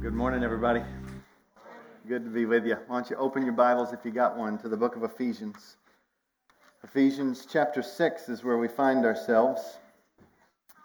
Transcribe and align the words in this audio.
Good 0.00 0.14
morning, 0.14 0.42
everybody. 0.42 0.80
Good 2.08 2.24
to 2.24 2.30
be 2.30 2.46
with 2.46 2.64
you. 2.64 2.78
Why 2.86 2.96
don't 2.96 3.10
you 3.10 3.16
open 3.16 3.44
your 3.44 3.52
Bibles, 3.52 3.92
if 3.92 4.02
you 4.02 4.10
got 4.10 4.34
one, 4.34 4.56
to 4.60 4.68
the 4.70 4.76
book 4.76 4.96
of 4.96 5.02
Ephesians. 5.04 5.76
Ephesians 6.82 7.46
chapter 7.46 7.82
6 7.82 8.30
is 8.30 8.42
where 8.42 8.56
we 8.56 8.66
find 8.66 9.04
ourselves. 9.04 9.76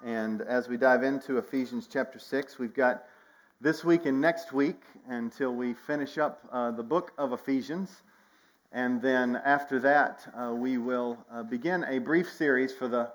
And 0.03 0.41
as 0.41 0.67
we 0.67 0.75
dive 0.75 1.03
into 1.03 1.37
Ephesians 1.37 1.87
chapter 1.89 2.19
6, 2.19 2.59
we've 2.59 2.73
got 2.73 3.05
this 3.61 3.85
week 3.85 4.05
and 4.05 4.19
next 4.19 4.51
week 4.51 4.81
until 5.07 5.55
we 5.55 5.75
finish 5.75 6.17
up 6.17 6.41
uh, 6.51 6.71
the 6.71 6.83
book 6.83 7.13
of 7.17 7.31
Ephesians. 7.31 8.01
And 8.73 9.01
then 9.01 9.37
after 9.45 9.79
that, 9.79 10.27
uh, 10.37 10.53
we 10.53 10.77
will 10.77 11.17
uh, 11.31 11.43
begin 11.43 11.85
a 11.85 11.99
brief 11.99 12.29
series 12.29 12.73
for 12.73 12.89
the 12.89 13.13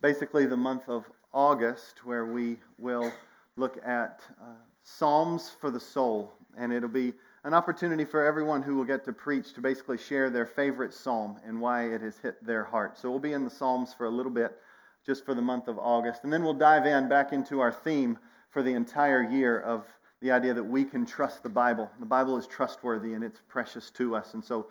basically 0.00 0.46
the 0.46 0.56
month 0.56 0.88
of 0.88 1.04
August, 1.34 2.06
where 2.06 2.24
we 2.24 2.56
will 2.78 3.12
look 3.58 3.76
at 3.84 4.22
uh, 4.40 4.54
Psalms 4.96 5.50
for 5.60 5.70
the 5.70 5.80
soul. 5.80 6.32
And 6.56 6.72
it'll 6.72 6.88
be 6.88 7.12
an 7.44 7.54
opportunity 7.54 8.04
for 8.04 8.24
everyone 8.24 8.62
who 8.62 8.76
will 8.76 8.84
get 8.84 9.04
to 9.04 9.12
preach 9.12 9.52
to 9.52 9.60
basically 9.60 9.98
share 9.98 10.30
their 10.30 10.46
favorite 10.46 10.92
psalm 10.92 11.38
and 11.46 11.60
why 11.60 11.84
it 11.84 12.00
has 12.00 12.18
hit 12.18 12.44
their 12.44 12.64
heart. 12.64 12.98
So 12.98 13.10
we'll 13.10 13.20
be 13.20 13.32
in 13.32 13.44
the 13.44 13.50
Psalms 13.50 13.94
for 13.94 14.06
a 14.06 14.10
little 14.10 14.32
bit, 14.32 14.58
just 15.06 15.24
for 15.24 15.34
the 15.34 15.42
month 15.42 15.68
of 15.68 15.78
August. 15.78 16.24
And 16.24 16.32
then 16.32 16.42
we'll 16.42 16.54
dive 16.54 16.86
in 16.86 17.08
back 17.08 17.32
into 17.32 17.60
our 17.60 17.72
theme 17.72 18.18
for 18.50 18.62
the 18.62 18.72
entire 18.72 19.22
year 19.22 19.60
of 19.60 19.84
the 20.20 20.32
idea 20.32 20.54
that 20.54 20.64
we 20.64 20.84
can 20.84 21.06
trust 21.06 21.42
the 21.42 21.48
Bible. 21.48 21.90
The 22.00 22.06
Bible 22.06 22.36
is 22.36 22.46
trustworthy 22.46 23.12
and 23.12 23.22
it's 23.22 23.40
precious 23.46 23.90
to 23.92 24.16
us. 24.16 24.34
And 24.34 24.44
so 24.44 24.68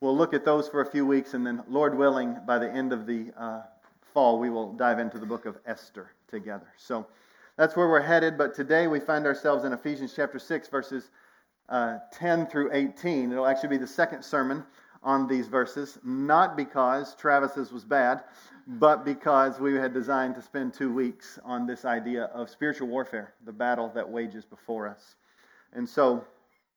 we'll 0.00 0.16
look 0.16 0.34
at 0.34 0.44
those 0.44 0.68
for 0.68 0.80
a 0.80 0.90
few 0.90 1.06
weeks. 1.06 1.34
And 1.34 1.46
then, 1.46 1.62
Lord 1.68 1.96
willing, 1.96 2.36
by 2.46 2.58
the 2.58 2.70
end 2.70 2.92
of 2.92 3.06
the 3.06 3.30
uh, 3.36 3.62
fall, 4.14 4.40
we 4.40 4.50
will 4.50 4.72
dive 4.72 4.98
into 4.98 5.18
the 5.18 5.26
book 5.26 5.46
of 5.46 5.58
Esther 5.64 6.10
together. 6.28 6.66
So 6.76 7.06
that's 7.60 7.76
where 7.76 7.88
we're 7.90 8.00
headed. 8.00 8.38
But 8.38 8.54
today 8.54 8.86
we 8.86 9.00
find 9.00 9.26
ourselves 9.26 9.64
in 9.64 9.74
Ephesians 9.74 10.14
chapter 10.16 10.38
6, 10.38 10.68
verses 10.68 11.10
uh, 11.68 11.98
10 12.10 12.46
through 12.46 12.70
18. 12.72 13.30
It'll 13.30 13.46
actually 13.46 13.68
be 13.68 13.76
the 13.76 13.86
second 13.86 14.24
sermon 14.24 14.64
on 15.02 15.28
these 15.28 15.46
verses, 15.46 15.98
not 16.02 16.56
because 16.56 17.14
Travis's 17.16 17.70
was 17.70 17.84
bad, 17.84 18.22
but 18.66 19.04
because 19.04 19.60
we 19.60 19.74
had 19.74 19.92
designed 19.92 20.36
to 20.36 20.42
spend 20.42 20.72
two 20.72 20.90
weeks 20.90 21.38
on 21.44 21.66
this 21.66 21.84
idea 21.84 22.24
of 22.32 22.48
spiritual 22.48 22.88
warfare, 22.88 23.34
the 23.44 23.52
battle 23.52 23.92
that 23.94 24.08
wages 24.08 24.46
before 24.46 24.88
us. 24.88 25.16
And 25.74 25.86
so, 25.86 26.24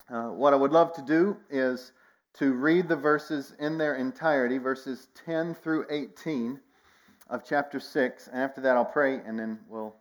uh, 0.09 0.31
what 0.31 0.51
I 0.51 0.57
would 0.57 0.73
love 0.73 0.91
to 0.95 1.01
do 1.01 1.37
is 1.49 1.93
to 2.39 2.51
read 2.51 2.89
the 2.89 2.97
verses 2.97 3.55
in 3.57 3.77
their 3.77 3.95
entirety, 3.95 4.57
verses 4.57 5.07
10 5.23 5.55
through 5.55 5.85
18 5.89 6.59
of 7.29 7.45
chapter 7.45 7.79
6. 7.79 8.27
And 8.27 8.41
after 8.41 8.59
that, 8.59 8.75
I'll 8.75 8.83
pray, 8.83 9.21
and 9.25 9.39
then 9.39 9.59
we'll 9.69 9.95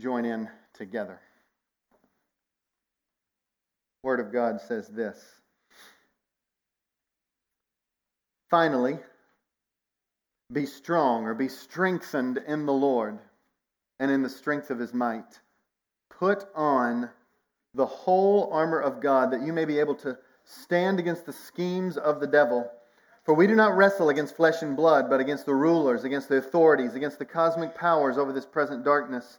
join 0.00 0.24
in 0.24 0.48
together. 0.72 1.20
Word 4.02 4.20
of 4.20 4.32
God 4.32 4.60
says 4.60 4.88
this. 4.88 5.18
Finally, 8.48 8.98
be 10.52 10.66
strong 10.66 11.24
or 11.24 11.34
be 11.34 11.48
strengthened 11.48 12.40
in 12.48 12.66
the 12.66 12.72
Lord 12.72 13.18
and 14.00 14.10
in 14.10 14.22
the 14.22 14.28
strength 14.28 14.70
of 14.70 14.78
his 14.78 14.94
might. 14.94 15.38
Put 16.08 16.46
on 16.54 17.10
the 17.74 17.86
whole 17.86 18.50
armor 18.52 18.80
of 18.80 19.00
God 19.00 19.30
that 19.30 19.42
you 19.42 19.52
may 19.52 19.66
be 19.66 19.78
able 19.78 19.94
to 19.96 20.18
stand 20.44 20.98
against 20.98 21.26
the 21.26 21.32
schemes 21.32 21.96
of 21.96 22.18
the 22.20 22.26
devil. 22.26 22.68
For 23.24 23.34
we 23.34 23.46
do 23.46 23.54
not 23.54 23.76
wrestle 23.76 24.08
against 24.08 24.34
flesh 24.34 24.62
and 24.62 24.74
blood, 24.74 25.10
but 25.10 25.20
against 25.20 25.46
the 25.46 25.54
rulers, 25.54 26.04
against 26.04 26.28
the 26.28 26.38
authorities, 26.38 26.94
against 26.94 27.18
the 27.18 27.26
cosmic 27.26 27.74
powers 27.74 28.16
over 28.16 28.32
this 28.32 28.46
present 28.46 28.82
darkness 28.82 29.38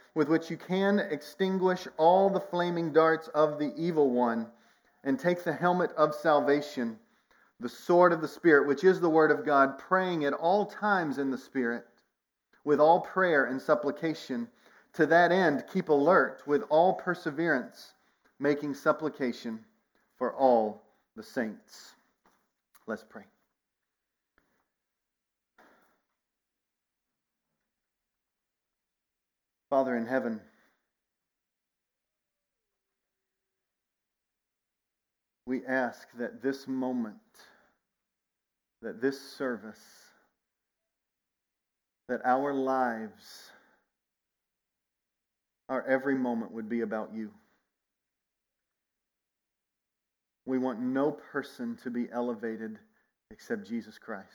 with 0.13 0.27
which 0.27 0.49
you 0.49 0.57
can 0.57 0.99
extinguish 0.99 1.87
all 1.97 2.29
the 2.29 2.39
flaming 2.39 2.91
darts 2.91 3.27
of 3.29 3.57
the 3.57 3.73
evil 3.77 4.09
one, 4.09 4.47
and 5.03 5.19
take 5.19 5.43
the 5.43 5.53
helmet 5.53 5.91
of 5.93 6.13
salvation, 6.13 6.97
the 7.59 7.69
sword 7.69 8.11
of 8.11 8.21
the 8.21 8.27
Spirit, 8.27 8.67
which 8.67 8.83
is 8.83 8.99
the 8.99 9.09
word 9.09 9.31
of 9.31 9.45
God, 9.45 9.77
praying 9.77 10.25
at 10.25 10.33
all 10.33 10.65
times 10.65 11.17
in 11.17 11.31
the 11.31 11.37
Spirit, 11.37 11.85
with 12.63 12.79
all 12.79 13.01
prayer 13.01 13.45
and 13.45 13.61
supplication. 13.61 14.47
To 14.93 15.05
that 15.05 15.31
end, 15.31 15.63
keep 15.71 15.89
alert 15.89 16.43
with 16.45 16.63
all 16.69 16.93
perseverance, 16.93 17.93
making 18.39 18.75
supplication 18.75 19.59
for 20.17 20.33
all 20.33 20.83
the 21.15 21.23
saints. 21.23 21.93
Let's 22.85 23.03
pray. 23.07 23.23
Father 29.71 29.95
in 29.95 30.05
heaven, 30.05 30.41
we 35.45 35.65
ask 35.65 36.09
that 36.19 36.41
this 36.43 36.67
moment, 36.67 37.15
that 38.81 39.01
this 39.01 39.17
service, 39.17 39.79
that 42.09 42.19
our 42.25 42.53
lives, 42.53 43.49
our 45.69 45.87
every 45.87 46.15
moment 46.15 46.51
would 46.51 46.67
be 46.67 46.81
about 46.81 47.13
you. 47.15 47.31
We 50.45 50.57
want 50.57 50.81
no 50.81 51.11
person 51.11 51.77
to 51.83 51.89
be 51.89 52.09
elevated 52.11 52.77
except 53.29 53.69
Jesus 53.69 53.97
Christ. 53.97 54.27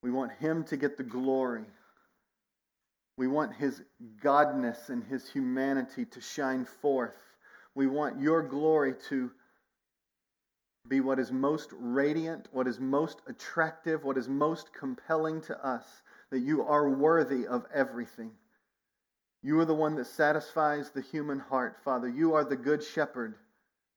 We 0.00 0.12
want 0.12 0.30
him 0.38 0.62
to 0.64 0.76
get 0.76 0.96
the 0.96 1.02
glory 1.02 1.64
we 3.16 3.26
want 3.26 3.54
his 3.54 3.82
godness 4.22 4.88
and 4.88 5.04
his 5.04 5.28
humanity 5.28 6.04
to 6.06 6.20
shine 6.20 6.64
forth. 6.64 7.16
We 7.74 7.86
want 7.86 8.20
your 8.20 8.42
glory 8.42 8.94
to 9.08 9.30
be 10.88 11.00
what 11.00 11.18
is 11.18 11.32
most 11.32 11.70
radiant, 11.72 12.48
what 12.52 12.68
is 12.68 12.78
most 12.78 13.20
attractive, 13.26 14.04
what 14.04 14.18
is 14.18 14.28
most 14.28 14.72
compelling 14.72 15.40
to 15.42 15.66
us, 15.66 16.02
that 16.30 16.40
you 16.40 16.62
are 16.64 16.90
worthy 16.90 17.46
of 17.46 17.64
everything. 17.72 18.32
You 19.42 19.58
are 19.60 19.64
the 19.64 19.74
one 19.74 19.94
that 19.96 20.06
satisfies 20.06 20.90
the 20.90 21.00
human 21.00 21.38
heart, 21.38 21.76
Father. 21.84 22.08
You 22.08 22.34
are 22.34 22.44
the 22.44 22.56
good 22.56 22.82
shepherd 22.82 23.36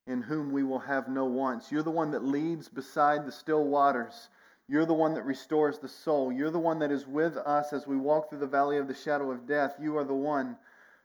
in 0.05 0.21
whom 0.21 0.51
we 0.51 0.63
will 0.63 0.79
have 0.79 1.09
no 1.09 1.25
wants. 1.25 1.71
You're 1.71 1.83
the 1.83 1.91
one 1.91 2.11
that 2.11 2.23
leads 2.23 2.69
beside 2.69 3.25
the 3.25 3.31
still 3.31 3.65
waters. 3.65 4.29
You're 4.69 4.85
the 4.85 4.93
one 4.93 5.13
that 5.13 5.25
restores 5.25 5.79
the 5.79 5.87
soul. 5.87 6.31
You're 6.31 6.51
the 6.51 6.59
one 6.59 6.79
that 6.79 6.91
is 6.91 7.07
with 7.07 7.37
us 7.37 7.71
as 7.71 7.87
we 7.87 7.95
walk 7.95 8.29
through 8.29 8.39
the 8.39 8.47
valley 8.47 8.77
of 8.77 8.87
the 8.87 8.95
shadow 8.95 9.31
of 9.31 9.47
death. 9.47 9.75
You 9.81 9.97
are 9.97 10.03
the 10.03 10.13
one 10.13 10.57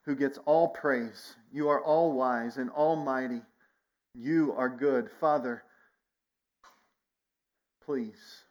who 0.05 0.17
gets 0.17 0.39
all 0.45 0.69
praise. 0.69 1.35
You 1.53 1.69
are 1.69 1.81
all 1.81 2.13
wise 2.13 2.57
and 2.57 2.71
almighty. 2.71 3.43
You 4.15 4.53
are 4.57 4.69
good. 4.69 5.11
Father, 5.21 5.63
please 7.85 8.43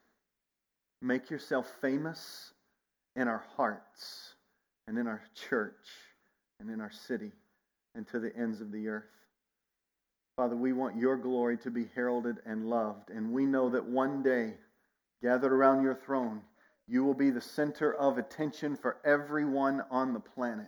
make 1.01 1.29
yourself 1.29 1.69
famous 1.81 2.53
in 3.15 3.27
our 3.27 3.43
hearts 3.57 4.35
and 4.87 4.97
in 4.97 5.07
our 5.07 5.21
church 5.49 5.87
and 6.59 6.69
in 6.69 6.79
our 6.79 6.91
city 6.91 7.31
and 7.95 8.07
to 8.07 8.19
the 8.19 8.35
ends 8.35 8.61
of 8.61 8.71
the 8.71 8.87
earth. 8.87 9.03
Father, 10.37 10.55
we 10.55 10.71
want 10.71 10.95
your 10.95 11.17
glory 11.17 11.57
to 11.57 11.69
be 11.69 11.89
heralded 11.93 12.37
and 12.45 12.69
loved. 12.69 13.09
And 13.09 13.33
we 13.33 13.45
know 13.45 13.69
that 13.69 13.85
one 13.85 14.23
day, 14.23 14.53
gathered 15.21 15.53
around 15.53 15.83
your 15.83 15.95
throne, 15.95 16.41
you 16.87 17.03
will 17.03 17.13
be 17.13 17.29
the 17.29 17.41
center 17.41 17.93
of 17.93 18.17
attention 18.17 18.75
for 18.75 18.97
everyone 19.05 19.83
on 19.89 20.13
the 20.13 20.19
planet. 20.19 20.67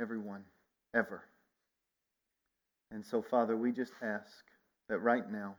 Everyone, 0.00 0.44
ever. 0.94 1.24
And 2.90 3.04
so, 3.04 3.22
Father, 3.22 3.56
we 3.56 3.72
just 3.72 3.92
ask 4.02 4.44
that 4.88 4.98
right 4.98 5.30
now 5.30 5.54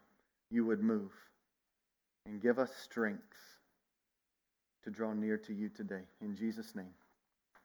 you 0.50 0.66
would 0.66 0.82
move 0.82 1.12
and 2.26 2.42
give 2.42 2.60
us 2.60 2.72
strength 2.84 3.22
to 4.84 4.90
draw 4.90 5.14
near 5.14 5.38
to 5.38 5.54
you 5.54 5.70
today. 5.70 6.02
In 6.22 6.36
Jesus' 6.36 6.76
name, 6.76 6.94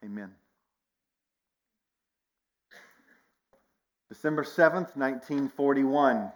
amen. 0.04 0.30
December 4.08 4.42
7th, 4.42 4.96
1941. 4.96 6.32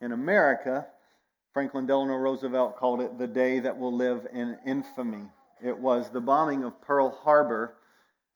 In 0.00 0.12
America, 0.12 0.86
Franklin 1.54 1.86
Delano 1.86 2.16
Roosevelt 2.16 2.76
called 2.76 3.00
it 3.00 3.16
the 3.16 3.28
day 3.28 3.60
that 3.60 3.78
will 3.78 3.92
live 3.94 4.26
in 4.32 4.58
infamy. 4.66 5.30
It 5.62 5.78
was 5.78 6.10
the 6.10 6.20
bombing 6.20 6.64
of 6.64 6.80
Pearl 6.80 7.10
Harbor, 7.10 7.76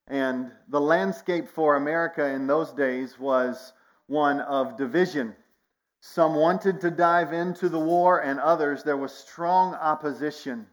And 0.07 0.53
the 0.69 0.81
landscape 0.81 1.49
for 1.49 1.75
America 1.75 2.25
in 2.25 2.47
those 2.47 2.73
days 2.73 3.19
was 3.19 3.73
one 4.07 4.41
of 4.41 4.77
division. 4.77 5.35
Some 6.01 6.37
wanted 6.37 6.81
to 6.81 6.93
dive 6.93 7.33
into 7.33 7.69
the 7.69 7.81
war, 7.81 8.23
and 8.23 8.39
others, 8.39 8.85
there 8.85 8.97
was 8.97 9.13
strong 9.13 9.75
opposition. 9.75 10.69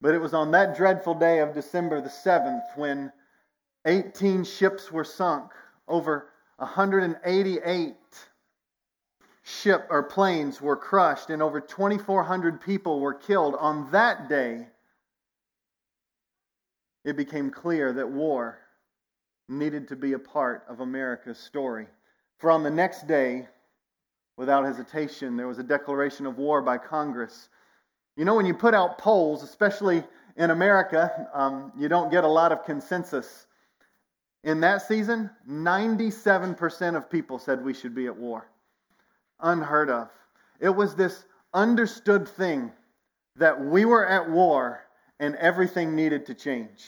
But 0.00 0.14
it 0.14 0.22
was 0.22 0.32
on 0.32 0.50
that 0.52 0.74
dreadful 0.74 1.14
day 1.14 1.40
of 1.40 1.52
December 1.52 2.00
the 2.00 2.08
7th 2.08 2.74
when 2.76 3.12
18 3.84 4.44
ships 4.44 4.90
were 4.90 5.04
sunk, 5.04 5.52
over 5.86 6.30
188 6.56 7.96
ship 9.44 9.86
or 9.90 10.02
planes 10.02 10.60
were 10.60 10.76
crushed, 10.76 11.28
and 11.28 11.42
over 11.42 11.60
2,400 11.60 12.60
people 12.60 13.00
were 13.00 13.14
killed. 13.14 13.54
On 13.60 13.90
that 13.92 14.28
day, 14.28 14.66
it 17.04 17.16
became 17.16 17.50
clear 17.50 17.92
that 17.92 18.08
war 18.08 18.58
needed 19.48 19.86
to 19.88 19.96
be 19.96 20.14
a 20.14 20.18
part 20.18 20.64
of 20.66 20.80
America's 20.80 21.38
story. 21.38 21.86
For 22.38 22.50
on 22.50 22.62
the 22.62 22.70
next 22.70 23.06
day, 23.06 23.46
without 24.38 24.64
hesitation, 24.64 25.36
there 25.36 25.46
was 25.46 25.58
a 25.58 25.62
declaration 25.62 26.24
of 26.24 26.38
war 26.38 26.62
by 26.62 26.78
Congress. 26.78 27.50
You 28.16 28.24
know, 28.24 28.34
when 28.34 28.46
you 28.46 28.54
put 28.54 28.72
out 28.72 28.96
polls, 28.96 29.42
especially 29.42 30.02
in 30.36 30.50
America, 30.50 31.28
um, 31.34 31.70
you 31.76 31.88
don't 31.88 32.10
get 32.10 32.24
a 32.24 32.28
lot 32.28 32.50
of 32.50 32.64
consensus. 32.64 33.46
In 34.42 34.60
that 34.60 34.88
season, 34.88 35.28
97% 35.46 36.96
of 36.96 37.10
people 37.10 37.38
said 37.38 37.62
we 37.62 37.74
should 37.74 37.94
be 37.94 38.06
at 38.06 38.16
war. 38.16 38.48
Unheard 39.44 39.90
of. 39.90 40.10
It 40.58 40.70
was 40.70 40.96
this 40.96 41.24
understood 41.52 42.26
thing 42.26 42.72
that 43.36 43.60
we 43.60 43.84
were 43.84 44.06
at 44.06 44.28
war 44.28 44.80
and 45.20 45.36
everything 45.36 45.94
needed 45.94 46.26
to 46.26 46.34
change. 46.34 46.84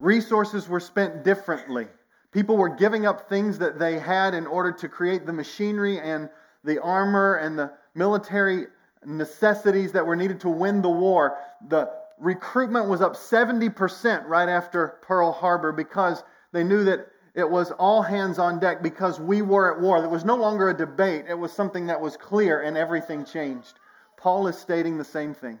Resources 0.00 0.68
were 0.68 0.80
spent 0.80 1.22
differently. 1.22 1.86
People 2.32 2.56
were 2.56 2.74
giving 2.74 3.06
up 3.06 3.28
things 3.28 3.58
that 3.58 3.78
they 3.78 3.98
had 3.98 4.34
in 4.34 4.46
order 4.46 4.72
to 4.72 4.88
create 4.88 5.26
the 5.26 5.32
machinery 5.32 6.00
and 6.00 6.28
the 6.64 6.82
armor 6.82 7.36
and 7.36 7.58
the 7.58 7.72
military 7.94 8.66
necessities 9.04 9.92
that 9.92 10.06
were 10.06 10.16
needed 10.16 10.40
to 10.40 10.48
win 10.48 10.80
the 10.80 10.90
war. 10.90 11.38
The 11.68 11.90
recruitment 12.18 12.88
was 12.88 13.00
up 13.00 13.16
70% 13.16 14.26
right 14.26 14.48
after 14.48 14.98
Pearl 15.02 15.30
Harbor 15.30 15.72
because 15.72 16.22
they 16.52 16.64
knew 16.64 16.84
that 16.84 17.06
it 17.34 17.48
was 17.48 17.70
all 17.72 18.02
hands 18.02 18.38
on 18.38 18.58
deck 18.58 18.82
because 18.82 19.18
we 19.18 19.40
were 19.40 19.74
at 19.74 19.80
war. 19.80 20.00
There 20.00 20.10
was 20.10 20.24
no 20.24 20.36
longer 20.36 20.68
a 20.68 20.76
debate, 20.76 21.24
it 21.28 21.38
was 21.38 21.52
something 21.52 21.86
that 21.86 22.00
was 22.00 22.16
clear 22.16 22.62
and 22.62 22.76
everything 22.76 23.24
changed. 23.24 23.78
Paul 24.16 24.46
is 24.48 24.58
stating 24.58 24.98
the 24.98 25.04
same 25.04 25.34
thing. 25.34 25.58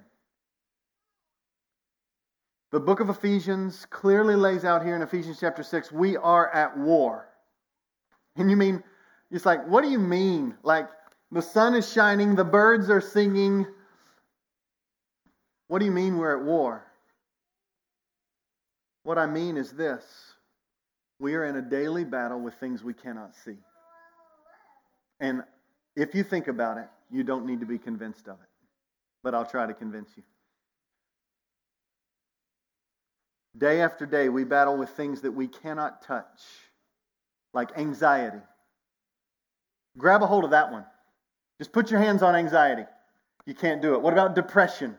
The 2.70 2.80
book 2.80 3.00
of 3.00 3.10
Ephesians 3.10 3.86
clearly 3.90 4.34
lays 4.34 4.64
out 4.64 4.84
here 4.84 4.96
in 4.96 5.02
Ephesians 5.02 5.38
chapter 5.40 5.62
6 5.62 5.92
we 5.92 6.16
are 6.16 6.48
at 6.50 6.76
war. 6.76 7.28
And 8.36 8.50
you 8.50 8.56
mean, 8.56 8.82
it's 9.30 9.46
like, 9.46 9.66
what 9.66 9.82
do 9.82 9.90
you 9.90 9.98
mean? 9.98 10.54
Like, 10.62 10.88
the 11.30 11.42
sun 11.42 11.74
is 11.74 11.90
shining, 11.90 12.34
the 12.34 12.44
birds 12.44 12.90
are 12.90 13.00
singing. 13.00 13.66
What 15.68 15.78
do 15.78 15.86
you 15.86 15.90
mean 15.90 16.18
we're 16.18 16.38
at 16.38 16.44
war? 16.44 16.86
What 19.04 19.18
I 19.18 19.26
mean 19.26 19.56
is 19.56 19.72
this 19.72 20.31
we 21.22 21.36
are 21.36 21.44
in 21.44 21.54
a 21.54 21.62
daily 21.62 22.02
battle 22.04 22.40
with 22.40 22.52
things 22.54 22.82
we 22.82 22.92
cannot 22.92 23.36
see. 23.44 23.56
And 25.20 25.44
if 25.94 26.16
you 26.16 26.24
think 26.24 26.48
about 26.48 26.78
it, 26.78 26.88
you 27.12 27.22
don't 27.22 27.46
need 27.46 27.60
to 27.60 27.66
be 27.66 27.78
convinced 27.78 28.26
of 28.26 28.34
it. 28.34 28.48
But 29.22 29.32
I'll 29.32 29.46
try 29.46 29.66
to 29.66 29.72
convince 29.72 30.10
you. 30.16 30.24
Day 33.56 33.82
after 33.82 34.04
day, 34.04 34.30
we 34.30 34.42
battle 34.42 34.76
with 34.76 34.90
things 34.90 35.20
that 35.20 35.30
we 35.30 35.46
cannot 35.46 36.02
touch, 36.02 36.42
like 37.54 37.78
anxiety. 37.78 38.40
Grab 39.96 40.24
a 40.24 40.26
hold 40.26 40.42
of 40.42 40.50
that 40.50 40.72
one. 40.72 40.84
Just 41.58 41.70
put 41.70 41.88
your 41.88 42.00
hands 42.00 42.24
on 42.24 42.34
anxiety. 42.34 42.84
You 43.46 43.54
can't 43.54 43.80
do 43.80 43.94
it. 43.94 44.02
What 44.02 44.12
about 44.12 44.34
depression? 44.34 44.96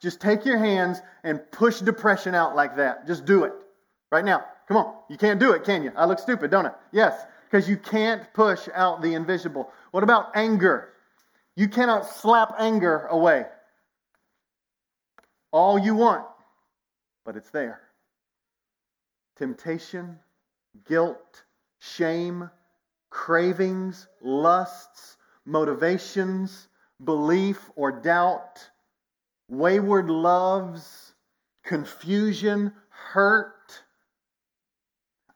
Just 0.00 0.22
take 0.22 0.46
your 0.46 0.58
hands 0.58 1.02
and 1.22 1.40
push 1.50 1.80
depression 1.80 2.34
out 2.34 2.56
like 2.56 2.76
that. 2.76 3.06
Just 3.06 3.26
do 3.26 3.44
it. 3.44 3.52
Right 4.10 4.24
now. 4.24 4.46
Come 4.68 4.76
on. 4.76 4.94
You 5.08 5.16
can't 5.16 5.38
do 5.38 5.52
it, 5.52 5.64
can 5.64 5.82
you? 5.82 5.92
I 5.96 6.06
look 6.06 6.18
stupid, 6.18 6.50
don't 6.50 6.66
I? 6.66 6.72
Yes, 6.92 7.26
because 7.44 7.68
you 7.68 7.76
can't 7.76 8.22
push 8.34 8.68
out 8.74 9.02
the 9.02 9.14
invisible. 9.14 9.70
What 9.92 10.02
about 10.02 10.36
anger? 10.36 10.92
You 11.54 11.68
cannot 11.68 12.06
slap 12.06 12.54
anger 12.58 13.06
away. 13.06 13.46
All 15.52 15.78
you 15.78 15.94
want, 15.94 16.26
but 17.24 17.36
it's 17.36 17.50
there 17.50 17.80
temptation, 19.36 20.18
guilt, 20.88 21.44
shame, 21.78 22.50
cravings, 23.10 24.08
lusts, 24.22 25.16
motivations, 25.44 26.68
belief 27.04 27.70
or 27.76 27.92
doubt, 27.92 28.68
wayward 29.48 30.10
loves, 30.10 31.14
confusion, 31.64 32.72
hurt. 32.88 33.55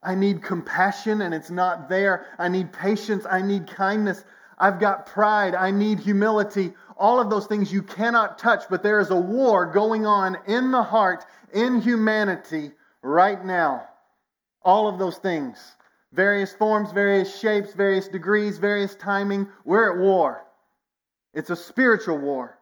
I 0.03 0.15
need 0.15 0.41
compassion 0.41 1.21
and 1.21 1.33
it's 1.33 1.51
not 1.51 1.89
there. 1.89 2.25
I 2.39 2.47
need 2.47 2.73
patience. 2.73 3.25
I 3.29 3.41
need 3.41 3.67
kindness. 3.67 4.23
I've 4.57 4.79
got 4.79 5.05
pride. 5.05 5.55
I 5.55 5.71
need 5.71 5.99
humility. 5.99 6.73
All 6.97 7.19
of 7.19 7.29
those 7.29 7.47
things 7.47 7.71
you 7.71 7.81
cannot 7.81 8.37
touch, 8.37 8.63
but 8.69 8.83
there 8.83 8.99
is 8.99 9.09
a 9.09 9.15
war 9.15 9.65
going 9.65 10.05
on 10.05 10.37
in 10.47 10.71
the 10.71 10.83
heart, 10.83 11.25
in 11.53 11.81
humanity 11.81 12.71
right 13.01 13.43
now. 13.43 13.87
All 14.63 14.87
of 14.87 14.99
those 14.99 15.17
things. 15.17 15.57
Various 16.13 16.53
forms, 16.53 16.91
various 16.91 17.39
shapes, 17.39 17.73
various 17.73 18.07
degrees, 18.07 18.57
various 18.57 18.95
timing. 18.95 19.47
We're 19.65 19.93
at 19.93 19.99
war. 19.99 20.45
It's 21.33 21.49
a 21.49 21.55
spiritual 21.55 22.17
war. 22.17 22.57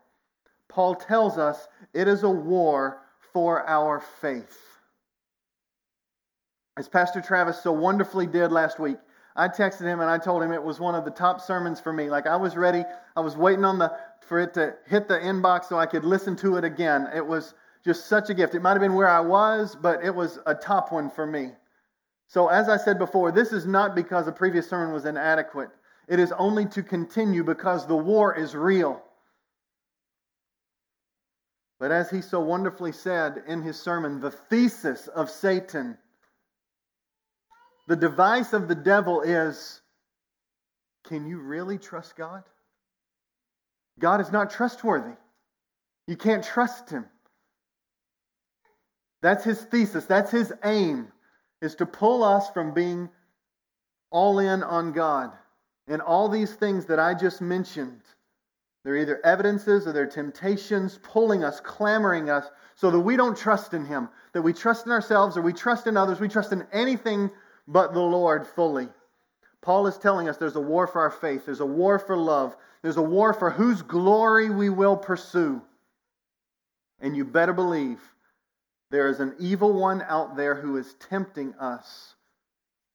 Paul 0.67 0.95
tells 0.95 1.37
us 1.37 1.67
it 1.93 2.07
is 2.07 2.23
a 2.23 2.29
war 2.29 3.01
for 3.33 3.67
our 3.67 3.99
faith. 4.21 4.68
As 6.79 6.87
Pastor 6.87 7.19
Travis 7.19 7.61
so 7.61 7.73
wonderfully 7.73 8.25
did 8.25 8.53
last 8.53 8.79
week, 8.79 8.99
I 9.35 9.49
texted 9.49 9.81
him 9.81 9.99
and 9.99 10.09
I 10.09 10.17
told 10.17 10.41
him 10.41 10.53
it 10.53 10.63
was 10.63 10.79
one 10.79 10.95
of 10.95 11.03
the 11.03 11.11
top 11.11 11.41
sermons 11.41 11.81
for 11.81 11.91
me. 11.91 12.09
Like 12.09 12.25
I 12.25 12.37
was 12.37 12.55
ready, 12.55 12.85
I 13.17 13.19
was 13.19 13.35
waiting 13.35 13.65
on 13.65 13.79
the 13.79 13.91
for 14.21 14.39
it 14.39 14.53
to 14.53 14.75
hit 14.87 15.09
the 15.09 15.19
inbox 15.19 15.65
so 15.65 15.77
I 15.77 15.85
could 15.85 16.05
listen 16.05 16.37
to 16.37 16.55
it 16.55 16.63
again. 16.63 17.09
It 17.13 17.27
was 17.27 17.53
just 17.83 18.05
such 18.05 18.29
a 18.29 18.33
gift. 18.33 18.55
It 18.55 18.61
might 18.61 18.71
have 18.71 18.79
been 18.79 18.93
where 18.93 19.09
I 19.09 19.19
was, 19.19 19.75
but 19.75 20.05
it 20.05 20.15
was 20.15 20.39
a 20.45 20.55
top 20.55 20.93
one 20.93 21.09
for 21.09 21.27
me. 21.27 21.51
So, 22.27 22.47
as 22.47 22.69
I 22.69 22.77
said 22.77 22.97
before, 22.97 23.33
this 23.33 23.51
is 23.51 23.65
not 23.65 23.93
because 23.93 24.29
a 24.29 24.31
previous 24.31 24.69
sermon 24.69 24.93
was 24.93 25.03
inadequate. 25.03 25.71
It 26.07 26.17
is 26.17 26.31
only 26.37 26.65
to 26.67 26.81
continue 26.81 27.43
because 27.43 27.87
the 27.87 27.97
war 27.97 28.33
is 28.33 28.55
real. 28.55 29.03
But 31.77 31.91
as 31.91 32.09
he 32.09 32.21
so 32.21 32.39
wonderfully 32.39 32.93
said 32.93 33.43
in 33.47 33.61
his 33.63 33.77
sermon, 33.77 34.21
the 34.21 34.31
thesis 34.31 35.09
of 35.09 35.29
Satan, 35.29 35.97
the 37.89 37.95
device 37.95 38.53
of 38.53 38.67
the 38.67 38.75
devil 38.75 39.21
is 39.21 39.81
can 41.07 41.25
you 41.25 41.39
really 41.39 41.79
trust 41.79 42.15
God? 42.15 42.43
God 43.97 44.21
is 44.21 44.31
not 44.31 44.51
trustworthy. 44.51 45.15
You 46.05 46.15
can't 46.15 46.43
trust 46.43 46.91
him. 46.91 47.05
That's 49.23 49.43
his 49.43 49.59
thesis, 49.59 50.05
that's 50.05 50.29
his 50.29 50.53
aim 50.63 51.07
is 51.61 51.75
to 51.75 51.85
pull 51.85 52.23
us 52.23 52.49
from 52.51 52.73
being 52.75 53.09
all 54.11 54.37
in 54.37 54.61
on 54.63 54.93
God. 54.93 55.31
And 55.87 55.99
all 55.99 56.29
these 56.29 56.53
things 56.53 56.85
that 56.85 56.99
I 56.99 57.15
just 57.15 57.41
mentioned, 57.41 58.01
they're 58.85 58.97
either 58.97 59.19
evidences 59.25 59.87
or 59.87 59.93
they're 59.93 60.05
temptations 60.05 60.99
pulling 61.01 61.43
us, 61.43 61.59
clamoring 61.59 62.29
us, 62.29 62.45
so 62.75 62.91
that 62.91 62.99
we 62.99 63.17
don't 63.17 63.35
trust 63.35 63.73
in 63.73 63.83
Him, 63.83 64.09
that 64.33 64.43
we 64.43 64.53
trust 64.53 64.85
in 64.85 64.91
ourselves 64.91 65.35
or 65.35 65.41
we 65.41 65.53
trust 65.53 65.87
in 65.87 65.97
others, 65.97 66.19
we 66.19 66.29
trust 66.29 66.53
in 66.53 66.65
anything 66.71 67.31
but 67.69 67.93
the 67.93 68.01
Lord 68.01 68.47
fully. 68.47 68.89
Paul 69.61 69.87
is 69.87 69.97
telling 69.97 70.27
us 70.27 70.37
there's 70.37 70.55
a 70.55 70.61
war 70.61 70.87
for 70.87 71.01
our 71.01 71.11
faith, 71.11 71.45
there's 71.45 71.59
a 71.59 71.65
war 71.65 71.99
for 71.99 72.17
love, 72.17 72.55
there's 72.81 72.97
a 72.97 73.01
war 73.01 73.33
for 73.33 73.51
whose 73.51 73.81
glory 73.83 74.49
we 74.49 74.69
will 74.69 74.97
pursue. 74.97 75.61
And 76.99 77.15
you 77.15 77.23
better 77.23 77.53
believe 77.53 77.99
there 78.89 79.07
is 79.07 79.19
an 79.19 79.35
evil 79.39 79.71
one 79.71 80.01
out 80.01 80.35
there 80.35 80.55
who 80.55 80.77
is 80.77 80.95
tempting 80.95 81.53
us 81.55 82.15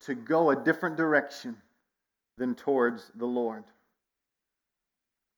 to 0.01 0.15
go 0.15 0.51
a 0.51 0.57
different 0.57 0.97
direction 0.97 1.57
than 2.37 2.55
towards 2.57 3.13
the 3.15 3.27
Lord. 3.27 3.63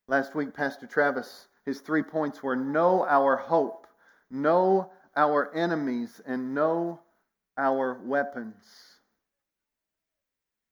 Last 0.08 0.34
week, 0.34 0.54
Pastor 0.54 0.86
Travis, 0.86 1.48
his 1.66 1.80
three 1.80 2.02
points 2.02 2.42
were 2.42 2.56
know 2.56 3.04
our 3.04 3.36
hope, 3.36 3.86
know 4.30 4.90
our 5.14 5.54
enemies, 5.54 6.22
and 6.24 6.54
know 6.54 7.00
our 7.58 8.00
weapons. 8.02 8.95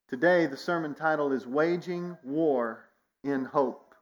Today, 0.09 0.47
the 0.47 0.57
sermon 0.57 0.95
title 0.95 1.33
is 1.33 1.47
Waging 1.47 2.17
War 2.23 2.85
in 3.23 3.47
Hope. 3.47 3.95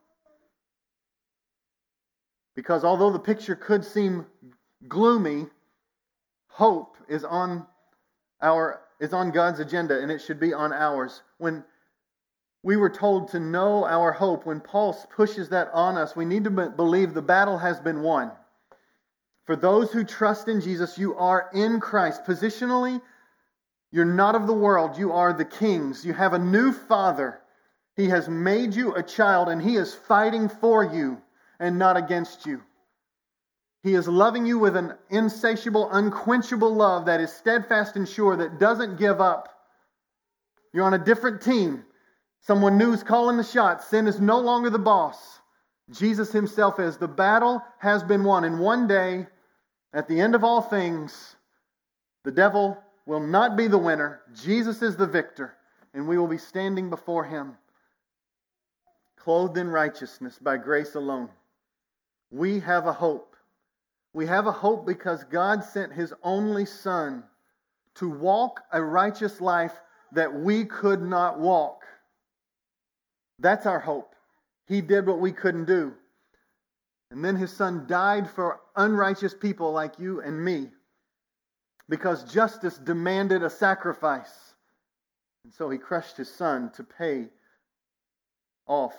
Because 2.57 2.85
although 2.85 3.13
the 3.13 3.21
picture 3.21 3.55
could 3.55 3.85
seem 3.85 4.27
gloomy, 4.89 5.47
hope 6.49 6.97
is 7.09 7.25
on 7.25 7.67
our 8.43 8.81
is 9.01 9.13
on 9.13 9.31
God's 9.31 9.61
agenda 9.61 10.01
and 10.01 10.11
it 10.11 10.21
should 10.21 10.41
be 10.41 10.53
on 10.53 10.73
ours. 10.73 11.23
When 11.39 11.65
we 12.63 12.77
were 12.77 12.91
told 12.91 13.29
to 13.29 13.41
know 13.41 13.85
our 13.85 14.13
hope, 14.13 14.45
when 14.45 14.61
Paul 14.61 14.95
pushes 15.15 15.49
that 15.51 15.71
on 15.73 15.97
us, 15.97 16.15
we 16.15 16.25
need 16.25 16.45
to 16.45 16.51
believe 16.51 17.15
the 17.15 17.23
battle 17.23 17.59
has 17.59 17.81
been 17.81 18.03
won. 18.03 18.33
For 19.45 19.57
those 19.57 19.93
who 19.93 20.05
trust 20.05 20.49
in 20.49 20.61
Jesus, 20.61 20.99
you 20.99 21.17
are 21.17 21.49
in 21.53 21.81
Christ. 21.81 22.25
Positionally, 22.25 23.01
you're 23.93 24.07
not 24.07 24.35
of 24.35 24.47
the 24.47 24.55
world, 24.55 24.99
you 24.99 25.13
are 25.13 25.35
the 25.35 25.45
king's. 25.45 26.05
You 26.05 26.15
have 26.15 26.33
a 26.33 26.39
new 26.39 26.73
father. 26.73 27.41
He 27.95 28.09
has 28.09 28.27
made 28.27 28.75
you 28.75 28.95
a 28.95 29.03
child, 29.03 29.51
and 29.51 29.61
he 29.61 29.77
is 29.77 29.95
fighting 29.95 30.49
for 30.49 30.83
you 30.83 31.21
and 31.61 31.79
not 31.79 31.99
against 31.99 32.47
you. 32.47 32.63
He 33.83 33.95
is 33.95 34.09
loving 34.09 34.47
you 34.47 34.59
with 34.59 34.77
an 34.77 34.95
insatiable, 35.11 35.91
unquenchable 35.93 36.75
love 36.75 37.05
that 37.05 37.21
is 37.21 37.31
steadfast 37.33 37.97
and 37.97 38.09
sure, 38.09 38.37
that 38.37 38.59
doesn't 38.59 38.99
give 38.99 39.21
up. 39.21 39.49
You're 40.73 40.87
on 40.87 40.95
a 40.95 41.05
different 41.05 41.43
team. 41.43 41.85
Someone 42.41 42.79
new 42.79 42.95
is 42.95 43.03
calling 43.03 43.37
the 43.37 43.45
shots. 43.45 43.89
Sin 43.89 44.07
is 44.07 44.21
no 44.21 44.39
longer 44.39 44.71
the 44.71 44.79
boss. 44.79 45.41
Jesus 45.91 46.33
himself 46.33 46.81
is. 46.81 46.97
The 46.97 47.09
battle 47.09 47.63
has 47.79 48.03
been 48.03 48.25
won. 48.25 48.45
And 48.45 48.59
one 48.59 48.89
day, 48.89 49.27
at 49.93 50.09
the 50.09 50.19
end 50.19 50.35
of 50.35 50.45
all 50.45 50.63
things, 50.63 51.37
the 52.25 52.33
devil 52.33 52.79
will 53.07 53.21
not 53.21 53.57
be 53.57 53.67
the 53.67 53.79
winner. 53.79 54.23
Jesus 54.35 54.83
is 54.83 54.97
the 54.97 55.07
victor. 55.07 55.55
And 55.95 56.09
we 56.09 56.17
will 56.17 56.29
be 56.29 56.39
standing 56.39 56.89
before 56.89 57.25
him, 57.25 57.57
clothed 59.17 59.59
in 59.59 59.69
righteousness 59.69 60.39
by 60.41 60.57
grace 60.57 60.95
alone. 60.95 61.29
We 62.31 62.61
have 62.61 62.87
a 62.87 62.93
hope 62.95 63.33
we 64.15 64.27
have 64.27 64.47
a 64.47 64.53
hope 64.53 64.87
because 64.87 65.25
God 65.25 65.65
sent 65.65 65.93
his 65.93 66.13
only 66.23 66.67
Son 66.67 67.25
to 67.95 68.11
walk 68.11 68.63
a 68.73 68.83
righteous 68.83 69.41
life 69.41 69.73
that 70.13 70.33
we 70.33 70.65
could 70.65 71.03
not 71.03 71.39
walk. 71.39 71.85
That's 73.39 73.67
our 73.67 73.81
hope. 73.81 74.15
He 74.67 74.81
did 74.81 75.07
what 75.07 75.19
we 75.19 75.33
couldn't 75.33 75.65
do. 75.65 75.95
And 77.11 77.25
then 77.25 77.37
his 77.37 77.53
son 77.53 77.87
died 77.87 78.31
for 78.31 78.61
unrighteous 78.77 79.35
people 79.35 79.73
like 79.73 79.99
you 79.99 80.23
and 80.23 80.43
me 80.43 80.71
because 81.89 82.33
justice 82.33 82.79
demanded 82.79 83.43
a 83.43 83.51
sacrifice. 83.51 84.55
And 85.45 85.53
so 85.53 85.69
he 85.71 85.79
crushed 85.79 86.17
his 86.17 86.33
son 86.33 86.71
to 86.77 86.85
pay 86.85 87.29
off 88.67 88.95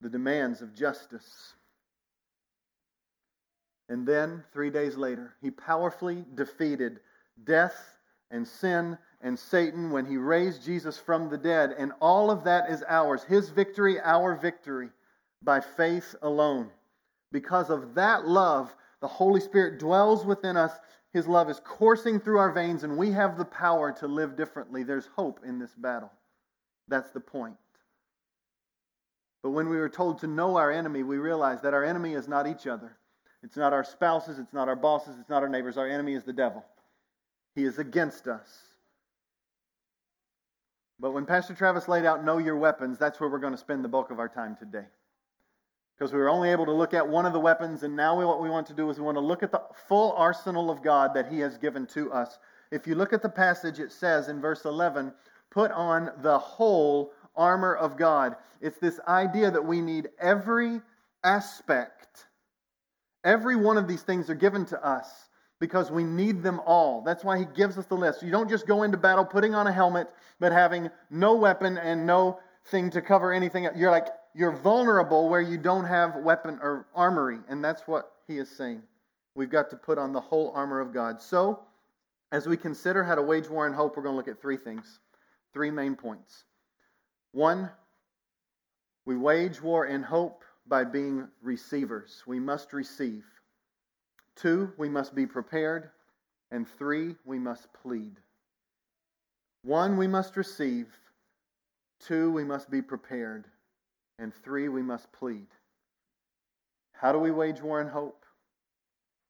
the 0.00 0.08
demands 0.08 0.60
of 0.60 0.74
justice. 0.74 1.54
And 3.88 4.06
then, 4.06 4.42
three 4.52 4.70
days 4.70 4.96
later, 4.96 5.34
he 5.40 5.50
powerfully 5.50 6.24
defeated 6.34 7.00
death 7.44 7.98
and 8.30 8.46
sin 8.46 8.98
and 9.20 9.38
Satan 9.38 9.90
when 9.90 10.06
he 10.06 10.16
raised 10.16 10.64
Jesus 10.64 10.98
from 10.98 11.28
the 11.28 11.38
dead. 11.38 11.74
And 11.78 11.92
all 12.00 12.30
of 12.30 12.44
that 12.44 12.70
is 12.70 12.82
ours. 12.88 13.24
His 13.24 13.48
victory, 13.50 14.00
our 14.00 14.36
victory, 14.36 14.90
by 15.42 15.60
faith 15.60 16.14
alone. 16.22 16.70
Because 17.32 17.70
of 17.70 17.94
that 17.94 18.26
love, 18.26 18.74
the 19.00 19.08
Holy 19.08 19.40
Spirit 19.40 19.78
dwells 19.78 20.24
within 20.24 20.56
us. 20.56 20.72
His 21.14 21.28
love 21.28 21.48
is 21.48 21.60
coursing 21.60 22.18
through 22.18 22.38
our 22.38 22.50
veins, 22.50 22.82
and 22.82 22.98
we 22.98 23.12
have 23.12 23.38
the 23.38 23.44
power 23.44 23.92
to 24.00 24.08
live 24.08 24.36
differently. 24.36 24.82
There's 24.82 25.06
hope 25.14 25.38
in 25.46 25.60
this 25.60 25.72
battle. 25.76 26.10
That's 26.88 27.10
the 27.10 27.20
point. 27.20 27.54
But 29.40 29.50
when 29.50 29.68
we 29.68 29.76
were 29.76 29.88
told 29.88 30.18
to 30.18 30.26
know 30.26 30.56
our 30.56 30.72
enemy, 30.72 31.04
we 31.04 31.18
realized 31.18 31.62
that 31.62 31.72
our 31.72 31.84
enemy 31.84 32.14
is 32.14 32.26
not 32.26 32.48
each 32.48 32.66
other. 32.66 32.96
It's 33.44 33.56
not 33.56 33.72
our 33.72 33.84
spouses, 33.84 34.40
it's 34.40 34.52
not 34.52 34.68
our 34.68 34.74
bosses, 34.74 35.16
it's 35.20 35.28
not 35.28 35.44
our 35.44 35.48
neighbors. 35.48 35.78
Our 35.78 35.88
enemy 35.88 36.14
is 36.14 36.24
the 36.24 36.32
devil. 36.32 36.64
He 37.54 37.62
is 37.62 37.78
against 37.78 38.26
us. 38.26 38.48
But 40.98 41.12
when 41.12 41.26
Pastor 41.26 41.54
Travis 41.54 41.86
laid 41.86 42.06
out 42.06 42.24
Know 42.24 42.38
Your 42.38 42.56
Weapons, 42.56 42.98
that's 42.98 43.20
where 43.20 43.30
we're 43.30 43.38
going 43.38 43.52
to 43.52 43.58
spend 43.58 43.84
the 43.84 43.88
bulk 43.88 44.10
of 44.10 44.18
our 44.18 44.28
time 44.28 44.56
today. 44.56 44.86
Because 45.96 46.12
we 46.12 46.18
were 46.18 46.28
only 46.28 46.50
able 46.50 46.66
to 46.66 46.72
look 46.72 46.92
at 46.92 47.08
one 47.08 47.24
of 47.24 47.32
the 47.32 47.40
weapons, 47.40 47.82
and 47.84 47.94
now 47.94 48.18
we, 48.18 48.24
what 48.24 48.42
we 48.42 48.50
want 48.50 48.66
to 48.66 48.74
do 48.74 48.90
is 48.90 48.98
we 48.98 49.04
want 49.04 49.16
to 49.16 49.20
look 49.20 49.42
at 49.42 49.52
the 49.52 49.62
full 49.88 50.12
arsenal 50.12 50.70
of 50.70 50.82
God 50.82 51.14
that 51.14 51.30
He 51.30 51.38
has 51.40 51.56
given 51.56 51.86
to 51.88 52.12
us. 52.12 52.38
If 52.70 52.86
you 52.86 52.94
look 52.94 53.12
at 53.12 53.22
the 53.22 53.28
passage, 53.28 53.78
it 53.78 53.92
says 53.92 54.28
in 54.28 54.40
verse 54.40 54.64
11, 54.64 55.12
put 55.50 55.70
on 55.70 56.10
the 56.22 56.38
whole 56.38 57.12
armor 57.36 57.74
of 57.74 57.96
God. 57.96 58.36
It's 58.60 58.78
this 58.78 58.98
idea 59.06 59.50
that 59.50 59.64
we 59.64 59.80
need 59.80 60.08
every 60.18 60.80
aspect 61.22 62.26
Every 63.24 63.56
one 63.56 63.78
of 63.78 63.88
these 63.88 64.02
things 64.02 64.28
are 64.28 64.34
given 64.34 64.66
to 64.66 64.86
us 64.86 65.08
because 65.58 65.90
we 65.90 66.04
need 66.04 66.42
them 66.42 66.60
all. 66.66 67.00
That's 67.00 67.24
why 67.24 67.38
he 67.38 67.46
gives 67.46 67.78
us 67.78 67.86
the 67.86 67.94
list. 67.94 68.22
You 68.22 68.30
don't 68.30 68.50
just 68.50 68.66
go 68.66 68.82
into 68.82 68.98
battle 68.98 69.24
putting 69.24 69.54
on 69.54 69.66
a 69.66 69.72
helmet, 69.72 70.08
but 70.38 70.52
having 70.52 70.90
no 71.10 71.34
weapon 71.34 71.78
and 71.78 72.06
no 72.06 72.38
thing 72.66 72.90
to 72.90 73.00
cover 73.00 73.32
anything. 73.32 73.66
You're 73.74 73.90
like, 73.90 74.08
you're 74.34 74.56
vulnerable 74.56 75.28
where 75.28 75.40
you 75.40 75.56
don't 75.56 75.84
have 75.84 76.16
weapon 76.16 76.58
or 76.60 76.86
armory. 76.94 77.38
And 77.48 77.64
that's 77.64 77.82
what 77.86 78.12
he 78.26 78.38
is 78.38 78.50
saying. 78.50 78.82
We've 79.36 79.50
got 79.50 79.70
to 79.70 79.76
put 79.76 79.98
on 79.98 80.12
the 80.12 80.20
whole 80.20 80.52
armor 80.54 80.80
of 80.80 80.92
God. 80.92 81.22
So, 81.22 81.60
as 82.32 82.46
we 82.46 82.56
consider 82.56 83.04
how 83.04 83.14
to 83.14 83.22
wage 83.22 83.48
war 83.48 83.66
in 83.66 83.72
hope, 83.72 83.96
we're 83.96 84.02
going 84.02 84.14
to 84.14 84.16
look 84.16 84.28
at 84.28 84.40
three 84.40 84.56
things, 84.56 84.98
three 85.52 85.70
main 85.70 85.94
points. 85.94 86.44
One, 87.32 87.70
we 89.06 89.16
wage 89.16 89.62
war 89.62 89.86
in 89.86 90.02
hope 90.02 90.44
by 90.66 90.84
being 90.84 91.28
receivers. 91.42 92.22
We 92.26 92.40
must 92.40 92.72
receive. 92.72 93.24
Two, 94.34 94.72
we 94.76 94.88
must 94.88 95.14
be 95.14 95.26
prepared. 95.26 95.90
And 96.50 96.68
three, 96.68 97.14
we 97.24 97.38
must 97.38 97.72
plead. 97.72 98.16
One, 99.62 99.96
we 99.96 100.06
must 100.06 100.36
receive. 100.36 100.88
Two, 102.00 102.32
we 102.32 102.44
must 102.44 102.70
be 102.70 102.82
prepared. 102.82 103.46
And 104.18 104.32
three, 104.32 104.68
we 104.68 104.82
must 104.82 105.10
plead. 105.12 105.46
How 106.92 107.12
do 107.12 107.18
we 107.18 107.30
wage 107.30 107.60
war 107.60 107.80
in 107.80 107.88
hope? 107.88 108.24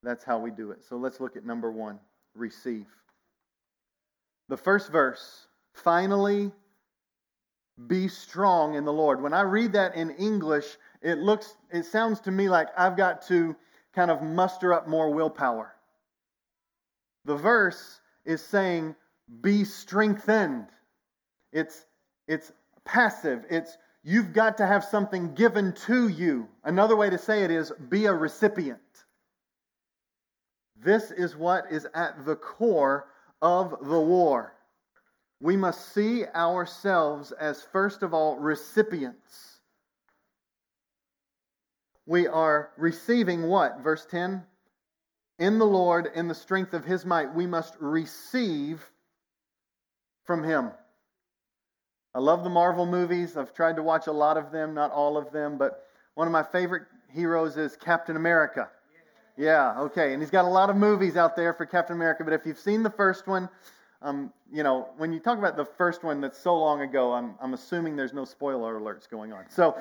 That's 0.02 0.24
how 0.24 0.38
we 0.38 0.50
do 0.50 0.70
it. 0.70 0.84
So 0.84 0.96
let's 0.96 1.20
look 1.20 1.36
at 1.36 1.46
number 1.46 1.72
one 1.72 1.98
receive. 2.34 2.86
The 4.48 4.56
first 4.56 4.92
verse, 4.92 5.46
finally, 5.72 6.52
be 7.86 8.08
strong 8.08 8.74
in 8.74 8.84
the 8.84 8.92
Lord. 8.92 9.22
When 9.22 9.32
I 9.32 9.40
read 9.40 9.72
that 9.72 9.94
in 9.94 10.10
English, 10.10 10.76
it 11.02 11.18
looks, 11.18 11.56
it 11.72 11.84
sounds 11.84 12.20
to 12.20 12.30
me 12.30 12.48
like 12.48 12.68
I've 12.76 12.96
got 12.96 13.22
to 13.28 13.56
kind 13.94 14.10
of 14.10 14.22
muster 14.22 14.72
up 14.72 14.86
more 14.86 15.10
willpower. 15.10 15.74
The 17.24 17.36
verse 17.36 18.00
is 18.24 18.42
saying, 18.42 18.94
be 19.40 19.64
strengthened. 19.64 20.66
It's, 21.52 21.86
it's 22.28 22.52
passive. 22.84 23.44
It's, 23.48 23.78
you've 24.04 24.32
got 24.32 24.58
to 24.58 24.66
have 24.66 24.84
something 24.84 25.34
given 25.34 25.72
to 25.86 26.08
you. 26.08 26.48
Another 26.62 26.94
way 26.94 27.10
to 27.10 27.18
say 27.18 27.42
it 27.42 27.50
is, 27.50 27.72
be 27.88 28.06
a 28.06 28.12
recipient. 28.12 28.80
This 30.76 31.10
is 31.10 31.34
what 31.34 31.64
is 31.70 31.86
at 31.94 32.24
the 32.24 32.36
core 32.36 33.08
of 33.42 33.70
the 33.82 34.00
war. 34.00 34.54
We 35.40 35.56
must 35.56 35.92
see 35.92 36.24
ourselves 36.26 37.32
as, 37.32 37.62
first 37.72 38.02
of 38.02 38.14
all, 38.14 38.38
recipients 38.38 39.54
we 42.06 42.26
are 42.26 42.70
receiving 42.76 43.44
what? 43.44 43.80
Verse 43.80 44.06
10 44.06 44.42
In 45.38 45.58
the 45.58 45.66
Lord, 45.66 46.10
in 46.14 46.28
the 46.28 46.34
strength 46.34 46.74
of 46.74 46.84
his 46.84 47.04
might, 47.04 47.34
we 47.34 47.46
must 47.46 47.76
receive 47.80 48.90
from 50.24 50.42
him. 50.42 50.70
I 52.14 52.20
love 52.20 52.44
the 52.44 52.50
Marvel 52.50 52.86
movies. 52.86 53.36
I've 53.36 53.52
tried 53.52 53.76
to 53.76 53.82
watch 53.82 54.06
a 54.06 54.12
lot 54.12 54.36
of 54.36 54.52
them, 54.52 54.72
not 54.72 54.92
all 54.92 55.16
of 55.16 55.32
them, 55.32 55.58
but 55.58 55.86
one 56.14 56.28
of 56.28 56.32
my 56.32 56.44
favorite 56.44 56.84
heroes 57.12 57.56
is 57.56 57.76
Captain 57.76 58.16
America. 58.16 58.68
Yeah, 59.36 59.80
okay. 59.80 60.12
And 60.12 60.22
he's 60.22 60.30
got 60.30 60.44
a 60.44 60.48
lot 60.48 60.70
of 60.70 60.76
movies 60.76 61.16
out 61.16 61.34
there 61.34 61.52
for 61.52 61.66
Captain 61.66 61.96
America, 61.96 62.22
but 62.22 62.32
if 62.32 62.46
you've 62.46 62.58
seen 62.58 62.84
the 62.84 62.90
first 62.90 63.26
one, 63.26 63.48
um, 64.00 64.32
you 64.52 64.62
know, 64.62 64.90
when 64.96 65.12
you 65.12 65.18
talk 65.18 65.38
about 65.38 65.56
the 65.56 65.64
first 65.64 66.04
one 66.04 66.20
that's 66.20 66.38
so 66.38 66.56
long 66.56 66.82
ago, 66.82 67.12
I'm, 67.12 67.34
I'm 67.40 67.54
assuming 67.54 67.96
there's 67.96 68.12
no 68.12 68.24
spoiler 68.24 68.78
alerts 68.78 69.08
going 69.10 69.32
on. 69.32 69.46
So 69.48 69.76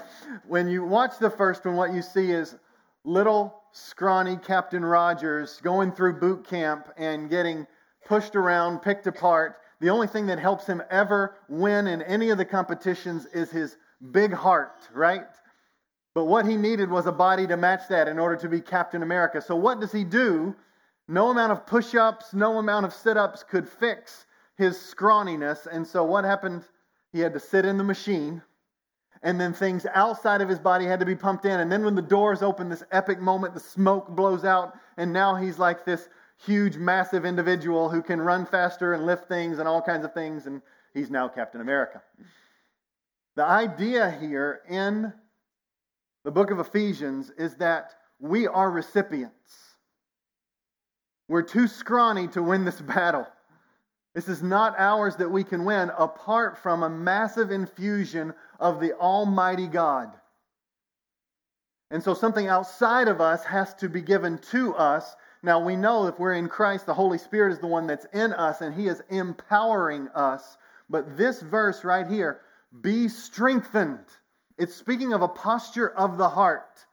when 0.48 0.68
you 0.68 0.84
watch 0.84 1.20
the 1.20 1.30
first 1.30 1.66
one, 1.66 1.76
what 1.76 1.94
you 1.94 2.02
see 2.02 2.32
is 2.32 2.56
little 3.04 3.62
scrawny 3.74 4.38
Captain 4.38 4.84
Rogers 4.84 5.60
going 5.62 5.92
through 5.92 6.20
boot 6.20 6.48
camp 6.48 6.88
and 6.98 7.30
getting 7.30 7.68
pushed 8.06 8.36
around, 8.36 8.80
picked 8.80 9.08
apart. 9.08 9.58
The 9.84 9.90
only 9.90 10.08
thing 10.08 10.28
that 10.28 10.40
helps 10.40 10.66
him 10.66 10.82
ever 10.90 11.36
win 11.50 11.88
in 11.88 12.02
any 12.04 12.30
of 12.30 12.38
the 12.38 12.46
competitions 12.46 13.26
is 13.26 13.52
his 13.52 13.76
big 14.12 14.32
heart, 14.32 14.88
right? 14.94 15.28
But 16.16 16.24
what 16.24 16.46
he 16.46 16.56
needed 16.56 16.90
was 16.90 17.06
a 17.06 17.12
body 17.12 17.46
to 17.48 17.58
match 17.58 17.90
that 17.90 18.08
in 18.08 18.18
order 18.18 18.38
to 18.38 18.48
be 18.48 18.62
Captain 18.62 19.04
America. 19.04 19.42
So 19.42 19.58
what 19.58 19.82
does 19.82 19.92
he 19.92 20.06
do? 20.06 20.56
No 21.10 21.32
amount 21.32 21.52
of 21.52 21.68
push 21.68 21.96
ups, 21.96 22.34
no 22.34 22.60
amount 22.60 22.86
of 22.86 22.94
sit 22.94 23.18
ups 23.18 23.44
could 23.44 23.68
fix 23.68 24.26
his 24.56 24.78
scrawniness. 24.78 25.68
And 25.70 25.86
so 25.86 26.06
what 26.06 26.24
happened? 26.24 26.64
He 27.12 27.20
had 27.20 27.34
to 27.34 27.40
sit 27.42 27.66
in 27.66 27.78
the 27.78 27.84
machine, 27.84 28.42
and 29.22 29.38
then 29.38 29.52
things 29.52 29.86
outside 29.94 30.40
of 30.40 30.48
his 30.48 30.60
body 30.60 30.86
had 30.86 31.02
to 31.02 31.06
be 31.06 31.18
pumped 31.18 31.44
in. 31.44 31.60
And 31.60 31.70
then 31.70 31.84
when 31.84 31.96
the 31.96 32.02
doors 32.02 32.42
open, 32.42 32.70
this 32.70 32.86
epic 32.94 33.20
moment, 33.20 33.54
the 33.54 33.60
smoke 33.60 34.08
blows 34.08 34.46
out, 34.46 34.78
and 34.96 35.12
now 35.12 35.36
he's 35.36 35.60
like 35.60 35.84
this 35.84 36.08
huge, 36.46 36.78
massive 36.78 37.26
individual 37.26 37.90
who 37.90 38.02
can 38.02 38.22
run 38.22 38.46
faster 38.46 38.94
and 38.94 39.06
lift 39.06 39.28
things 39.28 39.60
and 39.60 39.68
all 39.68 39.82
kinds 39.82 40.06
of 40.06 40.14
things, 40.14 40.46
and 40.46 40.62
he's 40.94 41.10
now 41.10 41.28
Captain 41.28 41.62
America. 41.62 42.02
The 43.36 43.44
idea 43.44 44.12
here 44.12 44.62
in 44.70 45.14
the 46.24 46.32
book 46.32 46.52
of 46.52 46.60
Ephesians 46.60 47.32
is 47.38 47.56
that 47.56 47.94
we 48.20 48.48
are 48.48 48.70
recipients. 48.70 49.74
We're 51.28 51.42
too 51.42 51.68
scrawny 51.68 52.28
to 52.30 52.44
win 52.44 52.66
this 52.66 52.80
battle. 52.80 53.28
This 54.14 54.28
is 54.28 54.44
not 54.44 54.76
ours 54.78 55.16
that 55.16 55.32
we 55.32 55.44
can 55.44 55.66
win 55.66 55.92
apart 55.98 56.60
from 56.60 56.84
a 56.84 56.90
massive 56.90 57.50
infusion 57.52 58.34
of 58.60 58.80
the 58.80 58.94
Almighty 58.94 59.68
God. 59.68 60.12
And 61.90 62.04
so 62.04 62.14
something 62.14 62.48
outside 62.48 63.08
of 63.08 63.22
us 63.22 63.44
has 63.46 63.74
to 63.76 63.90
be 63.90 64.02
given 64.02 64.38
to 64.52 64.76
us. 64.76 65.16
Now 65.44 65.60
we 65.60 65.76
know 65.76 66.08
if 66.08 66.18
we're 66.18 66.34
in 66.34 66.48
Christ, 66.48 66.86
the 66.86 66.94
Holy 66.94 67.18
Spirit 67.18 67.52
is 67.52 67.60
the 67.60 67.68
one 67.68 67.86
that's 67.86 68.08
in 68.14 68.32
us 68.32 68.62
and 68.62 68.74
He 68.74 68.88
is 68.88 69.04
empowering 69.10 70.08
us. 70.16 70.58
But 70.90 71.18
this 71.18 71.42
verse 71.42 71.84
right 71.84 72.08
here, 72.08 72.40
be 72.82 73.10
strengthened. 73.10 74.06
It's 74.58 74.74
speaking 74.74 75.12
of 75.12 75.22
a 75.22 75.28
posture 75.28 75.90
of 75.90 76.18
the 76.18 76.30
heart. 76.30 76.86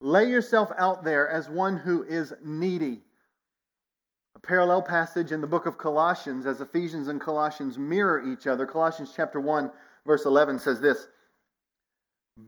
Lay 0.00 0.26
yourself 0.30 0.70
out 0.78 1.02
there 1.02 1.28
as 1.28 1.48
one 1.48 1.76
who 1.76 2.04
is 2.04 2.32
needy. 2.44 3.02
A 4.36 4.38
parallel 4.38 4.82
passage 4.82 5.32
in 5.32 5.40
the 5.40 5.46
book 5.46 5.66
of 5.66 5.76
Colossians, 5.76 6.46
as 6.46 6.60
Ephesians 6.60 7.08
and 7.08 7.20
Colossians 7.20 7.76
mirror 7.76 8.22
each 8.24 8.46
other. 8.46 8.66
Colossians 8.66 9.12
chapter 9.14 9.40
1, 9.40 9.70
verse 10.06 10.24
11 10.24 10.60
says 10.60 10.80
this 10.80 11.08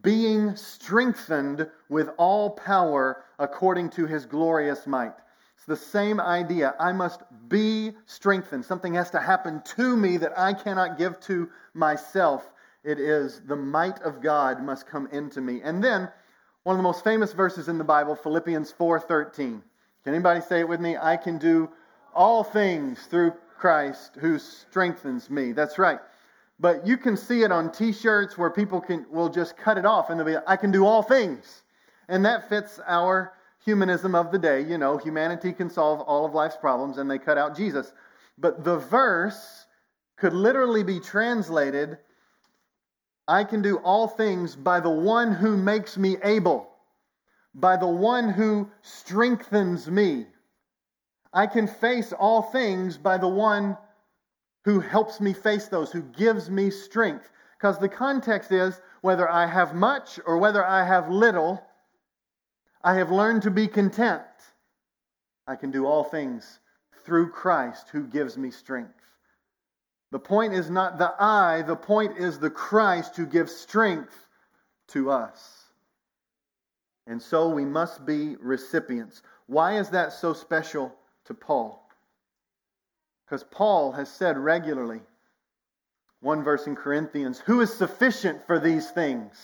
Being 0.02 0.54
strengthened 0.54 1.68
with 1.88 2.10
all 2.16 2.50
power 2.50 3.24
according 3.38 3.90
to 3.90 4.06
his 4.06 4.24
glorious 4.24 4.86
might. 4.86 5.14
It's 5.62 5.80
the 5.80 5.90
same 5.90 6.20
idea. 6.20 6.74
I 6.80 6.90
must 6.90 7.22
be 7.48 7.92
strengthened. 8.06 8.64
Something 8.64 8.94
has 8.94 9.10
to 9.10 9.20
happen 9.20 9.62
to 9.76 9.96
me 9.96 10.16
that 10.16 10.36
I 10.36 10.54
cannot 10.54 10.98
give 10.98 11.20
to 11.20 11.48
myself. 11.72 12.50
It 12.82 12.98
is 12.98 13.40
the 13.46 13.54
might 13.54 14.02
of 14.02 14.20
God 14.20 14.60
must 14.60 14.88
come 14.88 15.06
into 15.12 15.40
me. 15.40 15.60
And 15.62 15.82
then 15.82 16.08
one 16.64 16.74
of 16.74 16.78
the 16.78 16.82
most 16.82 17.04
famous 17.04 17.32
verses 17.32 17.68
in 17.68 17.78
the 17.78 17.84
Bible, 17.84 18.16
Philippians 18.16 18.72
4:13. 18.72 19.62
Can 20.02 20.14
anybody 20.14 20.40
say 20.40 20.58
it 20.58 20.68
with 20.68 20.80
me? 20.80 20.96
I 20.96 21.16
can 21.16 21.38
do 21.38 21.70
all 22.12 22.42
things 22.42 23.06
through 23.06 23.34
Christ 23.56 24.16
who 24.16 24.40
strengthens 24.40 25.30
me. 25.30 25.52
That's 25.52 25.78
right. 25.78 26.00
But 26.58 26.84
you 26.84 26.96
can 26.96 27.16
see 27.16 27.44
it 27.44 27.52
on 27.52 27.70
t-shirts 27.70 28.36
where 28.36 28.50
people 28.50 28.80
can 28.80 29.06
will 29.12 29.28
just 29.28 29.56
cut 29.56 29.78
it 29.78 29.86
off 29.86 30.10
and 30.10 30.18
they'll 30.18 30.26
be 30.26 30.36
I 30.44 30.56
can 30.56 30.72
do 30.72 30.84
all 30.84 31.04
things. 31.04 31.62
And 32.08 32.24
that 32.24 32.48
fits 32.48 32.80
our 32.84 33.34
humanism 33.64 34.14
of 34.14 34.32
the 34.32 34.38
day. 34.38 34.62
You 34.62 34.78
know, 34.78 34.96
humanity 34.98 35.52
can 35.52 35.70
solve 35.70 36.00
all 36.00 36.24
of 36.24 36.34
life's 36.34 36.56
problems 36.56 36.98
and 36.98 37.10
they 37.10 37.18
cut 37.18 37.38
out 37.38 37.56
Jesus. 37.56 37.92
But 38.38 38.64
the 38.64 38.78
verse 38.78 39.66
could 40.16 40.32
literally 40.32 40.82
be 40.82 41.00
translated 41.00 41.98
I 43.28 43.44
can 43.44 43.62
do 43.62 43.76
all 43.78 44.08
things 44.08 44.56
by 44.56 44.80
the 44.80 44.90
one 44.90 45.32
who 45.32 45.56
makes 45.56 45.96
me 45.96 46.16
able, 46.24 46.68
by 47.54 47.76
the 47.76 47.86
one 47.86 48.28
who 48.28 48.68
strengthens 48.82 49.88
me. 49.88 50.26
I 51.32 51.46
can 51.46 51.66
face 51.66 52.12
all 52.12 52.42
things 52.42 52.98
by 52.98 53.18
the 53.18 53.28
one 53.28 53.78
who 54.64 54.80
helps 54.80 55.20
me 55.20 55.32
face 55.32 55.68
those, 55.68 55.92
who 55.92 56.02
gives 56.02 56.50
me 56.50 56.70
strength. 56.70 57.30
Because 57.56 57.78
the 57.78 57.88
context 57.88 58.50
is 58.50 58.80
whether 59.02 59.28
I 59.28 59.46
have 59.46 59.74
much 59.74 60.18
or 60.26 60.38
whether 60.38 60.64
I 60.64 60.84
have 60.84 61.08
little, 61.08 61.62
I 62.84 62.94
have 62.94 63.10
learned 63.10 63.42
to 63.42 63.50
be 63.50 63.68
content. 63.68 64.22
I 65.46 65.56
can 65.56 65.70
do 65.70 65.86
all 65.86 66.04
things 66.04 66.58
through 67.04 67.30
Christ 67.30 67.88
who 67.90 68.06
gives 68.06 68.36
me 68.36 68.50
strength. 68.50 68.94
The 70.10 70.18
point 70.18 70.52
is 70.52 70.68
not 70.68 70.98
the 70.98 71.14
I, 71.18 71.62
the 71.62 71.76
point 71.76 72.18
is 72.18 72.38
the 72.38 72.50
Christ 72.50 73.16
who 73.16 73.26
gives 73.26 73.54
strength 73.54 74.14
to 74.88 75.10
us. 75.10 75.64
And 77.06 77.20
so 77.20 77.48
we 77.48 77.64
must 77.64 78.04
be 78.04 78.36
recipients. 78.36 79.22
Why 79.46 79.78
is 79.78 79.90
that 79.90 80.12
so 80.12 80.32
special 80.32 80.94
to 81.24 81.34
Paul? 81.34 81.88
Because 83.24 83.44
Paul 83.44 83.92
has 83.92 84.10
said 84.10 84.36
regularly, 84.36 85.00
one 86.20 86.44
verse 86.44 86.66
in 86.66 86.76
Corinthians, 86.76 87.40
who 87.40 87.60
is 87.60 87.72
sufficient 87.72 88.46
for 88.46 88.60
these 88.60 88.90
things? 88.90 89.34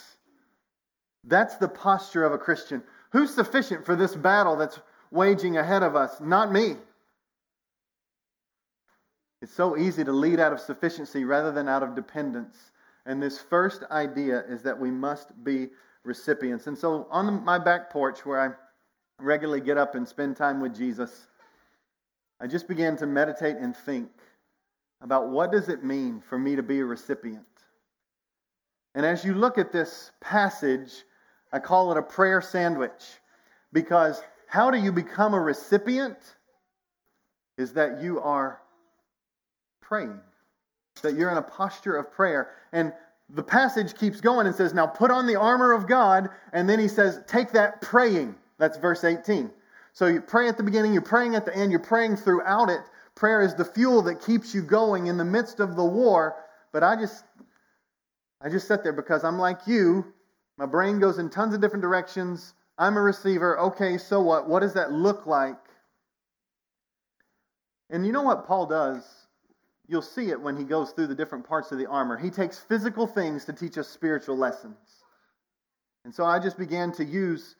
That's 1.24 1.56
the 1.56 1.68
posture 1.68 2.24
of 2.24 2.32
a 2.32 2.38
Christian. 2.38 2.82
Who's 3.10 3.34
sufficient 3.34 3.86
for 3.86 3.96
this 3.96 4.14
battle 4.14 4.56
that's 4.56 4.80
waging 5.10 5.56
ahead 5.56 5.82
of 5.82 5.96
us? 5.96 6.20
Not 6.20 6.52
me. 6.52 6.76
It's 9.40 9.54
so 9.54 9.76
easy 9.76 10.04
to 10.04 10.12
lead 10.12 10.40
out 10.40 10.52
of 10.52 10.60
sufficiency 10.60 11.24
rather 11.24 11.52
than 11.52 11.68
out 11.68 11.82
of 11.82 11.94
dependence. 11.94 12.72
And 13.06 13.22
this 13.22 13.38
first 13.38 13.84
idea 13.90 14.44
is 14.48 14.62
that 14.62 14.78
we 14.78 14.90
must 14.90 15.32
be 15.44 15.68
recipients. 16.04 16.66
And 16.66 16.76
so 16.76 17.06
on 17.10 17.44
my 17.44 17.58
back 17.58 17.90
porch, 17.90 18.26
where 18.26 18.40
I 18.40 18.50
regularly 19.22 19.60
get 19.60 19.78
up 19.78 19.94
and 19.94 20.06
spend 20.06 20.36
time 20.36 20.60
with 20.60 20.76
Jesus, 20.76 21.28
I 22.40 22.46
just 22.46 22.68
began 22.68 22.96
to 22.98 23.06
meditate 23.06 23.56
and 23.56 23.76
think 23.76 24.10
about 25.00 25.28
what 25.28 25.52
does 25.52 25.68
it 25.68 25.84
mean 25.84 26.20
for 26.20 26.38
me 26.38 26.56
to 26.56 26.62
be 26.62 26.80
a 26.80 26.84
recipient. 26.84 27.44
And 28.94 29.06
as 29.06 29.24
you 29.24 29.34
look 29.34 29.58
at 29.58 29.72
this 29.72 30.10
passage, 30.20 31.04
I 31.52 31.58
call 31.58 31.92
it 31.92 31.98
a 31.98 32.02
prayer 32.02 32.40
sandwich 32.40 33.04
because 33.72 34.22
how 34.46 34.70
do 34.70 34.78
you 34.78 34.92
become 34.92 35.34
a 35.34 35.40
recipient? 35.40 36.16
Is 37.56 37.72
that 37.72 38.02
you 38.02 38.20
are 38.20 38.60
praying, 39.80 40.20
that 41.02 41.14
you're 41.14 41.30
in 41.30 41.38
a 41.38 41.42
posture 41.42 41.96
of 41.96 42.12
prayer. 42.12 42.50
And 42.72 42.92
the 43.30 43.42
passage 43.42 43.94
keeps 43.94 44.20
going 44.20 44.46
and 44.46 44.54
says, 44.54 44.74
Now 44.74 44.86
put 44.86 45.10
on 45.10 45.26
the 45.26 45.36
armor 45.36 45.72
of 45.72 45.88
God. 45.88 46.28
And 46.52 46.68
then 46.68 46.78
he 46.78 46.88
says, 46.88 47.20
Take 47.26 47.52
that 47.52 47.80
praying. 47.80 48.36
That's 48.58 48.78
verse 48.78 49.04
18. 49.04 49.50
So 49.92 50.06
you 50.06 50.20
pray 50.20 50.48
at 50.48 50.56
the 50.56 50.62
beginning, 50.62 50.92
you're 50.92 51.02
praying 51.02 51.34
at 51.34 51.44
the 51.44 51.56
end, 51.56 51.72
you're 51.72 51.80
praying 51.80 52.16
throughout 52.16 52.68
it. 52.68 52.80
Prayer 53.16 53.42
is 53.42 53.54
the 53.54 53.64
fuel 53.64 54.02
that 54.02 54.20
keeps 54.20 54.54
you 54.54 54.62
going 54.62 55.08
in 55.08 55.16
the 55.16 55.24
midst 55.24 55.58
of 55.58 55.74
the 55.74 55.84
war. 55.84 56.36
But 56.72 56.84
I 56.84 56.94
just 56.94 57.24
I 58.40 58.48
just 58.48 58.68
sit 58.68 58.84
there 58.84 58.92
because 58.92 59.24
I'm 59.24 59.38
like 59.38 59.66
you. 59.66 60.12
My 60.58 60.66
brain 60.66 60.98
goes 60.98 61.18
in 61.18 61.30
tons 61.30 61.54
of 61.54 61.60
different 61.60 61.82
directions. 61.82 62.52
I'm 62.76 62.96
a 62.96 63.00
receiver. 63.00 63.58
Okay, 63.58 63.96
so 63.96 64.20
what? 64.20 64.48
What 64.48 64.60
does 64.60 64.74
that 64.74 64.92
look 64.92 65.26
like? 65.26 65.56
And 67.90 68.04
you 68.04 68.12
know 68.12 68.22
what 68.22 68.46
Paul 68.46 68.66
does? 68.66 69.04
You'll 69.86 70.02
see 70.02 70.30
it 70.30 70.40
when 70.40 70.56
he 70.56 70.64
goes 70.64 70.90
through 70.90 71.06
the 71.06 71.14
different 71.14 71.48
parts 71.48 71.72
of 71.72 71.78
the 71.78 71.86
armor. 71.86 72.18
He 72.18 72.28
takes 72.28 72.58
physical 72.58 73.06
things 73.06 73.44
to 73.46 73.52
teach 73.52 73.78
us 73.78 73.88
spiritual 73.88 74.36
lessons. 74.36 74.76
And 76.04 76.14
so 76.14 76.24
I 76.24 76.38
just 76.38 76.58
began 76.58 76.92
to 76.92 77.04
use 77.04 77.54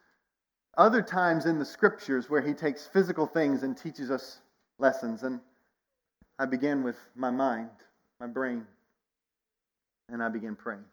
other 0.76 1.00
times 1.00 1.46
in 1.46 1.58
the 1.58 1.64
scriptures 1.64 2.28
where 2.28 2.42
he 2.42 2.52
takes 2.52 2.86
physical 2.86 3.26
things 3.26 3.62
and 3.62 3.76
teaches 3.76 4.10
us 4.10 4.40
lessons. 4.78 5.22
And 5.22 5.40
I 6.38 6.46
began 6.46 6.82
with 6.82 6.96
my 7.14 7.30
mind, 7.30 7.70
my 8.20 8.26
brain, 8.26 8.66
and 10.10 10.22
I 10.22 10.28
began 10.28 10.54
praying. 10.54 10.84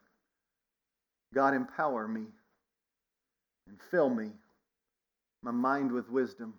God, 1.36 1.52
empower 1.52 2.08
me 2.08 2.24
and 3.68 3.78
fill 3.90 4.08
me, 4.08 4.30
my 5.42 5.50
mind 5.50 5.92
with 5.92 6.08
wisdom. 6.08 6.54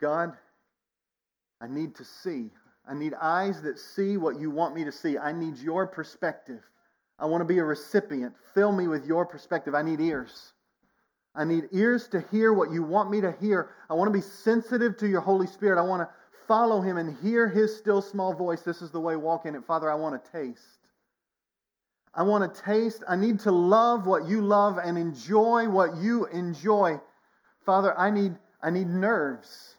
God, 0.00 0.32
I 1.60 1.66
need 1.66 1.96
to 1.96 2.04
see. 2.04 2.50
I 2.88 2.94
need 2.94 3.14
eyes 3.20 3.62
that 3.62 3.80
see 3.80 4.16
what 4.16 4.38
you 4.38 4.52
want 4.52 4.76
me 4.76 4.84
to 4.84 4.92
see. 4.92 5.18
I 5.18 5.32
need 5.32 5.58
your 5.58 5.88
perspective. 5.88 6.60
I 7.18 7.26
want 7.26 7.40
to 7.40 7.44
be 7.44 7.58
a 7.58 7.64
recipient. 7.64 8.32
Fill 8.54 8.70
me 8.70 8.86
with 8.86 9.04
your 9.06 9.26
perspective. 9.26 9.74
I 9.74 9.82
need 9.82 10.00
ears. 10.00 10.52
I 11.34 11.42
need 11.42 11.64
ears 11.72 12.06
to 12.10 12.24
hear 12.30 12.52
what 12.52 12.70
you 12.70 12.84
want 12.84 13.10
me 13.10 13.20
to 13.22 13.34
hear. 13.40 13.70
I 13.90 13.94
want 13.94 14.06
to 14.06 14.16
be 14.16 14.22
sensitive 14.22 14.96
to 14.98 15.08
your 15.08 15.20
Holy 15.20 15.48
Spirit. 15.48 15.80
I 15.80 15.84
want 15.84 16.08
to 16.08 16.08
follow 16.46 16.80
him 16.80 16.96
and 16.96 17.18
hear 17.18 17.48
his 17.48 17.76
still 17.76 18.02
small 18.02 18.32
voice. 18.32 18.62
This 18.62 18.82
is 18.82 18.92
the 18.92 19.00
way, 19.00 19.16
walk 19.16 19.46
in 19.46 19.56
it. 19.56 19.64
Father, 19.66 19.90
I 19.90 19.96
want 19.96 20.24
to 20.24 20.30
taste. 20.30 20.85
I 22.16 22.22
want 22.22 22.52
to 22.52 22.62
taste. 22.62 23.04
I 23.06 23.14
need 23.14 23.40
to 23.40 23.52
love 23.52 24.06
what 24.06 24.26
you 24.26 24.40
love 24.40 24.78
and 24.78 24.96
enjoy 24.96 25.68
what 25.68 25.96
you 25.98 26.26
enjoy. 26.26 26.98
Father, 27.64 27.96
I 27.98 28.10
need, 28.10 28.34
I 28.62 28.70
need 28.70 28.88
nerves 28.88 29.76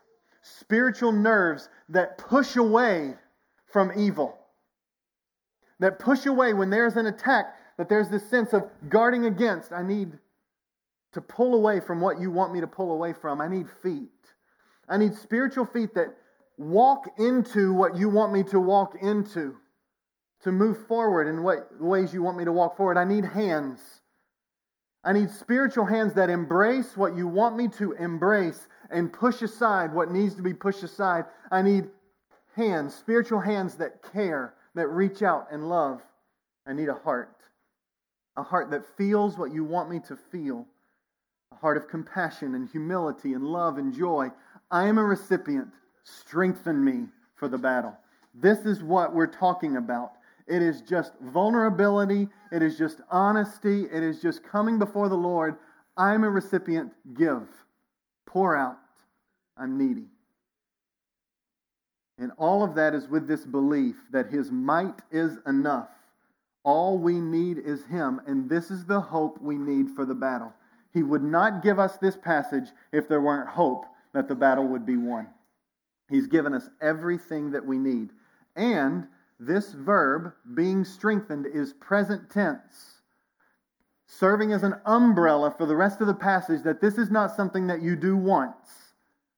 spiritual 0.59 1.11
nerves 1.11 1.69
that 1.89 2.17
push 2.17 2.55
away 2.55 3.13
from 3.67 3.91
evil. 3.97 4.37
That 5.79 5.99
push 5.99 6.25
away 6.25 6.53
when 6.53 6.69
there's 6.69 6.95
an 6.95 7.05
attack, 7.05 7.55
that 7.77 7.89
there's 7.89 8.09
this 8.09 8.27
sense 8.29 8.53
of 8.53 8.63
guarding 8.89 9.25
against. 9.25 9.71
I 9.71 9.83
need 9.83 10.13
to 11.13 11.21
pull 11.21 11.53
away 11.53 11.79
from 11.79 12.01
what 12.01 12.19
you 12.19 12.31
want 12.31 12.53
me 12.53 12.61
to 12.61 12.67
pull 12.67 12.91
away 12.91 13.13
from. 13.13 13.41
I 13.41 13.47
need 13.47 13.67
feet. 13.83 14.09
I 14.89 14.97
need 14.97 15.15
spiritual 15.15 15.65
feet 15.65 15.93
that 15.95 16.15
walk 16.57 17.07
into 17.19 17.73
what 17.73 17.95
you 17.95 18.09
want 18.09 18.33
me 18.33 18.43
to 18.43 18.59
walk 18.59 18.95
into, 19.01 19.55
to 20.43 20.51
move 20.51 20.85
forward 20.87 21.27
in 21.27 21.43
what 21.43 21.69
ways 21.81 22.13
you 22.13 22.21
want 22.21 22.37
me 22.37 22.45
to 22.45 22.51
walk 22.51 22.77
forward. 22.77 22.97
I 22.97 23.03
need 23.03 23.25
hands. 23.25 23.79
I 25.03 25.13
need 25.13 25.29
spiritual 25.29 25.85
hands 25.85 26.13
that 26.15 26.29
embrace 26.29 26.97
what 26.97 27.15
you 27.15 27.27
want 27.27 27.55
me 27.55 27.67
to 27.77 27.93
embrace 27.93 28.67
and 28.89 29.11
push 29.11 29.41
aside 29.41 29.93
what 29.93 30.11
needs 30.11 30.35
to 30.35 30.41
be 30.41 30.53
pushed 30.53 30.83
aside. 30.83 31.25
I 31.51 31.61
need 31.61 31.85
hands, 32.55 32.93
spiritual 32.95 33.39
hands 33.39 33.75
that 33.75 34.01
care, 34.13 34.53
that 34.75 34.87
reach 34.87 35.21
out 35.21 35.47
and 35.51 35.69
love. 35.69 36.01
I 36.65 36.73
need 36.73 36.89
a 36.89 36.93
heart, 36.93 37.35
a 38.35 38.43
heart 38.43 38.69
that 38.71 38.97
feels 38.97 39.37
what 39.37 39.53
you 39.53 39.63
want 39.63 39.89
me 39.89 39.99
to 40.07 40.17
feel, 40.17 40.65
a 41.53 41.55
heart 41.55 41.77
of 41.77 41.87
compassion 41.87 42.55
and 42.55 42.67
humility 42.67 43.33
and 43.33 43.45
love 43.45 43.77
and 43.77 43.93
joy. 43.93 44.29
I 44.69 44.87
am 44.87 44.97
a 44.97 45.03
recipient. 45.03 45.69
Strengthen 46.03 46.83
me 46.83 47.05
for 47.35 47.47
the 47.47 47.57
battle. 47.57 47.95
This 48.33 48.59
is 48.65 48.83
what 48.83 49.13
we're 49.13 49.27
talking 49.27 49.77
about. 49.77 50.16
It 50.47 50.61
is 50.61 50.81
just 50.81 51.13
vulnerability. 51.19 52.29
It 52.51 52.61
is 52.61 52.77
just 52.77 53.01
honesty. 53.11 53.85
It 53.91 54.03
is 54.03 54.21
just 54.21 54.43
coming 54.43 54.79
before 54.79 55.09
the 55.09 55.15
Lord. 55.15 55.55
I'm 55.97 56.23
a 56.23 56.29
recipient. 56.29 56.93
Give. 57.13 57.47
Pour 58.25 58.55
out. 58.55 58.77
I'm 59.57 59.77
needy. 59.77 60.05
And 62.19 62.31
all 62.37 62.63
of 62.63 62.75
that 62.75 62.95
is 62.95 63.07
with 63.07 63.27
this 63.27 63.45
belief 63.45 63.95
that 64.11 64.27
His 64.27 64.51
might 64.51 65.01
is 65.11 65.37
enough. 65.45 65.89
All 66.63 66.97
we 66.97 67.19
need 67.19 67.59
is 67.59 67.85
Him, 67.85 68.21
and 68.25 68.49
this 68.49 68.71
is 68.71 68.85
the 68.85 68.99
hope 68.99 69.39
we 69.41 69.57
need 69.57 69.91
for 69.91 70.05
the 70.05 70.15
battle. 70.15 70.53
He 70.93 71.03
would 71.03 71.23
not 71.23 71.61
give 71.61 71.79
us 71.79 71.97
this 71.97 72.17
passage 72.17 72.69
if 72.91 73.07
there 73.07 73.21
weren't 73.21 73.49
hope 73.49 73.85
that 74.13 74.27
the 74.27 74.35
battle 74.35 74.67
would 74.67 74.85
be 74.85 74.97
won. 74.97 75.27
He's 76.09 76.27
given 76.27 76.53
us 76.53 76.69
everything 76.81 77.51
that 77.51 77.65
we 77.65 77.77
need. 77.77 78.09
And 78.55 79.07
this 79.39 79.73
verb, 79.73 80.33
being 80.55 80.83
strengthened, 80.83 81.45
is 81.45 81.73
present 81.73 82.29
tense, 82.29 83.01
serving 84.05 84.51
as 84.51 84.63
an 84.63 84.75
umbrella 84.85 85.53
for 85.55 85.65
the 85.65 85.75
rest 85.75 86.01
of 86.01 86.07
the 86.07 86.13
passage 86.13 86.63
that 86.63 86.81
this 86.81 86.97
is 86.97 87.11
not 87.11 87.35
something 87.35 87.67
that 87.67 87.81
you 87.81 87.95
do 87.95 88.17
once, 88.17 88.93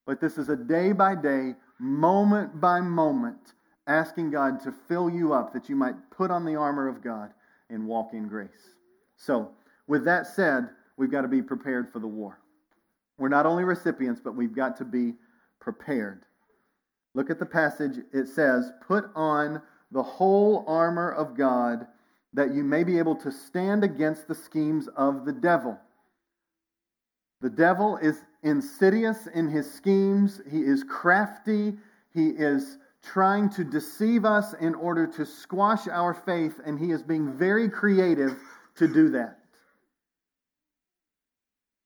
but 0.05 0.21
this 0.21 0.37
is 0.37 0.49
a 0.49 0.55
day 0.55 0.91
by 0.93 1.15
day, 1.15 1.55
moment 1.79 2.61
by 2.61 2.79
moment, 2.79 3.53
asking 3.87 4.31
God 4.31 4.61
to 4.61 4.71
fill 4.87 5.09
you 5.09 5.33
up 5.33 5.53
that 5.53 5.69
you 5.69 5.75
might 5.75 5.95
put 6.11 6.31
on 6.31 6.45
the 6.45 6.55
armor 6.55 6.87
of 6.87 7.03
God 7.03 7.33
and 7.69 7.85
walk 7.85 8.13
in 8.13 8.27
grace. 8.27 8.75
So, 9.17 9.51
with 9.87 10.05
that 10.05 10.27
said, 10.27 10.69
we've 10.97 11.11
got 11.11 11.21
to 11.21 11.27
be 11.27 11.41
prepared 11.41 11.91
for 11.91 11.99
the 11.99 12.07
war. 12.07 12.39
We're 13.17 13.27
not 13.27 13.45
only 13.45 13.65
recipients, 13.65 14.21
but 14.23 14.35
we've 14.35 14.55
got 14.55 14.77
to 14.77 14.85
be 14.85 15.13
prepared. 15.59 16.23
Look 17.13 17.29
at 17.29 17.39
the 17.39 17.45
passage. 17.45 17.97
It 18.13 18.27
says, 18.27 18.71
Put 18.87 19.09
on 19.15 19.61
the 19.91 20.03
whole 20.03 20.63
armor 20.67 21.11
of 21.11 21.35
God 21.35 21.87
that 22.33 22.53
you 22.53 22.63
may 22.63 22.83
be 22.83 22.99
able 22.99 23.15
to 23.15 23.31
stand 23.31 23.83
against 23.83 24.27
the 24.27 24.35
schemes 24.35 24.87
of 24.95 25.25
the 25.25 25.31
devil. 25.31 25.77
The 27.41 27.49
devil 27.49 27.97
is 27.97 28.21
insidious 28.43 29.27
in 29.27 29.47
his 29.47 29.71
schemes, 29.71 30.41
he 30.49 30.59
is 30.59 30.83
crafty, 30.83 31.77
he 32.13 32.29
is 32.29 32.77
trying 33.01 33.49
to 33.49 33.63
deceive 33.63 34.25
us 34.25 34.53
in 34.53 34.75
order 34.75 35.07
to 35.07 35.25
squash 35.25 35.87
our 35.87 36.13
faith, 36.13 36.59
and 36.65 36.77
he 36.77 36.91
is 36.91 37.01
being 37.01 37.31
very 37.31 37.69
creative 37.69 38.37
to 38.75 38.87
do 38.87 39.09
that. 39.09 39.39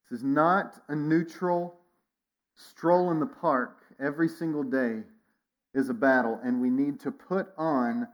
This 0.09 0.19
is 0.19 0.23
not 0.23 0.81
a 0.89 0.95
neutral 0.95 1.79
stroll 2.55 3.11
in 3.11 3.19
the 3.19 3.27
park 3.27 3.77
every 3.99 4.27
single 4.27 4.63
day 4.63 5.03
is 5.73 5.89
a 5.89 5.93
battle, 5.93 6.39
and 6.43 6.61
we 6.61 6.69
need 6.69 6.99
to 7.01 7.11
put 7.11 7.47
on 7.57 8.07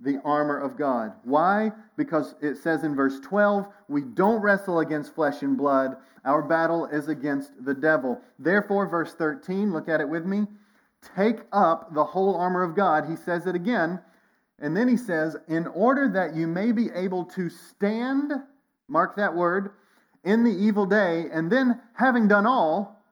the 0.00 0.20
armor 0.24 0.58
of 0.58 0.76
God. 0.76 1.12
Why? 1.24 1.72
Because 1.96 2.34
it 2.40 2.56
says 2.56 2.84
in 2.84 2.94
verse 2.94 3.18
12, 3.20 3.66
we 3.88 4.02
don't 4.02 4.40
wrestle 4.40 4.78
against 4.78 5.14
flesh 5.14 5.42
and 5.42 5.56
blood. 5.56 5.96
Our 6.24 6.42
battle 6.42 6.86
is 6.86 7.08
against 7.08 7.64
the 7.64 7.74
devil. 7.74 8.20
Therefore, 8.38 8.86
verse 8.86 9.14
13, 9.14 9.72
look 9.72 9.88
at 9.88 10.00
it 10.00 10.08
with 10.08 10.24
me. 10.24 10.46
Take 11.16 11.40
up 11.52 11.94
the 11.94 12.04
whole 12.04 12.36
armor 12.36 12.62
of 12.62 12.76
God. 12.76 13.06
He 13.08 13.16
says 13.16 13.46
it 13.46 13.54
again. 13.56 14.00
And 14.60 14.76
then 14.76 14.88
he 14.88 14.96
says, 14.96 15.36
in 15.48 15.66
order 15.68 16.08
that 16.14 16.34
you 16.34 16.46
may 16.46 16.72
be 16.72 16.90
able 16.94 17.24
to 17.26 17.48
stand, 17.48 18.32
mark 18.88 19.16
that 19.16 19.34
word, 19.34 19.70
in 20.24 20.44
the 20.44 20.50
evil 20.50 20.84
day, 20.84 21.26
and 21.32 21.50
then, 21.50 21.80
having 21.94 22.28
done 22.28 22.46
all, 22.46 23.02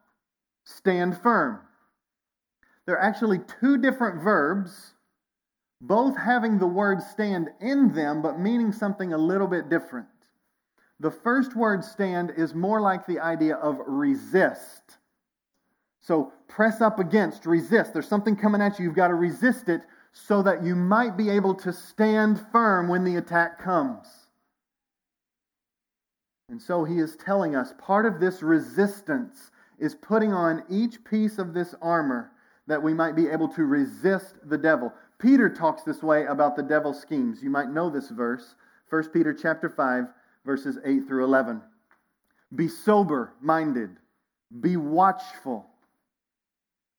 stand 0.64 1.16
firm. 1.20 1.61
There 2.87 2.94
are 2.96 3.03
actually 3.03 3.40
two 3.61 3.79
different 3.79 4.22
verbs, 4.22 4.94
both 5.81 6.16
having 6.16 6.59
the 6.59 6.66
word 6.66 7.03
stand 7.03 7.51
in 7.61 7.92
them, 7.92 8.22
but 8.22 8.38
meaning 8.38 8.72
something 8.72 9.12
a 9.12 9.18
little 9.18 9.49
bit 9.49 9.68
different. 9.68 10.07
The 11.01 11.11
first 11.11 11.55
word 11.57 11.85
stand 11.85 12.33
is 12.37 12.55
more 12.55 12.81
like 12.81 13.07
the 13.07 13.20
idea 13.20 13.57
of 13.57 13.81
resist. 13.87 14.99
So 16.01 16.33
press 16.49 16.81
up 16.81 17.01
against, 17.01 17.44
resist. 17.44 17.92
There's 17.92 18.09
something 18.09 18.37
coming 18.37 18.62
at 18.62 18.79
you, 18.79 18.87
you've 18.87 18.94
got 18.94 19.09
to 19.09 19.14
resist 19.14 19.68
it 19.68 19.83
so 20.12 20.42
that 20.42 20.62
you 20.62 20.75
might 20.75 21.16
be 21.16 21.29
able 21.29 21.55
to 21.57 21.72
stand 21.72 22.40
firm 22.53 22.88
when 22.88 23.05
the 23.05 23.16
attack 23.16 23.61
comes. 23.61 24.07
And 26.49 26.62
so 26.62 26.85
he 26.85 26.99
is 26.99 27.16
telling 27.16 27.57
us 27.57 27.75
part 27.77 28.07
of 28.07 28.20
this 28.20 28.42
resistance 28.42 29.51
is 29.79 29.96
putting 29.96 30.33
on 30.33 30.62
each 30.70 31.05
piece 31.05 31.38
of 31.38 31.53
this 31.53 31.75
armor 31.83 32.31
that 32.66 32.83
we 32.83 32.92
might 32.92 33.16
be 33.16 33.29
able 33.29 33.48
to 33.48 33.64
resist 33.64 34.35
the 34.44 34.59
devil. 34.59 34.92
Peter 35.18 35.48
talks 35.48 35.83
this 35.83 36.02
way 36.02 36.26
about 36.26 36.57
the 36.57 36.62
devil's 36.62 37.00
schemes. 37.00 37.42
You 37.42 37.50
might 37.50 37.70
know 37.70 37.88
this 37.88 38.11
verse, 38.11 38.55
1 38.90 39.09
Peter 39.11 39.33
chapter 39.33 39.68
5, 39.68 40.07
verses 40.44 40.79
8 40.85 41.07
through 41.07 41.24
11. 41.24 41.62
Be 42.55 42.68
sober 42.68 43.33
minded, 43.40 43.90
be 44.61 44.76
watchful. 44.76 45.66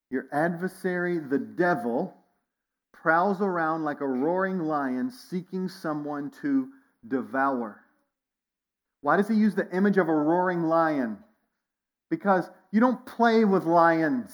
Your 0.09 0.27
adversary, 0.31 1.19
the 1.19 1.37
devil, 1.37 2.13
prowls 2.93 3.41
around 3.41 3.83
like 3.83 4.01
a 4.01 4.07
roaring 4.07 4.59
lion 4.59 5.11
seeking 5.11 5.67
someone 5.67 6.31
to 6.41 6.69
devour. 7.07 7.81
Why 9.01 9.17
does 9.17 9.27
he 9.27 9.35
use 9.35 9.55
the 9.55 9.69
image 9.75 9.97
of 9.97 10.09
a 10.09 10.13
roaring 10.13 10.63
lion? 10.63 11.17
Because 12.09 12.49
you 12.71 12.79
don't 12.79 13.05
play 13.05 13.45
with 13.45 13.65
lions. 13.65 14.31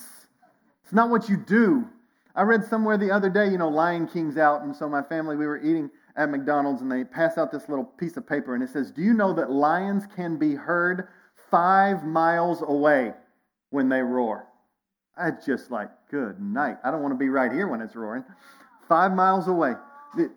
It's 0.83 0.93
not 0.93 1.09
what 1.09 1.29
you 1.29 1.37
do. 1.37 1.87
I 2.35 2.43
read 2.43 2.65
somewhere 2.65 2.97
the 2.97 3.11
other 3.11 3.29
day, 3.29 3.49
you 3.49 3.57
know, 3.57 3.69
Lion 3.69 4.07
King's 4.07 4.37
out, 4.37 4.63
and 4.63 4.75
so 4.75 4.89
my 4.89 5.03
family, 5.03 5.35
we 5.35 5.45
were 5.45 5.61
eating 5.61 5.89
at 6.15 6.29
McDonald's, 6.29 6.81
and 6.81 6.91
they 6.91 7.03
pass 7.03 7.37
out 7.37 7.51
this 7.51 7.69
little 7.69 7.85
piece 7.85 8.17
of 8.17 8.27
paper, 8.27 8.55
and 8.55 8.63
it 8.63 8.69
says, 8.69 8.91
Do 8.91 9.01
you 9.01 9.13
know 9.13 9.33
that 9.33 9.51
lions 9.51 10.03
can 10.15 10.37
be 10.37 10.55
heard 10.55 11.07
five 11.51 12.03
miles 12.03 12.61
away 12.61 13.13
when 13.69 13.89
they 13.89 14.01
roar? 14.01 14.47
I 15.15 15.31
just 15.45 15.69
like, 15.69 15.89
good 16.09 16.41
night. 16.41 16.77
I 16.83 16.89
don't 16.89 17.01
want 17.01 17.13
to 17.13 17.19
be 17.19 17.29
right 17.29 17.51
here 17.51 17.67
when 17.67 17.81
it's 17.81 17.95
roaring. 17.95 18.23
Five 18.87 19.13
miles 19.13 19.47
away. 19.47 19.73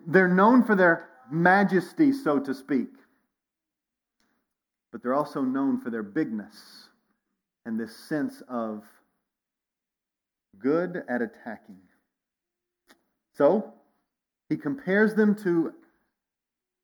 They're 0.05 0.27
known 0.27 0.63
for 0.63 0.75
their 0.75 1.09
majesty, 1.31 2.13
so 2.13 2.39
to 2.39 2.53
speak. 2.53 2.89
But 4.91 5.01
they're 5.01 5.15
also 5.15 5.41
known 5.41 5.81
for 5.81 5.89
their 5.89 6.03
bigness 6.03 6.89
and 7.65 7.79
this 7.79 7.95
sense 7.95 8.41
of 8.47 8.83
good 10.59 11.03
at 11.07 11.21
attacking. 11.21 11.79
So, 13.33 13.73
he 14.49 14.57
compares 14.57 15.13
them 15.13 15.35
to 15.43 15.73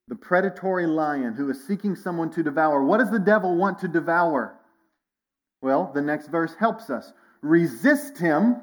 the 0.08 0.16
predatory 0.16 0.86
lion 0.86 1.34
who 1.34 1.50
is 1.50 1.66
seeking 1.66 1.96
someone 1.96 2.30
to 2.32 2.44
devour. 2.44 2.84
What 2.84 3.00
does 3.00 3.12
the 3.12 3.20
devil 3.20 3.56
want 3.56 3.80
to 3.80 3.88
devour? 3.88 4.60
Well, 5.62 5.92
the 5.94 6.02
next 6.02 6.28
verse 6.28 6.54
helps 6.56 6.90
us. 6.90 7.14
Resist 7.42 8.18
him, 8.18 8.58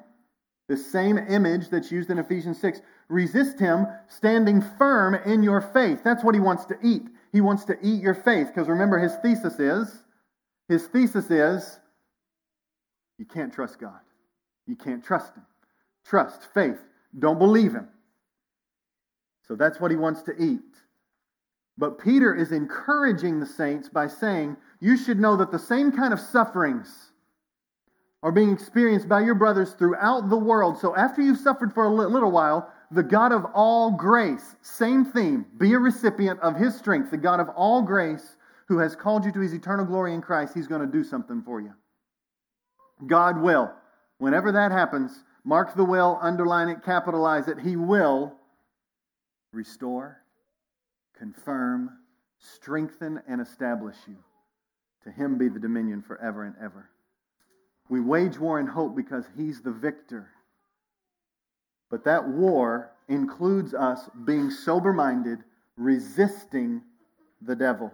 the 0.69 0.77
same 0.77 1.19
image 1.19 1.71
that's 1.71 1.91
used 1.91 2.11
in 2.11 2.19
Ephesians 2.19 2.61
6. 2.61 2.81
Resist 3.09 3.59
him 3.59 3.87
standing 4.09 4.63
firm 4.79 5.15
in 5.15 5.43
your 5.43 5.61
faith. 5.61 6.03
That's 6.05 6.23
what 6.23 6.35
he 6.35 6.41
wants 6.41 6.67
to 6.67 6.77
eat. 6.83 7.09
He 7.33 7.41
wants 7.41 7.65
to 7.65 7.77
eat 7.83 8.03
your 8.03 8.15
faith 8.15 8.49
because 8.49 8.69
remember 8.69 8.99
his 8.99 9.15
thesis 9.17 9.59
is 9.59 10.05
his 10.71 10.87
thesis 10.87 11.29
is 11.31 11.81
you 13.19 13.25
can't 13.25 13.53
trust 13.53 13.81
God. 13.81 13.99
You 14.71 14.77
can't 14.77 15.03
trust 15.03 15.35
him. 15.35 15.43
Trust, 16.07 16.47
faith. 16.55 16.79
Don't 17.19 17.41
believe 17.41 17.73
him. 17.73 17.89
So 19.49 19.57
that's 19.57 19.81
what 19.81 19.91
he 19.91 19.97
wants 19.97 20.23
to 20.23 20.33
eat. 20.39 20.61
But 21.77 21.99
Peter 21.99 22.33
is 22.33 22.53
encouraging 22.53 23.41
the 23.41 23.47
saints 23.47 23.89
by 23.89 24.07
saying, 24.07 24.57
You 24.79 24.97
should 24.97 25.19
know 25.19 25.37
that 25.39 25.51
the 25.51 25.59
same 25.59 25.91
kind 25.91 26.13
of 26.13 26.21
sufferings 26.21 27.11
are 28.23 28.31
being 28.31 28.53
experienced 28.53 29.09
by 29.09 29.23
your 29.23 29.35
brothers 29.35 29.73
throughout 29.73 30.31
the 30.31 30.37
world. 30.37 30.79
So 30.79 30.95
after 30.95 31.21
you've 31.21 31.39
suffered 31.39 31.75
for 31.75 31.87
a 31.87 31.93
little 31.93 32.31
while, 32.31 32.73
the 32.93 33.03
God 33.03 33.33
of 33.33 33.45
all 33.53 33.91
grace, 33.91 34.55
same 34.63 35.05
theme, 35.05 35.47
be 35.59 35.73
a 35.73 35.81
recipient 35.81 36.39
of 36.41 36.55
his 36.55 36.77
strength. 36.77 37.11
The 37.11 37.17
God 37.17 37.41
of 37.41 37.49
all 37.57 37.83
grace, 37.83 38.37
who 38.69 38.79
has 38.79 38.95
called 38.95 39.25
you 39.25 39.33
to 39.33 39.41
his 39.41 39.53
eternal 39.53 39.85
glory 39.85 40.15
in 40.15 40.23
Christ, 40.23 40.55
he's 40.55 40.69
going 40.69 40.83
to 40.83 40.87
do 40.87 41.03
something 41.03 41.43
for 41.43 41.61
you. 41.61 41.73
God 43.09 43.43
will. 43.43 43.73
Whenever 44.21 44.53
that 44.53 44.71
happens, 44.71 45.25
mark 45.45 45.75
the 45.75 45.85
will, 45.85 46.19
underline 46.21 46.69
it, 46.69 46.85
capitalize 46.85 47.49
it. 47.49 47.59
He 47.59 47.75
will 47.75 48.35
restore, 49.51 50.19
confirm, 51.17 51.91
strengthen, 52.39 53.23
and 53.27 53.41
establish 53.41 53.97
you. 54.07 54.19
To 55.05 55.11
him 55.11 55.39
be 55.39 55.49
the 55.49 55.59
dominion 55.59 56.03
forever 56.03 56.45
and 56.45 56.55
ever. 56.63 56.91
We 57.89 58.03
wage 58.03 58.39
war 58.39 58.61
in 58.61 58.67
hope 58.67 58.95
because 58.95 59.25
he's 59.39 59.63
the 59.63 59.73
victor. 59.73 60.29
But 61.91 62.05
that 62.05 62.29
war 62.29 62.93
includes 63.09 63.73
us 63.73 64.11
being 64.27 64.51
sober 64.51 64.93
minded, 64.93 65.39
resisting 65.79 66.83
the 67.41 67.57
devil. 67.57 67.91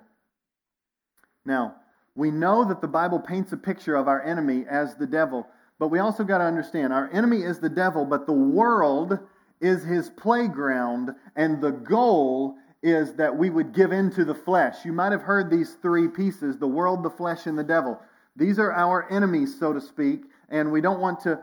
Now, 1.45 1.77
we 2.17 2.33
know 2.33 2.65
that 2.65 2.81
the 2.81 2.89
Bible 2.89 3.21
paints 3.21 3.53
a 3.53 3.57
picture 3.57 3.95
of 3.95 4.09
our 4.09 4.21
enemy 4.21 4.65
as 4.69 4.97
the 4.97 5.07
devil, 5.07 5.47
but 5.79 5.89
we 5.89 5.99
also 5.99 6.25
got 6.25 6.39
to 6.39 6.45
understand 6.45 6.93
our 6.93 7.11
enemy 7.12 7.43
is 7.43 7.59
the 7.59 7.69
devil, 7.69 8.05
but 8.05 8.27
the 8.27 8.33
world 8.33 9.19
is 9.61 9.85
his 9.85 10.11
playground, 10.11 11.11
and 11.35 11.61
the 11.61 11.73
goal 11.73 12.57
is 12.83 13.15
that 13.15 13.37
we 13.37 13.51
would 13.51 13.75
give 13.75 13.93
in 13.93 14.11
to 14.12 14.25
the 14.25 14.35
flesh. 14.35 14.85
You 14.85 14.93
might 14.93 15.12
have 15.12 15.23
heard 15.23 15.51
these 15.51 15.75
three 15.83 16.09
pieces 16.09 16.59
the 16.59 16.67
world, 16.67 17.03
the 17.03 17.11
flesh, 17.11 17.47
and 17.47 17.59
the 17.59 17.65
devil. 17.65 18.01
These 18.37 18.59
are 18.59 18.73
our 18.73 19.11
enemies, 19.11 19.59
so 19.59 19.73
to 19.73 19.81
speak, 19.81 20.23
and 20.49 20.71
we 20.71 20.81
don't 20.81 21.01
want 21.01 21.21
to 21.21 21.41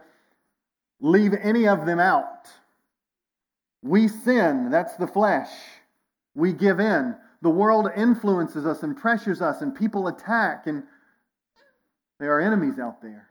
leave 1.02 1.34
any 1.34 1.68
of 1.68 1.86
them 1.86 2.00
out. 2.00 2.48
We 3.82 4.08
sin, 4.08 4.70
that's 4.70 4.96
the 4.96 5.08
flesh. 5.08 5.50
We 6.36 6.54
give 6.54 6.80
in. 6.80 7.16
The 7.42 7.50
world 7.50 7.90
influences 7.96 8.66
us 8.66 8.84
and 8.84 8.96
pressures 8.96 9.42
us, 9.42 9.62
and 9.62 9.76
people 9.76 10.08
attack, 10.08 10.66
and 10.66 10.84
there 12.20 12.32
are 12.38 12.40
enemies 12.40 12.80
out 12.80 13.02
there. 13.02 13.28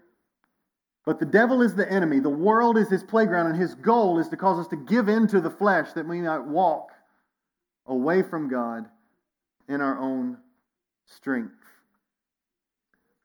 But 1.04 1.18
the 1.18 1.26
devil 1.26 1.62
is 1.62 1.74
the 1.74 1.90
enemy. 1.90 2.20
The 2.20 2.28
world 2.28 2.78
is 2.78 2.88
his 2.88 3.02
playground, 3.02 3.48
and 3.48 3.56
his 3.56 3.74
goal 3.74 4.18
is 4.18 4.28
to 4.28 4.36
cause 4.36 4.60
us 4.60 4.68
to 4.68 4.76
give 4.76 5.08
in 5.08 5.26
to 5.28 5.40
the 5.40 5.50
flesh 5.50 5.92
that 5.94 6.06
we 6.06 6.20
might 6.20 6.44
walk 6.44 6.90
away 7.86 8.22
from 8.22 8.48
God 8.48 8.86
in 9.68 9.80
our 9.80 9.98
own 9.98 10.38
strength. 11.06 11.54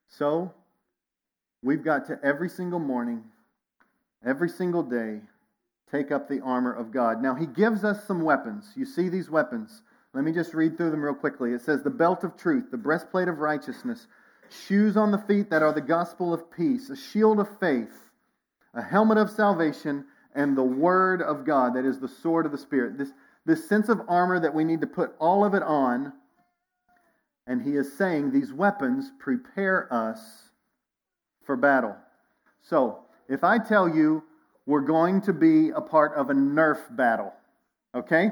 So, 0.09 0.51
we've 1.61 1.83
got 1.83 2.07
to 2.07 2.19
every 2.23 2.49
single 2.49 2.79
morning, 2.79 3.23
every 4.25 4.49
single 4.49 4.81
day, 4.81 5.21
take 5.91 6.11
up 6.11 6.27
the 6.27 6.41
armor 6.41 6.73
of 6.73 6.91
God. 6.91 7.21
Now, 7.21 7.35
he 7.35 7.45
gives 7.45 7.83
us 7.83 8.05
some 8.05 8.21
weapons. 8.21 8.71
You 8.75 8.85
see 8.85 9.09
these 9.09 9.29
weapons. 9.29 9.83
Let 10.13 10.23
me 10.23 10.31
just 10.31 10.55
read 10.55 10.77
through 10.77 10.89
them 10.91 11.03
real 11.03 11.13
quickly. 11.13 11.51
It 11.53 11.61
says, 11.61 11.83
The 11.83 11.91
belt 11.91 12.23
of 12.23 12.35
truth, 12.35 12.71
the 12.71 12.77
breastplate 12.77 13.27
of 13.27 13.37
righteousness, 13.37 14.07
shoes 14.51 14.97
on 14.97 15.11
the 15.11 15.17
feet 15.17 15.49
that 15.49 15.63
are 15.63 15.73
the 15.73 15.81
gospel 15.81 16.33
of 16.33 16.51
peace, 16.51 16.89
a 16.89 16.95
shield 16.95 17.39
of 17.39 17.59
faith, 17.59 18.11
a 18.73 18.81
helmet 18.81 19.17
of 19.17 19.29
salvation, 19.29 20.05
and 20.35 20.55
the 20.55 20.63
word 20.63 21.21
of 21.21 21.45
God, 21.45 21.75
that 21.75 21.85
is 21.85 21.99
the 21.99 22.07
sword 22.07 22.45
of 22.45 22.51
the 22.51 22.57
Spirit. 22.57 22.97
This, 22.97 23.11
this 23.45 23.67
sense 23.67 23.89
of 23.89 24.01
armor 24.07 24.39
that 24.39 24.53
we 24.53 24.63
need 24.63 24.81
to 24.81 24.87
put 24.87 25.15
all 25.19 25.43
of 25.43 25.53
it 25.53 25.63
on. 25.63 26.13
And 27.47 27.61
he 27.61 27.75
is 27.75 27.97
saying 27.97 28.31
these 28.31 28.53
weapons 28.53 29.11
prepare 29.19 29.91
us 29.91 30.49
for 31.43 31.55
battle. 31.55 31.95
So, 32.61 32.99
if 33.29 33.43
I 33.43 33.57
tell 33.57 33.87
you 33.87 34.23
we're 34.65 34.81
going 34.81 35.21
to 35.21 35.33
be 35.33 35.69
a 35.69 35.81
part 35.81 36.13
of 36.15 36.29
a 36.29 36.33
Nerf 36.33 36.95
battle, 36.95 37.33
okay? 37.95 38.31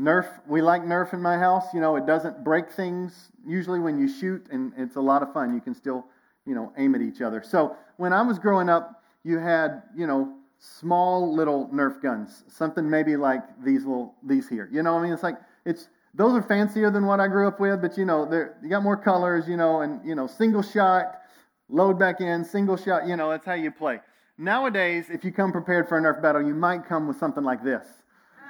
Nerf, 0.00 0.28
we 0.46 0.60
like 0.60 0.82
Nerf 0.82 1.14
in 1.14 1.22
my 1.22 1.38
house. 1.38 1.72
You 1.72 1.80
know, 1.80 1.96
it 1.96 2.06
doesn't 2.06 2.44
break 2.44 2.70
things 2.70 3.30
usually 3.46 3.80
when 3.80 3.98
you 3.98 4.08
shoot, 4.08 4.46
and 4.50 4.72
it's 4.76 4.96
a 4.96 5.00
lot 5.00 5.22
of 5.22 5.32
fun. 5.32 5.54
You 5.54 5.60
can 5.60 5.74
still, 5.74 6.04
you 6.44 6.54
know, 6.54 6.72
aim 6.76 6.94
at 6.94 7.00
each 7.00 7.22
other. 7.22 7.42
So 7.42 7.76
when 7.96 8.12
I 8.12 8.22
was 8.22 8.38
growing 8.38 8.68
up, 8.68 9.02
you 9.24 9.38
had, 9.38 9.82
you 9.96 10.06
know, 10.06 10.34
small 10.58 11.34
little 11.34 11.68
Nerf 11.72 12.02
guns, 12.02 12.44
something 12.48 12.88
maybe 12.88 13.16
like 13.16 13.42
these 13.62 13.84
little 13.84 14.14
these 14.22 14.48
here. 14.48 14.68
You 14.70 14.82
know, 14.82 14.98
I 14.98 15.02
mean, 15.02 15.12
it's 15.12 15.22
like 15.22 15.36
it's 15.64 15.88
those 16.14 16.34
are 16.34 16.42
fancier 16.42 16.90
than 16.90 17.06
what 17.06 17.20
I 17.20 17.28
grew 17.28 17.48
up 17.48 17.60
with, 17.60 17.80
but 17.80 17.96
you 17.96 18.04
know, 18.04 18.26
they're 18.26 18.56
you 18.62 18.68
got 18.68 18.82
more 18.82 18.96
colors, 18.96 19.48
you 19.48 19.56
know, 19.56 19.80
and 19.80 20.06
you 20.06 20.14
know, 20.14 20.26
single 20.26 20.62
shot, 20.62 21.20
load 21.68 21.98
back 21.98 22.20
in, 22.20 22.44
single 22.44 22.76
shot. 22.76 23.06
You 23.06 23.16
know, 23.16 23.30
that's 23.30 23.46
how 23.46 23.54
you 23.54 23.70
play. 23.70 24.00
Nowadays, 24.38 25.06
if 25.10 25.24
you 25.24 25.32
come 25.32 25.52
prepared 25.52 25.88
for 25.88 25.96
a 25.96 26.02
Nerf 26.02 26.20
battle, 26.20 26.42
you 26.42 26.54
might 26.54 26.86
come 26.86 27.08
with 27.08 27.18
something 27.18 27.44
like 27.44 27.64
this. 27.64 27.86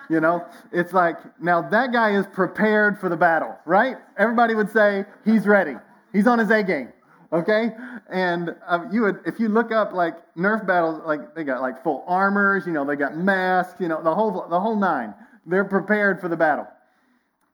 You 0.09 0.21
know, 0.21 0.47
it's 0.73 0.93
like, 0.93 1.17
now 1.41 1.69
that 1.69 1.93
guy 1.93 2.17
is 2.17 2.27
prepared 2.27 3.01
for 3.01 3.09
the 3.09 3.17
battle, 3.17 3.57
right? 3.65 3.97
Everybody 4.17 4.55
would 4.55 4.71
say 4.71 5.05
he's 5.25 5.47
ready. 5.47 5.75
He's 6.13 6.27
on 6.27 6.39
his 6.39 6.51
A 6.51 6.63
game, 6.63 6.93
okay? 7.33 7.71
And 8.09 8.55
uh, 8.67 8.85
you 8.93 9.03
would, 9.03 9.21
if 9.27 9.41
you 9.41 9.49
look 9.49 9.73
up 9.73 9.93
like 9.93 10.15
Nerf 10.37 10.67
battles, 10.67 11.03
like 11.05 11.35
they 11.35 11.43
got 11.43 11.61
like 11.61 11.83
full 11.83 12.05
armors, 12.07 12.67
you 12.67 12.73
know, 12.73 12.85
they 12.85 12.95
got 12.95 13.17
masks, 13.17 13.81
you 13.81 13.89
know, 13.89 14.03
the 14.03 14.15
whole, 14.15 14.47
the 14.49 14.61
whole 14.61 14.77
nine. 14.77 15.13
They're 15.45 15.65
prepared 15.65 16.21
for 16.21 16.29
the 16.29 16.37
battle. 16.37 16.69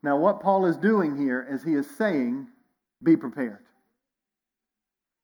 Now, 0.03 0.19
what 0.19 0.41
Paul 0.41 0.67
is 0.67 0.77
doing 0.77 1.17
here 1.17 1.47
is 1.51 1.63
he 1.63 1.75
is 1.75 1.89
saying, 1.97 2.49
be 3.03 3.17
prepared. 3.17 3.61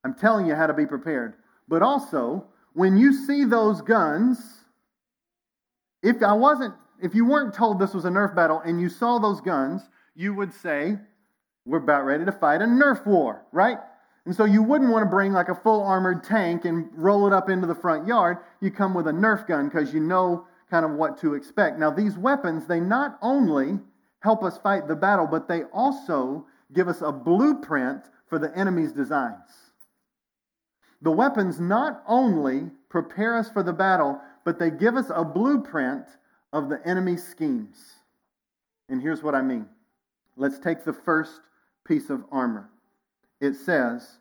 I'm 0.05 0.15
telling 0.15 0.47
you 0.47 0.55
how 0.55 0.67
to 0.67 0.75
be 0.75 0.87
prepared. 0.87 1.35
But 1.69 1.83
also, 1.83 2.47
when 2.73 2.97
you 2.97 3.13
see 3.13 3.45
those 3.45 3.83
guns, 3.83 4.39
if 6.03 6.23
I 6.23 6.33
wasn't 6.33 6.75
if 7.01 7.15
you 7.15 7.27
weren't 7.27 7.55
told 7.55 7.79
this 7.79 7.95
was 7.95 8.05
a 8.05 8.11
Nerf 8.11 8.35
battle 8.35 8.61
and 8.65 8.81
you 8.81 8.89
saw 8.89 9.19
those 9.19 9.41
guns, 9.41 9.83
you 10.15 10.35
would 10.35 10.53
say, 10.53 10.99
We're 11.65 11.79
about 11.79 12.05
ready 12.05 12.25
to 12.25 12.33
fight 12.33 12.63
a 12.63 12.67
Nerf 12.67 13.07
war, 13.07 13.45
right? 13.53 13.79
And 14.25 14.35
so 14.35 14.45
you 14.45 14.63
wouldn't 14.63 14.91
want 14.91 15.05
to 15.05 15.11
bring 15.11 15.33
like 15.33 15.49
a 15.49 15.55
full 15.55 15.83
armored 15.83 16.23
tank 16.23 16.65
and 16.65 16.91
roll 16.93 17.27
it 17.27 17.33
up 17.33 17.49
into 17.49 17.67
the 17.67 17.75
front 17.75 18.07
yard. 18.07 18.39
You 18.61 18.71
come 18.71 18.93
with 18.93 19.07
a 19.07 19.13
Nerf 19.13 19.47
gun 19.47 19.69
because 19.69 19.95
you 19.95 20.01
know 20.01 20.47
kind 20.71 20.85
of 20.85 20.93
what 20.93 21.19
to 21.21 21.35
expect. 21.35 21.79
Now, 21.79 21.91
these 21.91 22.19
weapons, 22.19 22.67
they 22.67 22.81
not 22.81 23.19
only 23.23 23.79
help 24.21 24.43
us 24.43 24.59
fight 24.59 24.87
the 24.87 24.97
battle, 24.97 25.27
but 25.27 25.49
they 25.49 25.63
also 25.65 26.47
give 26.75 26.89
us 26.89 27.01
a 27.01 27.13
blueprint 27.13 28.03
for 28.27 28.39
the 28.39 28.55
enemy's 28.57 28.93
designs. 28.93 29.73
The 31.01 31.13
weapons 31.13 31.61
not 31.61 32.03
only 32.07 32.71
prepare 32.89 33.37
us 33.37 33.49
for 33.49 33.63
the 33.63 33.73
battle, 33.73 34.21
but 34.45 34.59
they 34.59 34.71
give 34.71 34.97
us 34.97 35.11
a 35.15 35.25
blueprint 35.25 36.05
of 36.53 36.69
the 36.69 36.81
enemy's 36.87 37.27
schemes. 37.27 37.77
And 38.89 39.03
here's 39.03 39.23
what 39.23 39.35
I 39.35 39.43
mean. 39.43 39.67
Let's 40.37 40.59
take 40.59 40.85
the 40.85 40.93
first 40.93 41.41
piece 41.87 42.11
of 42.11 42.25
armor. 42.31 42.71
It 43.41 43.55
says, 43.55 44.19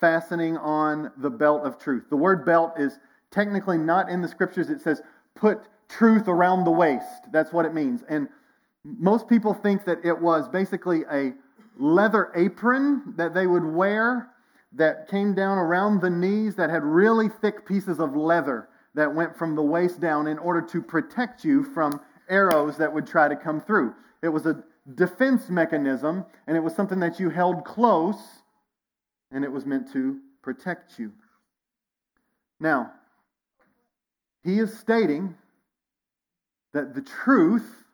fastening 0.00 0.56
on 0.56 1.10
the 1.16 1.30
belt 1.30 1.64
of 1.64 1.78
truth. 1.78 2.04
The 2.10 2.16
word 2.16 2.44
belt 2.44 2.72
is 2.78 2.98
technically 3.30 3.78
not 3.78 4.08
in 4.08 4.22
the 4.22 4.28
scriptures. 4.28 4.70
It 4.70 4.80
says, 4.80 5.02
put 5.34 5.60
truth 5.88 6.28
around 6.28 6.64
the 6.64 6.70
waist. 6.70 7.30
That's 7.32 7.52
what 7.52 7.66
it 7.66 7.74
means. 7.74 8.02
And 8.08 8.28
most 8.84 9.28
people 9.28 9.54
think 9.54 9.84
that 9.84 9.98
it 10.04 10.18
was 10.18 10.48
basically 10.48 11.02
a 11.10 11.32
leather 11.78 12.32
apron 12.34 13.14
that 13.16 13.34
they 13.34 13.46
would 13.46 13.64
wear 13.64 14.30
that 14.72 15.08
came 15.08 15.34
down 15.34 15.58
around 15.58 16.00
the 16.00 16.10
knees 16.10 16.54
that 16.56 16.70
had 16.70 16.82
really 16.84 17.28
thick 17.28 17.66
pieces 17.66 18.00
of 18.00 18.16
leather 18.16 18.67
that 18.98 19.14
went 19.14 19.36
from 19.36 19.54
the 19.54 19.62
waist 19.62 20.00
down 20.00 20.26
in 20.26 20.38
order 20.40 20.60
to 20.60 20.82
protect 20.82 21.44
you 21.44 21.62
from 21.62 22.00
arrows 22.28 22.78
that 22.78 22.92
would 22.92 23.06
try 23.06 23.28
to 23.28 23.36
come 23.36 23.60
through. 23.60 23.94
It 24.24 24.28
was 24.28 24.44
a 24.44 24.64
defense 24.96 25.48
mechanism, 25.48 26.26
and 26.48 26.56
it 26.56 26.60
was 26.60 26.74
something 26.74 26.98
that 26.98 27.20
you 27.20 27.30
held 27.30 27.64
close, 27.64 28.18
and 29.30 29.44
it 29.44 29.52
was 29.52 29.64
meant 29.64 29.92
to 29.92 30.18
protect 30.42 30.98
you. 30.98 31.12
Now, 32.58 32.90
he 34.42 34.58
is 34.58 34.76
stating 34.76 35.36
that 36.74 36.92
the 36.92 37.02
truth 37.02 37.84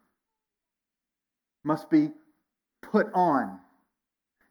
must 1.64 1.90
be 1.90 2.12
put 2.80 3.08
on, 3.12 3.60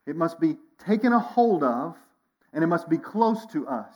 it 0.06 0.16
must 0.16 0.40
be 0.40 0.58
taken 0.86 1.14
a 1.14 1.20
hold 1.20 1.64
of, 1.64 1.98
and 2.54 2.64
it 2.64 2.68
must 2.68 2.90
be 2.90 3.00
close 3.00 3.44
to 3.48 3.68
us. 3.68 3.96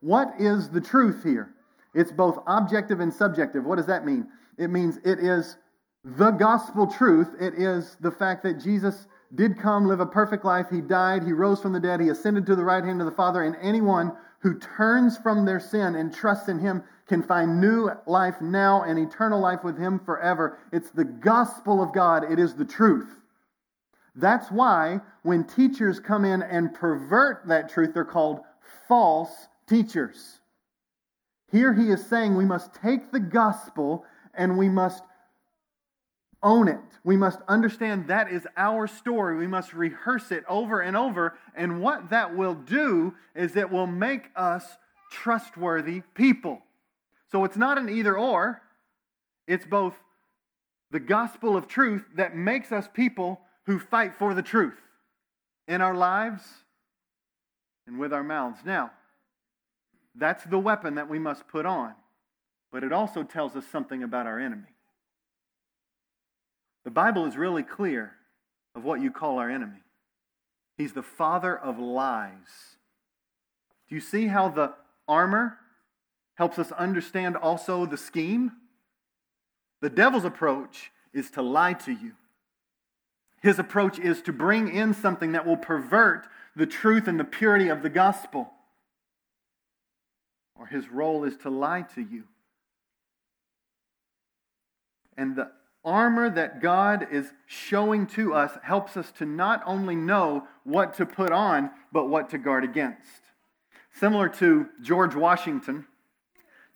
What 0.00 0.32
is 0.38 0.70
the 0.70 0.80
truth 0.80 1.22
here? 1.22 1.54
It's 1.94 2.12
both 2.12 2.38
objective 2.46 3.00
and 3.00 3.12
subjective. 3.12 3.64
What 3.64 3.76
does 3.76 3.86
that 3.86 4.04
mean? 4.06 4.26
It 4.58 4.68
means 4.68 4.98
it 5.04 5.18
is 5.18 5.56
the 6.04 6.30
gospel 6.30 6.86
truth. 6.86 7.28
It 7.40 7.54
is 7.54 7.96
the 8.00 8.10
fact 8.10 8.42
that 8.42 8.60
Jesus 8.60 9.06
did 9.34 9.58
come, 9.58 9.86
live 9.86 10.00
a 10.00 10.06
perfect 10.06 10.44
life. 10.44 10.66
He 10.70 10.80
died, 10.80 11.22
he 11.22 11.32
rose 11.32 11.60
from 11.60 11.72
the 11.72 11.80
dead, 11.80 12.00
he 12.00 12.08
ascended 12.08 12.46
to 12.46 12.56
the 12.56 12.64
right 12.64 12.84
hand 12.84 13.00
of 13.00 13.06
the 13.06 13.12
Father, 13.12 13.42
and 13.42 13.56
anyone 13.62 14.12
who 14.40 14.58
turns 14.58 15.16
from 15.16 15.44
their 15.44 15.60
sin 15.60 15.94
and 15.94 16.12
trusts 16.12 16.48
in 16.48 16.58
him 16.58 16.82
can 17.06 17.22
find 17.22 17.60
new 17.60 17.90
life 18.06 18.40
now 18.40 18.82
and 18.82 18.98
eternal 18.98 19.40
life 19.40 19.62
with 19.64 19.78
him 19.78 20.00
forever. 20.00 20.58
It's 20.72 20.90
the 20.90 21.04
gospel 21.04 21.82
of 21.82 21.94
God, 21.94 22.30
it 22.30 22.38
is 22.38 22.54
the 22.54 22.64
truth. 22.64 23.08
That's 24.14 24.50
why 24.50 25.00
when 25.22 25.44
teachers 25.44 25.98
come 25.98 26.24
in 26.24 26.42
and 26.42 26.74
pervert 26.74 27.46
that 27.46 27.70
truth, 27.70 27.94
they're 27.94 28.04
called 28.04 28.40
false 28.86 29.48
teachers. 29.66 30.40
Here 31.52 31.74
he 31.74 31.90
is 31.90 32.04
saying 32.04 32.34
we 32.34 32.46
must 32.46 32.74
take 32.74 33.12
the 33.12 33.20
gospel 33.20 34.04
and 34.34 34.56
we 34.56 34.70
must 34.70 35.02
own 36.42 36.66
it. 36.66 36.80
We 37.04 37.16
must 37.16 37.40
understand 37.46 38.08
that 38.08 38.32
is 38.32 38.46
our 38.56 38.86
story. 38.86 39.36
We 39.36 39.46
must 39.46 39.74
rehearse 39.74 40.32
it 40.32 40.44
over 40.48 40.80
and 40.80 40.96
over. 40.96 41.38
And 41.54 41.82
what 41.82 42.10
that 42.10 42.34
will 42.34 42.54
do 42.54 43.14
is 43.36 43.54
it 43.54 43.70
will 43.70 43.86
make 43.86 44.30
us 44.34 44.64
trustworthy 45.10 46.02
people. 46.14 46.62
So 47.30 47.44
it's 47.44 47.56
not 47.56 47.78
an 47.78 47.88
either 47.88 48.16
or, 48.16 48.62
it's 49.46 49.66
both 49.66 49.94
the 50.90 51.00
gospel 51.00 51.56
of 51.56 51.68
truth 51.68 52.04
that 52.16 52.34
makes 52.34 52.72
us 52.72 52.88
people 52.92 53.40
who 53.66 53.78
fight 53.78 54.14
for 54.14 54.34
the 54.34 54.42
truth 54.42 54.80
in 55.68 55.80
our 55.80 55.94
lives 55.94 56.42
and 57.86 57.98
with 57.98 58.12
our 58.12 58.24
mouths. 58.24 58.60
Now, 58.64 58.90
That's 60.14 60.44
the 60.44 60.58
weapon 60.58 60.96
that 60.96 61.08
we 61.08 61.18
must 61.18 61.48
put 61.48 61.66
on. 61.66 61.94
But 62.70 62.84
it 62.84 62.92
also 62.92 63.22
tells 63.22 63.56
us 63.56 63.66
something 63.66 64.02
about 64.02 64.26
our 64.26 64.38
enemy. 64.38 64.74
The 66.84 66.90
Bible 66.90 67.26
is 67.26 67.36
really 67.36 67.62
clear 67.62 68.12
of 68.74 68.84
what 68.84 69.00
you 69.00 69.10
call 69.10 69.38
our 69.38 69.50
enemy. 69.50 69.82
He's 70.76 70.92
the 70.92 71.02
father 71.02 71.56
of 71.56 71.78
lies. 71.78 72.76
Do 73.88 73.94
you 73.94 74.00
see 74.00 74.26
how 74.26 74.48
the 74.48 74.74
armor 75.06 75.58
helps 76.34 76.58
us 76.58 76.72
understand 76.72 77.36
also 77.36 77.86
the 77.86 77.98
scheme? 77.98 78.52
The 79.80 79.90
devil's 79.90 80.24
approach 80.24 80.90
is 81.12 81.30
to 81.32 81.42
lie 81.42 81.74
to 81.74 81.92
you. 81.92 82.12
His 83.42 83.58
approach 83.58 83.98
is 83.98 84.22
to 84.22 84.32
bring 84.32 84.74
in 84.74 84.94
something 84.94 85.32
that 85.32 85.46
will 85.46 85.56
pervert 85.56 86.26
the 86.56 86.66
truth 86.66 87.06
and 87.06 87.18
the 87.18 87.24
purity 87.24 87.68
of 87.68 87.82
the 87.82 87.90
gospel. 87.90 88.52
Or 90.62 90.66
his 90.66 90.88
role 90.90 91.24
is 91.24 91.36
to 91.38 91.50
lie 91.50 91.82
to 91.96 92.00
you. 92.00 92.22
And 95.16 95.34
the 95.34 95.50
armor 95.84 96.30
that 96.30 96.62
God 96.62 97.08
is 97.10 97.32
showing 97.46 98.06
to 98.08 98.32
us 98.32 98.52
helps 98.62 98.96
us 98.96 99.10
to 99.18 99.26
not 99.26 99.64
only 99.66 99.96
know 99.96 100.46
what 100.62 100.94
to 100.98 101.04
put 101.04 101.32
on, 101.32 101.72
but 101.90 102.08
what 102.08 102.30
to 102.30 102.38
guard 102.38 102.62
against. 102.62 103.22
Similar 103.98 104.28
to 104.28 104.68
George 104.80 105.16
Washington, 105.16 105.84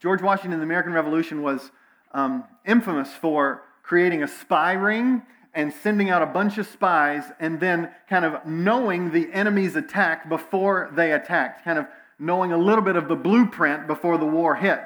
George 0.00 0.20
Washington 0.20 0.54
in 0.54 0.58
the 0.58 0.64
American 0.64 0.92
Revolution 0.92 1.42
was 1.42 1.70
um, 2.10 2.42
infamous 2.66 3.12
for 3.12 3.62
creating 3.84 4.24
a 4.24 4.28
spy 4.28 4.72
ring 4.72 5.22
and 5.54 5.72
sending 5.72 6.10
out 6.10 6.22
a 6.22 6.26
bunch 6.26 6.58
of 6.58 6.66
spies 6.66 7.22
and 7.38 7.60
then 7.60 7.92
kind 8.08 8.24
of 8.24 8.44
knowing 8.44 9.12
the 9.12 9.32
enemy's 9.32 9.76
attack 9.76 10.28
before 10.28 10.90
they 10.96 11.12
attacked, 11.12 11.64
kind 11.64 11.78
of 11.78 11.86
knowing 12.18 12.52
a 12.52 12.58
little 12.58 12.82
bit 12.82 12.96
of 12.96 13.08
the 13.08 13.16
blueprint 13.16 13.86
before 13.86 14.18
the 14.18 14.26
war 14.26 14.54
hit. 14.56 14.80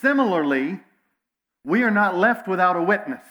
Similarly, 0.00 0.80
we 1.64 1.82
are 1.82 1.90
not 1.90 2.16
left 2.16 2.46
without 2.46 2.76
a 2.76 2.82
witness. 2.82 3.24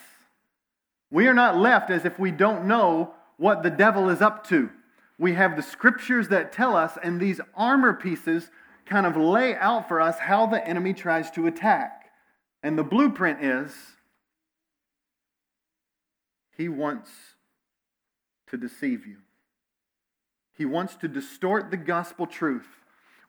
We 1.12 1.28
are 1.28 1.34
not 1.34 1.58
left 1.58 1.90
as 1.90 2.06
if 2.06 2.18
we 2.20 2.32
don't 2.32 2.66
know 2.66 3.14
what 3.38 3.64
the 3.64 3.70
devil 3.70 4.10
is 4.10 4.22
up 4.22 4.48
to. 4.48 4.70
We 5.18 5.34
have 5.34 5.56
the 5.56 5.62
scriptures 5.62 6.30
that 6.30 6.52
tell 6.52 6.76
us, 6.76 6.98
and 7.02 7.20
these 7.20 7.40
armor 7.56 7.94
pieces 7.94 8.50
kind 8.86 9.06
of 9.06 9.16
lay 9.16 9.56
out 9.56 9.88
for 9.88 10.02
us 10.02 10.20
how 10.20 10.46
the 10.46 10.66
enemy 10.68 10.94
tries 10.94 11.32
to 11.32 11.48
attack. 11.48 12.12
And 12.62 12.78
the 12.78 12.84
blueprint 12.84 13.44
is 13.44 13.72
he 16.58 16.68
wants 16.68 17.10
to 18.48 18.58
deceive 18.58 19.06
you. 19.06 19.18
He 20.54 20.66
wants 20.66 20.96
to 20.96 21.08
distort 21.08 21.72
the 21.72 21.78
gospel 21.78 22.26
truth. 22.28 22.68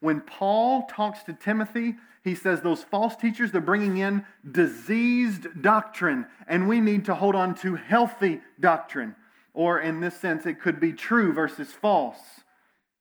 When 0.00 0.20
Paul 0.20 0.87
talks 0.90 1.22
to 1.24 1.32
Timothy, 1.32 1.96
he 2.22 2.35
says 2.35 2.61
those 2.61 2.82
false 2.82 3.16
teachers, 3.16 3.52
they're 3.52 3.61
bringing 3.61 3.98
in 3.98 4.24
diseased 4.50 5.62
doctrine, 5.62 6.26
and 6.48 6.68
we 6.68 6.80
need 6.80 7.04
to 7.06 7.14
hold 7.14 7.35
on 7.35 7.54
to 7.56 7.76
healthy 7.76 8.40
doctrine. 8.59 9.14
Or 9.54 9.80
in 9.80 10.00
this 10.00 10.18
sense, 10.18 10.44
it 10.44 10.61
could 10.61 10.80
be 10.80 10.92
true 10.92 11.32
versus 11.32 11.72
false. 11.72 12.18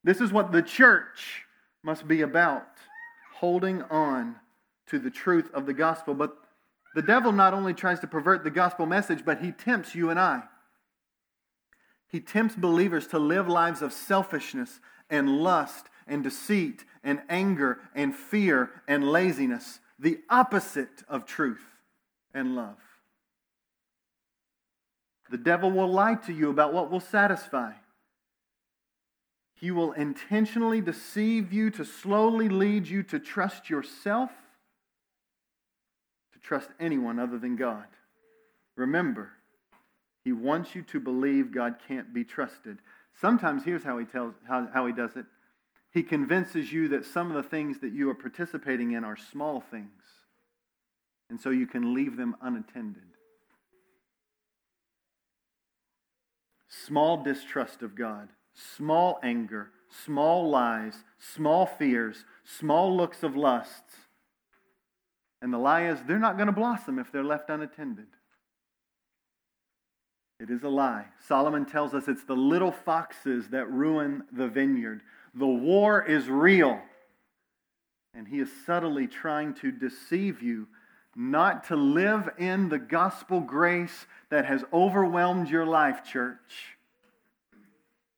This 0.04 0.22
is 0.22 0.32
what 0.32 0.52
the 0.52 0.62
church 0.62 1.46
must 1.84 2.08
be 2.08 2.22
about 2.22 2.68
holding 3.34 3.82
on 3.84 4.36
to 4.88 5.00
the 5.00 5.10
truth 5.10 5.50
of 5.54 5.66
the 5.66 5.74
gospel. 5.74 6.14
But 6.14 6.38
the 6.94 7.02
devil 7.02 7.32
not 7.32 7.54
only 7.54 7.74
tries 7.74 8.00
to 8.02 8.08
pervert 8.08 8.44
the 8.44 8.52
gospel 8.52 8.86
message, 8.86 9.26
but 9.26 9.40
he 9.40 9.52
tempts 9.52 9.96
you 9.96 10.10
and 10.10 10.20
I. 10.20 10.44
He 12.08 12.20
tempts 12.22 12.56
believers 12.56 13.08
to 13.08 13.20
live 13.20 13.50
lives 13.50 13.82
of 13.82 13.92
selfishness 13.92 14.80
and 15.10 15.40
lust 15.40 15.90
and 16.08 16.24
deceit 16.24 16.86
and 17.04 17.22
anger 17.30 17.80
and 17.94 18.16
fear 18.16 18.70
and 18.88 19.10
laziness, 19.12 19.80
the 19.98 20.20
opposite 20.30 21.04
of 21.08 21.26
truth 21.26 21.64
and 22.34 22.56
love. 22.56 22.78
The 25.30 25.38
devil 25.38 25.72
will 25.72 25.88
lie 25.88 26.16
to 26.26 26.34
you 26.34 26.50
about 26.50 26.74
what 26.74 26.92
will 26.92 27.00
satisfy. 27.00 27.74
He 29.56 29.72
will 29.72 29.94
intentionally 29.94 30.82
deceive 30.82 31.52
you 31.52 31.72
to 31.72 31.86
slowly 31.86 32.50
lead 32.50 32.88
you 32.88 33.04
to 33.04 33.20
trust 33.20 33.70
yourself 33.70 34.30
to 36.36 36.40
trust 36.40 36.70
anyone 36.80 37.18
other 37.18 37.40
than 37.40 37.56
God. 37.56 37.86
Remember, 38.76 39.32
he 40.24 40.34
wants 40.34 40.76
you 40.76 40.82
to 40.84 41.00
believe 41.00 41.54
God 41.54 41.76
can't 41.88 42.14
be 42.14 42.26
trusted. 42.26 42.80
Sometimes 43.22 43.64
here's 43.64 43.84
how 43.84 43.98
he 43.98 44.06
tells 44.06 44.34
how, 44.48 44.68
how 44.74 44.86
he 44.86 44.92
does 44.92 45.16
it. 45.16 45.26
He 45.96 46.04
convinces 46.04 46.72
you 46.72 46.88
that 46.90 47.06
some 47.06 47.32
of 47.32 47.42
the 47.42 47.50
things 47.50 47.80
that 47.80 47.92
you 47.92 48.08
are 48.12 48.16
participating 48.16 48.92
in 48.92 49.04
are 49.04 49.18
small 49.18 49.62
things. 49.62 49.90
And 51.32 51.42
so 51.42 51.50
you 51.50 51.66
can 51.66 51.96
leave 51.96 52.18
them 52.18 52.36
unattended. 52.40 53.02
Small 56.70 57.24
distrust 57.24 57.82
of 57.82 57.96
God, 57.96 58.30
small 58.54 59.20
anger, 59.24 59.72
small 60.06 60.48
lies, 60.48 61.04
small 61.18 61.66
fears, 61.66 62.26
small 62.44 62.96
looks 62.96 63.24
of 63.24 63.36
lusts 63.36 63.96
and 65.46 65.54
the 65.54 65.60
lie 65.60 65.88
is 65.88 66.00
they're 66.08 66.18
not 66.18 66.38
going 66.38 66.48
to 66.48 66.52
blossom 66.52 66.98
if 66.98 67.12
they're 67.12 67.24
left 67.24 67.52
unattended. 67.52 68.08
It 70.40 70.50
is 70.50 70.64
a 70.64 70.70
lie. 70.70 71.06
Solomon 71.28 71.66
tells 71.66 71.94
us 71.94 72.08
it's 72.08 72.24
the 72.24 72.36
little 72.36 72.72
foxes 72.72 73.50
that 73.50 73.70
ruin 73.72 74.24
the 74.32 74.48
vineyard. 74.48 75.02
The 75.36 75.46
war 75.46 76.04
is 76.04 76.30
real. 76.30 76.80
And 78.14 78.28
he 78.28 78.40
is 78.40 78.50
subtly 78.66 79.08
trying 79.08 79.54
to 79.56 79.72
deceive 79.72 80.42
you 80.42 80.68
not 81.16 81.66
to 81.66 81.76
live 81.76 82.30
in 82.38 82.68
the 82.70 82.80
gospel 82.80 83.40
grace 83.40 84.06
that 84.30 84.46
has 84.46 84.64
overwhelmed 84.74 85.50
your 85.50 85.66
life, 85.66 86.04
church. 86.04 86.78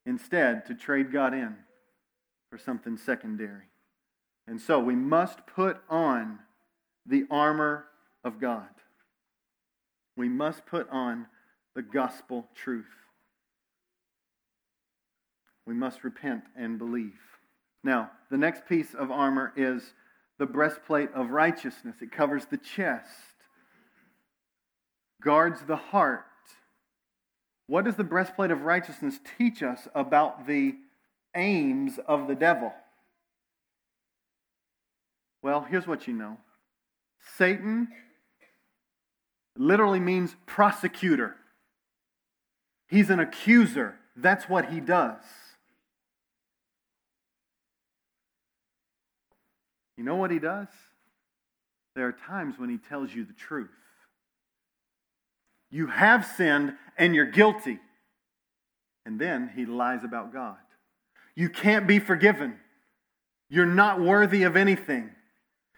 Instead, 0.06 0.66
to 0.66 0.74
trade 0.74 1.12
God 1.12 1.34
in 1.34 1.56
for 2.50 2.58
something 2.58 2.98
secondary. 2.98 3.66
And 4.48 4.60
so 4.60 4.80
we 4.80 4.96
must 4.96 5.46
put 5.46 5.78
on 5.90 6.40
the 7.06 7.26
armor 7.30 7.86
of 8.24 8.40
God. 8.40 8.70
We 10.16 10.30
must 10.30 10.66
put 10.66 10.90
on 10.90 11.28
the 11.76 11.82
gospel 11.82 12.48
truth. 12.56 12.86
We 15.68 15.74
must 15.74 16.06
repent 16.06 16.46
and 16.56 16.80
believe. 16.80 17.20
Now, 17.84 18.10
the 18.32 18.38
next 18.38 18.68
piece 18.68 18.94
of 18.94 19.12
armor 19.12 19.52
is 19.58 19.94
the 20.40 20.46
breastplate 20.46 21.12
of 21.14 21.32
righteousness. 21.32 21.98
It 22.02 22.12
covers 22.12 22.46
the 22.46 22.58
chest, 22.58 23.12
guards 25.22 25.62
the 25.68 25.76
heart. 25.76 26.24
What 27.68 27.84
does 27.84 27.98
the 27.98 28.06
breastplate 28.06 28.50
of 28.50 28.62
righteousness 28.62 29.20
teach 29.38 29.62
us 29.62 29.90
about 29.94 30.48
the 30.48 30.76
aims 31.36 32.00
of 32.08 32.30
the 32.30 32.36
devil? 32.36 32.74
Well, 35.42 35.68
here's 35.70 35.86
what 35.86 36.08
you 36.08 36.14
know 36.14 36.38
Satan 37.38 37.90
literally 39.58 40.00
means 40.00 40.34
prosecutor. 40.46 41.36
He's 42.88 43.10
an 43.10 43.20
accuser. 43.20 43.96
That's 44.16 44.48
what 44.48 44.72
he 44.72 44.80
does. 44.80 45.24
You 49.98 50.04
know 50.04 50.16
what 50.16 50.32
he 50.32 50.40
does? 50.40 50.68
There 51.96 52.08
are 52.08 52.16
times 52.28 52.56
when 52.58 52.70
he 52.70 52.78
tells 52.78 53.14
you 53.14 53.26
the 53.26 53.34
truth. 53.34 53.70
You 55.72 55.88
have 55.88 56.26
sinned 56.26 56.74
and 56.98 57.16
you're 57.16 57.26
guilty. 57.26 57.80
And 59.06 59.20
then 59.20 59.52
he 59.56 59.66
lies 59.66 60.04
about 60.04 60.32
God. 60.32 60.58
You 61.36 61.50
can't 61.50 61.88
be 61.88 62.00
forgiven. 62.00 62.58
You're 63.50 63.65
not 63.65 64.00
worthy 64.00 64.44
of 64.44 64.56
anything. 64.56 65.10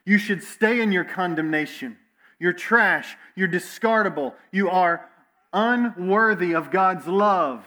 You 0.06 0.18
should 0.18 0.44
stay 0.44 0.82
in 0.82 0.92
your 0.92 1.04
condemnation. 1.04 1.98
You're 2.40 2.54
trash. 2.54 3.16
You're 3.36 3.48
discardable. 3.48 4.34
You 4.52 4.70
are 4.70 5.08
unworthy 5.54 6.54
of 6.54 6.72
God's 6.72 7.08
love. 7.08 7.66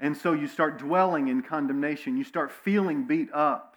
And 0.00 0.16
so 0.16 0.32
you 0.32 0.46
start 0.46 0.78
dwelling 0.78 1.28
in 1.28 1.42
condemnation. 1.42 2.16
You 2.16 2.24
start 2.24 2.52
feeling 2.52 3.06
beat 3.06 3.32
up. 3.32 3.75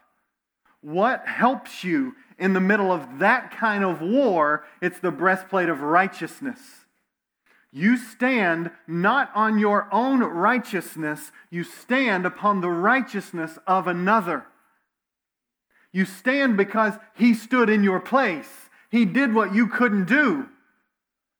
What 0.81 1.27
helps 1.27 1.83
you 1.83 2.15
in 2.37 2.53
the 2.53 2.61
middle 2.61 2.91
of 2.91 3.19
that 3.19 3.51
kind 3.51 3.83
of 3.83 4.01
war? 4.01 4.65
It's 4.81 4.99
the 4.99 5.11
breastplate 5.11 5.69
of 5.69 5.81
righteousness. 5.81 6.59
You 7.71 7.97
stand 7.97 8.71
not 8.87 9.29
on 9.35 9.59
your 9.59 9.87
own 9.91 10.21
righteousness, 10.21 11.31
you 11.51 11.63
stand 11.63 12.25
upon 12.25 12.61
the 12.61 12.69
righteousness 12.69 13.59
of 13.67 13.87
another. 13.87 14.45
You 15.91 16.05
stand 16.05 16.57
because 16.57 16.93
he 17.15 17.33
stood 17.33 17.69
in 17.69 17.83
your 17.83 17.99
place. 17.99 18.69
He 18.89 19.05
did 19.05 19.33
what 19.33 19.53
you 19.53 19.67
couldn't 19.67 20.05
do. 20.05 20.47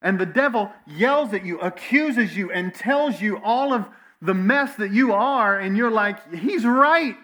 And 0.02 0.20
the 0.20 0.26
devil 0.26 0.72
yells 0.86 1.34
at 1.34 1.46
you, 1.46 1.60
accuses 1.60 2.38
you, 2.38 2.52
and 2.52 2.74
tells 2.74 3.22
you 3.22 3.40
all 3.44 3.74
of 3.74 3.90
the 4.22 4.34
mess 4.34 4.76
that 4.76 4.92
you 4.92 5.14
are, 5.14 5.58
and 5.58 5.76
you're 5.76 5.92
like, 5.92 6.34
he's 6.34 6.66
right. 6.66 7.16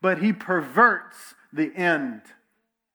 But 0.00 0.18
he 0.18 0.32
perverts 0.32 1.33
the 1.54 1.74
end. 1.74 2.22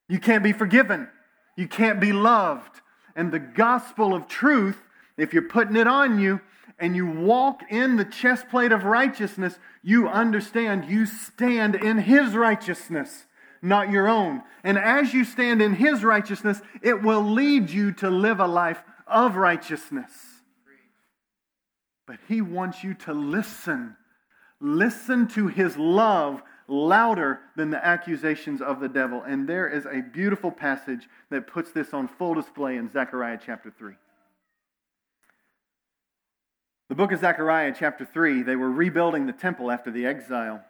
You 0.08 0.18
can't 0.18 0.44
be 0.44 0.52
forgiven. 0.52 1.08
You 1.56 1.66
can't 1.66 2.00
be 2.00 2.12
loved. 2.12 2.80
And 3.16 3.32
the 3.32 3.38
gospel 3.38 4.14
of 4.14 4.28
truth, 4.28 4.78
if 5.16 5.32
you're 5.32 5.42
putting 5.42 5.76
it 5.76 5.86
on 5.86 6.20
you 6.20 6.40
and 6.78 6.94
you 6.94 7.06
walk 7.06 7.62
in 7.70 7.96
the 7.96 8.04
chest 8.04 8.48
plate 8.48 8.72
of 8.72 8.84
righteousness, 8.84 9.58
you 9.82 10.08
understand 10.08 10.84
you 10.86 11.06
stand 11.06 11.74
in 11.74 11.98
His 11.98 12.34
righteousness, 12.34 13.26
not 13.62 13.90
your 13.90 14.08
own. 14.08 14.42
And 14.62 14.78
as 14.78 15.12
you 15.12 15.24
stand 15.24 15.60
in 15.60 15.74
His 15.74 16.04
righteousness, 16.04 16.60
it 16.82 17.02
will 17.02 17.22
lead 17.22 17.70
you 17.70 17.92
to 17.94 18.10
live 18.10 18.40
a 18.40 18.46
life 18.46 18.82
of 19.06 19.36
righteousness. 19.36 20.12
But 22.06 22.18
He 22.28 22.40
wants 22.40 22.82
you 22.82 22.94
to 22.94 23.12
listen. 23.12 23.96
Listen 24.60 25.28
to 25.28 25.48
His 25.48 25.76
love 25.76 26.42
louder 26.70 27.40
than 27.56 27.70
the 27.70 27.84
accusations 27.84 28.62
of 28.62 28.80
the 28.80 28.88
devil. 28.88 29.22
And 29.22 29.48
there 29.48 29.68
is 29.68 29.86
a 29.86 30.00
beautiful 30.00 30.50
passage 30.50 31.08
that 31.30 31.46
puts 31.46 31.72
this 31.72 31.92
on 31.92 32.08
full 32.08 32.34
display 32.34 32.76
in 32.76 32.90
Zechariah 32.90 33.38
chapter 33.44 33.70
3. 33.76 33.94
The 36.88 36.94
book 36.94 37.12
of 37.12 37.20
Zechariah, 37.20 37.74
chapter 37.78 38.04
3, 38.04 38.42
they 38.42 38.56
were 38.56 38.70
rebuilding 38.70 39.26
the 39.26 39.32
temple 39.32 39.70
after 39.70 39.90
the 39.90 40.06
exile. 40.06 40.62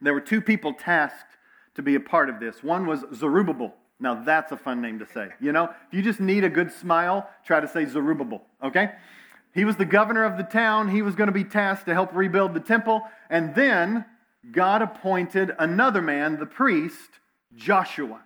There 0.00 0.14
were 0.14 0.20
two 0.20 0.40
people 0.40 0.74
tasked 0.74 1.38
to 1.74 1.82
be 1.82 1.94
a 1.94 2.00
part 2.00 2.28
of 2.28 2.40
this. 2.40 2.62
One 2.62 2.86
was 2.86 3.04
Zerubbabel. 3.14 3.74
Now, 3.98 4.22
that's 4.22 4.52
a 4.52 4.56
fun 4.56 4.80
name 4.80 4.98
to 5.00 5.06
say. 5.06 5.28
You 5.40 5.52
know, 5.52 5.64
if 5.64 5.92
you 5.92 6.02
just 6.02 6.20
need 6.20 6.44
a 6.44 6.48
good 6.48 6.72
smile, 6.72 7.28
try 7.44 7.60
to 7.60 7.68
say 7.68 7.84
Zerubbabel, 7.84 8.42
okay? 8.62 8.92
He 9.52 9.64
was 9.64 9.76
the 9.76 9.84
governor 9.84 10.24
of 10.24 10.36
the 10.36 10.44
town. 10.44 10.88
He 10.88 11.02
was 11.02 11.14
going 11.14 11.26
to 11.26 11.32
be 11.32 11.44
tasked 11.44 11.86
to 11.86 11.94
help 11.94 12.14
rebuild 12.14 12.54
the 12.54 12.60
temple. 12.60 13.02
And 13.28 13.54
then 13.54 14.04
God 14.50 14.82
appointed 14.82 15.54
another 15.58 16.00
man, 16.00 16.38
the 16.38 16.46
priest, 16.46 17.10
Joshua. 17.54 18.20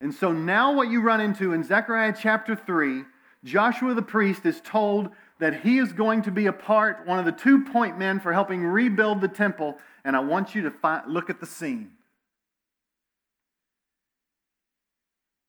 And 0.00 0.14
so 0.14 0.32
now, 0.32 0.72
what 0.72 0.88
you 0.88 1.00
run 1.00 1.20
into 1.20 1.52
in 1.52 1.62
Zechariah 1.64 2.14
chapter 2.18 2.56
3, 2.56 3.04
Joshua 3.44 3.94
the 3.94 4.02
priest 4.02 4.46
is 4.46 4.60
told 4.60 5.10
that 5.38 5.62
he 5.62 5.78
is 5.78 5.92
going 5.92 6.22
to 6.22 6.30
be 6.30 6.46
a 6.46 6.52
part, 6.52 7.06
one 7.06 7.18
of 7.18 7.24
the 7.24 7.32
two 7.32 7.64
point 7.64 7.98
men 7.98 8.20
for 8.20 8.32
helping 8.32 8.64
rebuild 8.64 9.20
the 9.20 9.28
temple. 9.28 9.78
And 10.04 10.16
I 10.16 10.20
want 10.20 10.54
you 10.54 10.62
to 10.62 11.02
look 11.06 11.30
at 11.30 11.40
the 11.40 11.46
scene. 11.46 11.92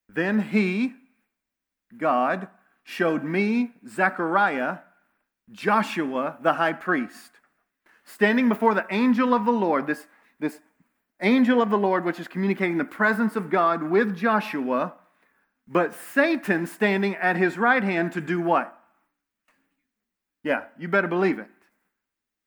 Then 0.09 0.39
he, 0.39 0.93
God, 1.97 2.47
showed 2.84 3.24
me, 3.24 3.72
Zechariah, 3.88 4.80
Joshua 5.51 6.38
the 6.41 6.53
high 6.53 6.74
priest 6.74 7.32
standing 8.03 8.49
before 8.49 8.73
the 8.73 8.85
angel 8.89 9.33
of 9.33 9.45
the 9.45 9.51
Lord, 9.51 9.87
this, 9.87 10.05
this 10.39 10.59
angel 11.21 11.61
of 11.61 11.69
the 11.69 11.77
Lord, 11.77 12.05
which 12.05 12.19
is 12.19 12.27
communicating 12.27 12.77
the 12.77 12.83
presence 12.83 13.35
of 13.35 13.49
God 13.49 13.83
with 13.83 14.15
Joshua, 14.15 14.93
but 15.67 15.93
Satan 15.93 16.67
standing 16.67 17.15
at 17.15 17.37
his 17.37 17.57
right 17.57 17.83
hand 17.83 18.11
to 18.13 18.21
do 18.21 18.41
what? 18.41 18.77
Yeah, 20.43 20.63
you 20.77 20.89
better 20.89 21.07
believe 21.07 21.39
it. 21.39 21.47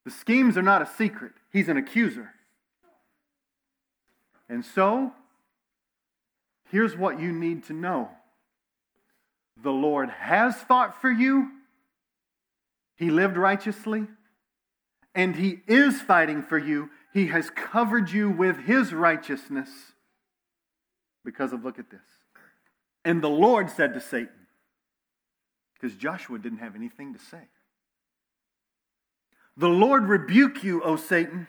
The 0.04 0.10
schemes 0.10 0.56
are 0.56 0.62
not 0.62 0.82
a 0.82 0.86
secret, 0.86 1.32
he's 1.52 1.68
an 1.68 1.76
accuser. 1.76 2.30
And 4.48 4.64
so, 4.64 5.12
here's 6.70 6.96
what 6.96 7.18
you 7.18 7.32
need 7.32 7.64
to 7.64 7.72
know 7.72 8.10
the 9.60 9.72
Lord 9.72 10.10
has 10.10 10.56
fought 10.56 11.00
for 11.00 11.10
you, 11.10 11.50
he 12.96 13.10
lived 13.10 13.36
righteously 13.36 14.06
and 15.16 15.34
he 15.34 15.60
is 15.66 16.00
fighting 16.02 16.42
for 16.42 16.58
you. 16.58 16.90
He 17.12 17.28
has 17.28 17.48
covered 17.50 18.10
you 18.10 18.30
with 18.30 18.58
his 18.58 18.92
righteousness 18.92 19.70
because 21.24 21.54
of, 21.54 21.64
look 21.64 21.78
at 21.78 21.90
this. 21.90 22.00
And 23.04 23.22
the 23.22 23.30
Lord 23.30 23.70
said 23.70 23.94
to 23.94 24.00
Satan, 24.00 24.28
because 25.74 25.96
Joshua 25.96 26.38
didn't 26.38 26.58
have 26.58 26.76
anything 26.76 27.14
to 27.14 27.18
say, 27.18 27.48
The 29.56 29.68
Lord 29.68 30.04
rebuke 30.04 30.62
you, 30.62 30.82
O 30.82 30.96
Satan. 30.96 31.46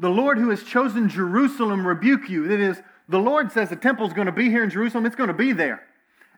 The 0.00 0.10
Lord 0.10 0.38
who 0.38 0.50
has 0.50 0.62
chosen 0.62 1.08
Jerusalem 1.08 1.86
rebuke 1.86 2.28
you. 2.28 2.48
That 2.48 2.58
is, 2.58 2.80
the 3.08 3.18
Lord 3.18 3.52
says 3.52 3.68
the 3.68 3.76
temple 3.76 4.06
is 4.06 4.12
going 4.12 4.26
to 4.26 4.32
be 4.32 4.48
here 4.48 4.64
in 4.64 4.70
Jerusalem, 4.70 5.04
it's 5.04 5.16
going 5.16 5.28
to 5.28 5.34
be 5.34 5.52
there. 5.52 5.82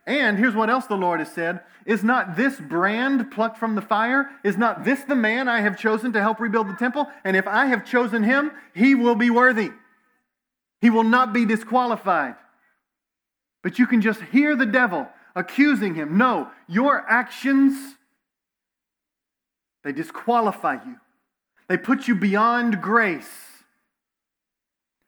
And 0.07 0.39
here's 0.39 0.55
what 0.55 0.69
else 0.69 0.87
the 0.87 0.97
Lord 0.97 1.21
has 1.21 1.33
said 1.33 1.61
Is 1.87 2.05
not 2.05 2.37
this 2.37 2.61
brand 2.61 3.31
plucked 3.31 3.59
from 3.59 3.75
the 3.75 3.83
fire? 3.83 4.31
Is 4.43 4.57
not 4.57 4.85
this 4.85 5.03
the 5.03 5.15
man 5.15 5.49
I 5.49 5.61
have 5.61 5.79
chosen 5.79 6.13
to 6.13 6.21
help 6.21 6.41
rebuild 6.41 6.69
the 6.69 6.75
temple? 6.75 7.09
And 7.25 7.37
if 7.37 7.47
I 7.47 7.67
have 7.67 7.87
chosen 7.87 8.23
him, 8.23 8.53
he 8.75 8.95
will 8.95 9.15
be 9.15 9.31
worthy. 9.31 9.71
He 10.81 10.91
will 10.91 11.05
not 11.05 11.33
be 11.33 11.47
disqualified. 11.47 12.35
But 13.63 13.79
you 13.79 13.87
can 13.87 14.03
just 14.03 14.21
hear 14.21 14.55
the 14.55 14.67
devil 14.67 15.09
accusing 15.35 15.95
him. 15.95 16.19
No, 16.19 16.51
your 16.69 17.05
actions, 17.09 17.97
they 19.83 19.93
disqualify 19.93 20.75
you, 20.85 20.97
they 21.69 21.79
put 21.79 22.07
you 22.07 22.15
beyond 22.15 22.83
grace. 22.83 23.31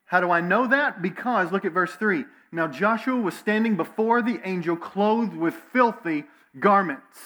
How 0.07 0.21
do 0.21 0.31
I 0.31 0.41
know 0.41 0.69
that? 0.69 1.03
Because, 1.03 1.53
look 1.53 1.65
at 1.65 1.73
verse 1.73 1.93
3. 1.93 2.25
Now 2.57 2.67
Joshua 2.67 3.21
was 3.21 3.35
standing 3.35 3.77
before 3.77 4.23
the 4.23 4.41
angel 4.43 4.77
clothed 4.77 5.37
with 5.37 5.53
filthy 5.75 6.25
garments. 6.59 7.19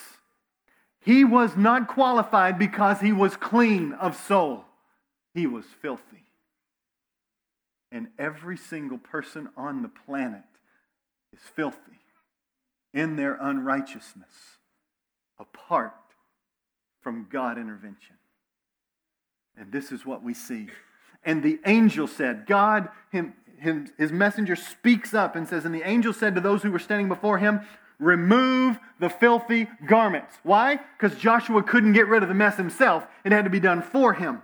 He 0.99 1.23
was 1.23 1.55
not 1.55 1.87
qualified 1.87 2.59
because 2.59 2.99
he 2.99 3.13
was 3.13 3.37
clean 3.37 3.93
of 3.93 4.17
soul, 4.17 4.65
he 5.33 5.47
was 5.47 5.63
filthy. 5.81 6.25
And 7.93 8.09
every 8.19 8.57
single 8.57 8.97
person 8.97 9.47
on 9.55 9.83
the 9.83 9.87
planet 9.87 10.43
is 11.31 11.39
filthy 11.55 12.01
in 12.93 13.15
their 13.15 13.37
unrighteousness 13.39 14.57
apart 15.39 15.95
from 17.01 17.27
God 17.31 17.57
intervention. 17.57 18.17
And 19.57 19.71
this 19.71 19.93
is 19.93 20.05
what 20.05 20.23
we 20.23 20.33
see. 20.33 20.67
And 21.23 21.41
the 21.41 21.59
angel 21.65 22.07
said, 22.07 22.45
God, 22.47 22.89
him, 23.11 23.33
him, 23.61 23.87
his 23.97 24.11
messenger 24.11 24.55
speaks 24.55 25.13
up 25.13 25.35
and 25.35 25.47
says, 25.47 25.65
And 25.65 25.73
the 25.73 25.87
angel 25.87 26.13
said 26.13 26.35
to 26.35 26.41
those 26.41 26.63
who 26.63 26.71
were 26.71 26.79
standing 26.79 27.07
before 27.07 27.37
him, 27.37 27.61
Remove 27.99 28.79
the 28.99 29.09
filthy 29.09 29.67
garments. 29.85 30.35
Why? 30.41 30.79
Because 30.97 31.17
Joshua 31.17 31.61
couldn't 31.61 31.93
get 31.93 32.07
rid 32.07 32.23
of 32.23 32.29
the 32.29 32.35
mess 32.35 32.57
himself, 32.57 33.05
it 33.23 33.31
had 33.31 33.43
to 33.43 33.51
be 33.51 33.59
done 33.59 33.83
for 33.83 34.13
him. 34.13 34.41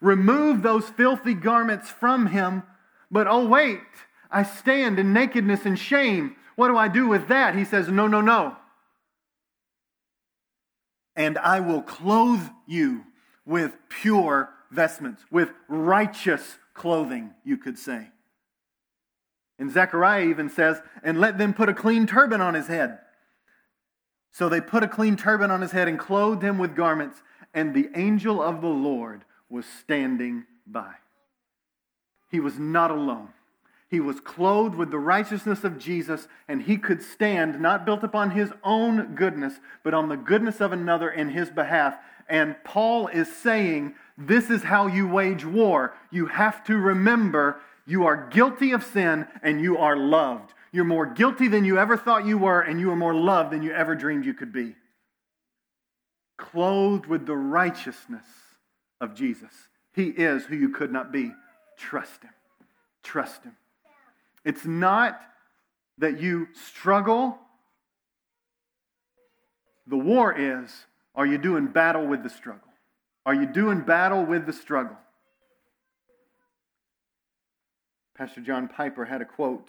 Remove 0.00 0.62
those 0.62 0.88
filthy 0.90 1.32
garments 1.32 1.88
from 1.88 2.26
him, 2.26 2.62
but 3.10 3.26
oh, 3.26 3.46
wait, 3.46 3.80
I 4.30 4.42
stand 4.42 4.98
in 4.98 5.14
nakedness 5.14 5.64
and 5.64 5.78
shame. 5.78 6.36
What 6.56 6.68
do 6.68 6.76
I 6.76 6.88
do 6.88 7.08
with 7.08 7.28
that? 7.28 7.54
He 7.54 7.64
says, 7.64 7.88
No, 7.88 8.06
no, 8.06 8.20
no. 8.20 8.56
And 11.14 11.38
I 11.38 11.60
will 11.60 11.80
clothe 11.80 12.46
you 12.66 13.04
with 13.46 13.74
pure 13.88 14.50
vestments, 14.70 15.24
with 15.30 15.50
righteous 15.68 16.58
clothing, 16.74 17.32
you 17.42 17.56
could 17.56 17.78
say. 17.78 18.10
And 19.58 19.70
Zechariah 19.70 20.26
even 20.26 20.48
says, 20.48 20.82
and 21.02 21.18
let 21.18 21.38
them 21.38 21.54
put 21.54 21.68
a 21.68 21.74
clean 21.74 22.06
turban 22.06 22.40
on 22.40 22.54
his 22.54 22.66
head. 22.66 22.98
So 24.32 24.48
they 24.48 24.60
put 24.60 24.82
a 24.82 24.88
clean 24.88 25.16
turban 25.16 25.50
on 25.50 25.62
his 25.62 25.72
head 25.72 25.88
and 25.88 25.98
clothed 25.98 26.42
him 26.42 26.58
with 26.58 26.76
garments, 26.76 27.22
and 27.54 27.72
the 27.72 27.88
angel 27.94 28.42
of 28.42 28.60
the 28.60 28.68
Lord 28.68 29.24
was 29.48 29.64
standing 29.64 30.44
by. 30.66 30.92
He 32.30 32.38
was 32.38 32.58
not 32.58 32.90
alone. 32.90 33.28
He 33.88 34.00
was 34.00 34.20
clothed 34.20 34.74
with 34.74 34.90
the 34.90 34.98
righteousness 34.98 35.62
of 35.64 35.78
Jesus, 35.78 36.26
and 36.48 36.62
he 36.62 36.76
could 36.76 37.02
stand 37.02 37.60
not 37.60 37.86
built 37.86 38.02
upon 38.02 38.32
his 38.32 38.52
own 38.64 39.14
goodness, 39.14 39.54
but 39.84 39.94
on 39.94 40.08
the 40.08 40.16
goodness 40.16 40.60
of 40.60 40.72
another 40.72 41.08
in 41.08 41.30
his 41.30 41.50
behalf. 41.50 41.94
And 42.28 42.56
Paul 42.64 43.06
is 43.06 43.34
saying, 43.34 43.94
This 44.18 44.50
is 44.50 44.64
how 44.64 44.88
you 44.88 45.06
wage 45.06 45.44
war. 45.44 45.94
You 46.10 46.26
have 46.26 46.64
to 46.64 46.76
remember 46.76 47.60
you 47.86 48.06
are 48.06 48.28
guilty 48.28 48.72
of 48.72 48.82
sin 48.82 49.26
and 49.42 49.60
you 49.60 49.78
are 49.78 49.96
loved. 49.96 50.52
You're 50.72 50.84
more 50.84 51.06
guilty 51.06 51.48
than 51.48 51.64
you 51.64 51.78
ever 51.78 51.96
thought 51.96 52.26
you 52.26 52.36
were, 52.36 52.60
and 52.60 52.78
you 52.80 52.90
are 52.90 52.96
more 52.96 53.14
loved 53.14 53.52
than 53.52 53.62
you 53.62 53.72
ever 53.72 53.94
dreamed 53.94 54.26
you 54.26 54.34
could 54.34 54.52
be. 54.52 54.74
Clothed 56.36 57.06
with 57.06 57.24
the 57.24 57.36
righteousness 57.36 58.26
of 59.00 59.14
Jesus. 59.14 59.52
He 59.94 60.08
is 60.08 60.44
who 60.44 60.56
you 60.56 60.68
could 60.68 60.92
not 60.92 61.12
be. 61.12 61.32
Trust 61.78 62.22
Him. 62.22 62.32
Trust 63.02 63.44
Him. 63.44 63.56
It's 64.44 64.66
not 64.66 65.20
that 65.98 66.20
you 66.20 66.48
struggle. 66.52 67.38
The 69.86 69.96
war 69.96 70.34
is 70.36 70.70
are 71.14 71.24
you 71.24 71.38
doing 71.38 71.66
battle 71.66 72.06
with 72.06 72.22
the 72.22 72.28
struggle? 72.28 72.68
Are 73.24 73.34
you 73.34 73.46
doing 73.46 73.80
battle 73.80 74.24
with 74.24 74.44
the 74.44 74.52
struggle? 74.52 74.98
Pastor 78.16 78.40
John 78.40 78.68
Piper 78.68 79.04
had 79.04 79.20
a 79.20 79.26
quote, 79.26 79.68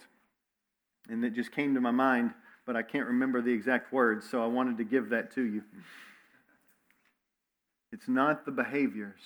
and 1.08 1.24
it 1.24 1.34
just 1.34 1.52
came 1.52 1.74
to 1.74 1.80
my 1.80 1.90
mind, 1.90 2.32
but 2.66 2.76
I 2.76 2.82
can't 2.82 3.06
remember 3.06 3.42
the 3.42 3.52
exact 3.52 3.92
words, 3.92 4.28
so 4.28 4.42
I 4.42 4.46
wanted 4.46 4.78
to 4.78 4.84
give 4.84 5.10
that 5.10 5.34
to 5.34 5.42
you. 5.42 5.62
It's 7.92 8.08
not 8.08 8.44
the 8.44 8.52
behaviors, 8.52 9.20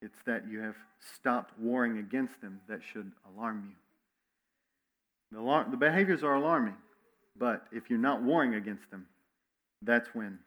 It's 0.00 0.18
that 0.26 0.48
you 0.48 0.60
have 0.60 0.74
stopped 0.98 1.56
warring 1.58 1.98
against 1.98 2.40
them 2.40 2.60
that 2.68 2.80
should 2.92 3.12
alarm 3.32 3.68
you. 3.68 3.76
The, 5.30 5.42
alarm, 5.42 5.70
the 5.70 5.76
behaviors 5.76 6.24
are 6.24 6.34
alarming, 6.34 6.74
but 7.38 7.66
if 7.70 7.88
you're 7.88 8.00
not 8.00 8.22
warring 8.22 8.54
against 8.54 8.90
them, 8.90 9.06
that's 9.80 10.08
when 10.12 10.40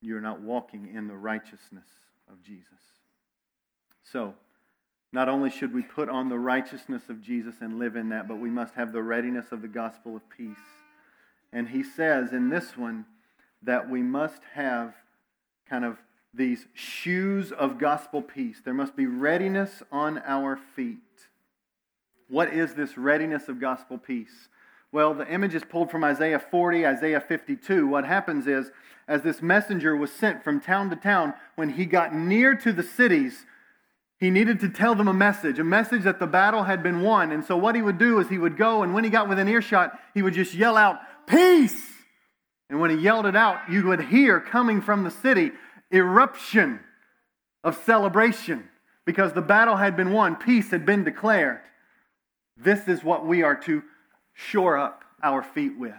you're 0.00 0.20
not 0.20 0.40
walking 0.40 0.94
in 0.94 1.08
the 1.08 1.16
righteousness 1.16 1.88
of 2.30 2.40
Jesus. 2.42 2.64
So, 4.04 4.34
not 5.12 5.28
only 5.28 5.50
should 5.50 5.72
we 5.72 5.82
put 5.82 6.08
on 6.08 6.28
the 6.28 6.38
righteousness 6.38 7.08
of 7.08 7.22
Jesus 7.22 7.56
and 7.60 7.78
live 7.78 7.96
in 7.96 8.10
that, 8.10 8.28
but 8.28 8.38
we 8.38 8.50
must 8.50 8.74
have 8.74 8.92
the 8.92 9.02
readiness 9.02 9.52
of 9.52 9.62
the 9.62 9.68
gospel 9.68 10.16
of 10.16 10.28
peace. 10.28 10.56
And 11.52 11.68
he 11.68 11.82
says 11.82 12.32
in 12.32 12.50
this 12.50 12.76
one 12.76 13.06
that 13.62 13.88
we 13.88 14.02
must 14.02 14.42
have 14.54 14.94
kind 15.68 15.84
of 15.84 15.98
these 16.34 16.66
shoes 16.74 17.52
of 17.52 17.78
gospel 17.78 18.20
peace. 18.20 18.60
There 18.62 18.74
must 18.74 18.96
be 18.96 19.06
readiness 19.06 19.82
on 19.90 20.18
our 20.26 20.58
feet. 20.76 20.98
What 22.28 22.52
is 22.52 22.74
this 22.74 22.98
readiness 22.98 23.48
of 23.48 23.60
gospel 23.60 23.96
peace? 23.96 24.48
Well, 24.92 25.14
the 25.14 25.30
image 25.30 25.54
is 25.54 25.64
pulled 25.64 25.90
from 25.90 26.04
Isaiah 26.04 26.38
40, 26.38 26.86
Isaiah 26.86 27.20
52. 27.20 27.86
What 27.86 28.04
happens 28.04 28.46
is, 28.46 28.70
as 29.06 29.22
this 29.22 29.40
messenger 29.40 29.96
was 29.96 30.12
sent 30.12 30.44
from 30.44 30.60
town 30.60 30.90
to 30.90 30.96
town, 30.96 31.34
when 31.56 31.70
he 31.70 31.86
got 31.86 32.14
near 32.14 32.54
to 32.54 32.72
the 32.72 32.82
cities, 32.82 33.46
he 34.18 34.30
needed 34.30 34.60
to 34.60 34.68
tell 34.68 34.94
them 34.94 35.08
a 35.08 35.14
message, 35.14 35.58
a 35.58 35.64
message 35.64 36.02
that 36.02 36.18
the 36.18 36.26
battle 36.26 36.64
had 36.64 36.82
been 36.82 37.02
won. 37.02 37.30
And 37.30 37.44
so, 37.44 37.56
what 37.56 37.76
he 37.76 37.82
would 37.82 37.98
do 37.98 38.18
is 38.18 38.28
he 38.28 38.38
would 38.38 38.56
go, 38.56 38.82
and 38.82 38.92
when 38.92 39.04
he 39.04 39.10
got 39.10 39.28
within 39.28 39.48
earshot, 39.48 39.98
he 40.14 40.22
would 40.22 40.34
just 40.34 40.54
yell 40.54 40.76
out, 40.76 40.98
Peace! 41.26 41.92
And 42.70 42.80
when 42.80 42.90
he 42.90 42.96
yelled 42.96 43.26
it 43.26 43.36
out, 43.36 43.70
you 43.70 43.86
would 43.86 44.00
hear 44.02 44.40
coming 44.40 44.80
from 44.80 45.04
the 45.04 45.10
city 45.10 45.52
eruption 45.92 46.80
of 47.64 47.76
celebration 47.84 48.68
because 49.06 49.32
the 49.32 49.40
battle 49.40 49.76
had 49.76 49.96
been 49.96 50.12
won, 50.12 50.36
peace 50.36 50.70
had 50.70 50.84
been 50.84 51.04
declared. 51.04 51.60
This 52.56 52.88
is 52.88 53.02
what 53.02 53.24
we 53.24 53.42
are 53.42 53.54
to 53.62 53.82
shore 54.34 54.76
up 54.76 55.02
our 55.22 55.42
feet 55.42 55.78
with. 55.78 55.94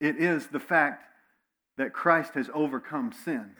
It 0.00 0.16
is 0.16 0.46
the 0.46 0.60
fact 0.60 1.04
that 1.76 1.92
Christ 1.92 2.34
has 2.34 2.50
overcome 2.54 3.12
sin, 3.24 3.52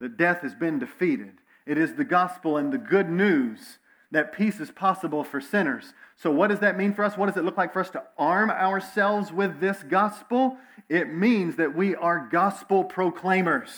that 0.00 0.16
death 0.16 0.42
has 0.42 0.54
been 0.54 0.78
defeated, 0.78 1.32
it 1.66 1.78
is 1.78 1.94
the 1.94 2.04
gospel 2.04 2.56
and 2.56 2.72
the 2.72 2.78
good 2.78 3.08
news 3.08 3.78
that 4.10 4.32
peace 4.32 4.60
is 4.60 4.70
possible 4.70 5.24
for 5.24 5.40
sinners. 5.40 5.92
So, 6.16 6.30
what 6.30 6.48
does 6.48 6.60
that 6.60 6.76
mean 6.76 6.94
for 6.94 7.04
us? 7.04 7.16
What 7.16 7.26
does 7.26 7.36
it 7.36 7.44
look 7.44 7.56
like 7.56 7.72
for 7.72 7.80
us 7.80 7.90
to 7.90 8.02
arm 8.16 8.50
ourselves 8.50 9.32
with 9.32 9.60
this 9.60 9.82
gospel? 9.82 10.56
It 10.88 11.12
means 11.12 11.56
that 11.56 11.74
we 11.74 11.94
are 11.96 12.28
gospel 12.30 12.84
proclaimers. 12.84 13.70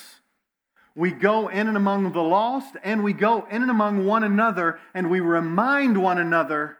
We 0.95 1.11
go 1.11 1.49
in 1.49 1.68
and 1.68 1.76
among 1.76 2.12
the 2.12 2.22
lost, 2.22 2.74
and 2.82 3.05
we 3.05 3.12
go 3.12 3.47
in 3.51 3.62
and 3.62 3.70
among 3.70 4.07
one 4.07 4.24
another, 4.24 4.78
and 4.95 5.11
we 5.11 5.20
remind 5.20 6.03
one 6.03 6.18
another 6.18 6.78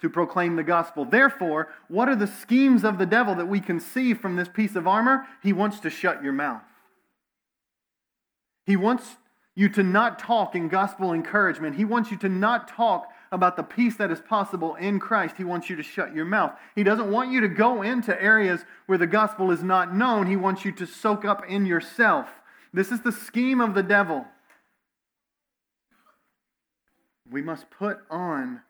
to 0.00 0.10
proclaim 0.10 0.56
the 0.56 0.62
gospel. 0.62 1.04
Therefore, 1.04 1.68
what 1.88 2.08
are 2.08 2.16
the 2.16 2.26
schemes 2.26 2.84
of 2.84 2.98
the 2.98 3.06
devil 3.06 3.34
that 3.34 3.48
we 3.48 3.60
can 3.60 3.80
see 3.80 4.14
from 4.14 4.36
this 4.36 4.48
piece 4.48 4.76
of 4.76 4.86
armor? 4.86 5.26
He 5.42 5.52
wants 5.52 5.80
to 5.80 5.90
shut 5.90 6.22
your 6.22 6.32
mouth. 6.32 6.62
He 8.64 8.76
wants 8.76 9.16
you 9.56 9.70
to 9.70 9.82
not 9.82 10.18
talk 10.18 10.54
in 10.54 10.68
gospel 10.68 11.12
encouragement. 11.12 11.74
He 11.74 11.84
wants 11.84 12.10
you 12.10 12.18
to 12.18 12.28
not 12.28 12.68
talk 12.68 13.10
about 13.32 13.56
the 13.56 13.62
peace 13.62 13.96
that 13.96 14.12
is 14.12 14.20
possible 14.20 14.76
in 14.76 15.00
Christ. 15.00 15.36
He 15.38 15.44
wants 15.44 15.68
you 15.68 15.76
to 15.76 15.82
shut 15.82 16.14
your 16.14 16.26
mouth. 16.26 16.52
He 16.74 16.84
doesn't 16.84 17.10
want 17.10 17.32
you 17.32 17.40
to 17.40 17.48
go 17.48 17.82
into 17.82 18.22
areas 18.22 18.64
where 18.84 18.98
the 18.98 19.06
gospel 19.06 19.50
is 19.50 19.62
not 19.62 19.94
known. 19.94 20.26
He 20.26 20.36
wants 20.36 20.64
you 20.64 20.72
to 20.72 20.86
soak 20.86 21.24
up 21.24 21.42
in 21.48 21.64
yourself. 21.64 22.28
This 22.72 22.92
is 22.92 23.00
the 23.00 23.10
scheme 23.10 23.60
of 23.60 23.74
the 23.74 23.82
devil. 23.82 24.26
We 27.28 27.40
must 27.42 27.70
put 27.70 27.98
on 28.10 28.60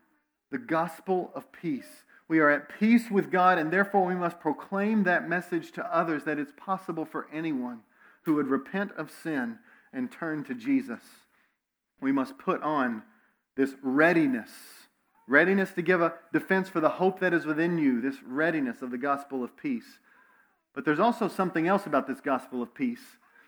the 0.52 0.58
gospel 0.58 1.32
of 1.34 1.50
peace. 1.50 2.04
We 2.28 2.38
are 2.38 2.50
at 2.50 2.78
peace 2.78 3.10
with 3.10 3.30
God, 3.30 3.58
and 3.58 3.72
therefore 3.72 4.06
we 4.06 4.14
must 4.14 4.40
proclaim 4.40 5.02
that 5.02 5.28
message 5.28 5.72
to 5.72 5.94
others 5.94 6.24
that 6.24 6.38
it's 6.38 6.52
possible 6.56 7.04
for 7.04 7.26
anyone 7.32 7.80
who 8.22 8.34
would 8.34 8.46
repent 8.46 8.92
of 8.96 9.10
sin 9.10 9.58
and 9.92 10.10
turn 10.10 10.44
to 10.44 10.54
Jesus. 10.54 11.00
We 12.00 12.12
must 12.12 12.38
put 12.38 12.62
on 12.62 13.02
this 13.56 13.74
readiness 13.82 14.50
readiness 15.26 15.72
to 15.72 15.82
give 15.82 16.00
a 16.00 16.14
defense 16.32 16.68
for 16.68 16.80
the 16.80 16.88
hope 16.88 17.20
that 17.20 17.34
is 17.34 17.46
within 17.46 17.78
you, 17.78 18.00
this 18.00 18.22
readiness 18.24 18.82
of 18.82 18.90
the 18.90 18.98
gospel 18.98 19.42
of 19.42 19.56
peace. 19.56 19.98
But 20.74 20.84
there's 20.84 21.00
also 21.00 21.28
something 21.28 21.66
else 21.66 21.86
about 21.86 22.06
this 22.06 22.20
gospel 22.20 22.62
of 22.62 22.74
peace. 22.74 23.02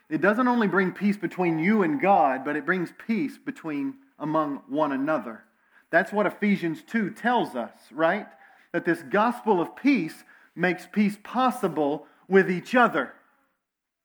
It 0.09 0.21
doesn't 0.21 0.47
only 0.47 0.67
bring 0.67 0.91
peace 0.91 1.17
between 1.17 1.59
you 1.59 1.83
and 1.83 2.01
God, 2.01 2.43
but 2.43 2.55
it 2.55 2.65
brings 2.65 2.91
peace 3.05 3.37
between 3.37 3.95
among 4.17 4.61
one 4.67 4.91
another. 4.91 5.43
That's 5.91 6.11
what 6.11 6.25
Ephesians 6.25 6.83
2 6.87 7.11
tells 7.11 7.55
us, 7.55 7.71
right? 7.91 8.27
That 8.73 8.85
this 8.85 9.01
gospel 9.03 9.61
of 9.61 9.75
peace 9.75 10.23
makes 10.55 10.87
peace 10.91 11.17
possible 11.23 12.07
with 12.27 12.49
each 12.49 12.75
other. 12.75 13.13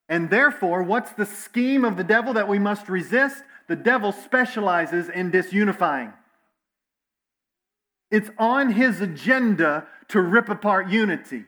And 0.09 0.31
therefore, 0.31 0.83
what's 0.83 1.13
the 1.13 1.27
scheme 1.27 1.85
of 1.85 1.97
the 1.97 2.05
devil 2.05 2.35
that 2.35 2.49
we 2.49 2.59
must 2.59 2.89
resist? 2.89 3.43
The 3.69 3.77
devil 3.77 4.13
specializes 4.13 5.09
in 5.09 5.31
disunifying. 5.31 6.13
It's 8.11 8.31
on 8.39 8.73
his 8.73 9.01
agenda 9.01 9.87
to 10.09 10.21
rip 10.21 10.49
apart 10.49 10.89
unity. 10.89 11.45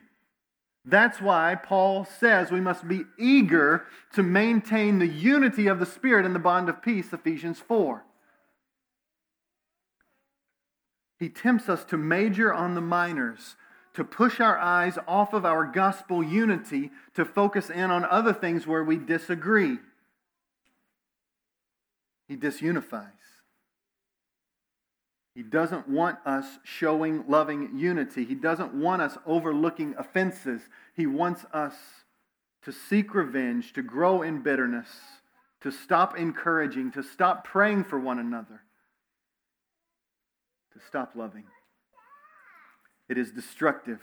That's 0.83 1.21
why 1.21 1.55
Paul 1.55 2.05
says 2.05 2.49
we 2.49 2.61
must 2.61 2.87
be 2.87 3.03
eager 3.19 3.85
to 4.13 4.23
maintain 4.23 4.99
the 4.99 5.07
unity 5.07 5.67
of 5.67 5.79
the 5.79 5.85
Spirit 5.85 6.25
in 6.25 6.33
the 6.33 6.39
bond 6.39 6.69
of 6.69 6.81
peace, 6.81 7.13
Ephesians 7.13 7.59
4. 7.59 8.03
He 11.19 11.29
tempts 11.29 11.67
us 11.67 11.83
to 11.85 11.97
major 11.97 12.53
on 12.53 12.75
the 12.75 12.81
minors 12.81 13.55
to 13.97 14.03
push 14.03 14.39
our 14.39 14.59
eyes 14.59 14.99
off 15.07 15.33
of 15.33 15.43
our 15.43 15.65
gospel 15.65 16.21
unity 16.21 16.91
to 17.15 17.25
focus 17.25 17.71
in 17.71 17.89
on 17.89 18.05
other 18.05 18.31
things 18.31 18.67
where 18.67 18.83
we 18.83 18.95
disagree. 18.95 19.79
He 22.27 22.37
disunifies. 22.37 23.07
He 25.33 25.41
doesn't 25.41 25.89
want 25.89 26.19
us 26.27 26.45
showing 26.63 27.23
loving 27.27 27.75
unity. 27.75 28.23
He 28.23 28.35
doesn't 28.35 28.75
want 28.75 29.01
us 29.01 29.17
overlooking 29.25 29.95
offenses. 29.97 30.61
He 30.95 31.07
wants 31.07 31.45
us 31.51 31.73
to 32.65 32.71
seek 32.71 33.15
revenge, 33.15 33.73
to 33.73 33.81
grow 33.81 34.21
in 34.21 34.43
bitterness, 34.43 34.89
to 35.61 35.71
stop 35.71 36.15
encouraging, 36.15 36.91
to 36.91 37.01
stop 37.01 37.45
praying 37.45 37.85
for 37.85 37.99
one 37.99 38.19
another, 38.19 38.61
to 40.73 40.79
stop 40.87 41.13
loving. 41.15 41.45
It 43.09 43.17
is 43.17 43.31
destructive. 43.31 44.01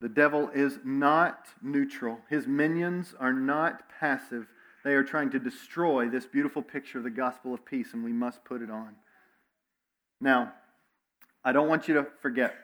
The 0.00 0.08
devil 0.08 0.50
is 0.54 0.78
not 0.84 1.46
neutral. 1.62 2.18
His 2.28 2.46
minions 2.46 3.14
are 3.18 3.32
not 3.32 3.82
passive. 4.00 4.46
They 4.84 4.94
are 4.94 5.02
trying 5.02 5.30
to 5.30 5.38
destroy 5.38 6.08
this 6.08 6.26
beautiful 6.26 6.62
picture 6.62 6.98
of 6.98 7.04
the 7.04 7.10
gospel 7.10 7.54
of 7.54 7.64
peace, 7.64 7.92
and 7.92 8.04
we 8.04 8.12
must 8.12 8.44
put 8.44 8.62
it 8.62 8.70
on. 8.70 8.96
Now, 10.20 10.52
I 11.44 11.52
don't 11.52 11.68
want 11.68 11.88
you 11.88 11.94
to 11.94 12.06
forget 12.20 12.54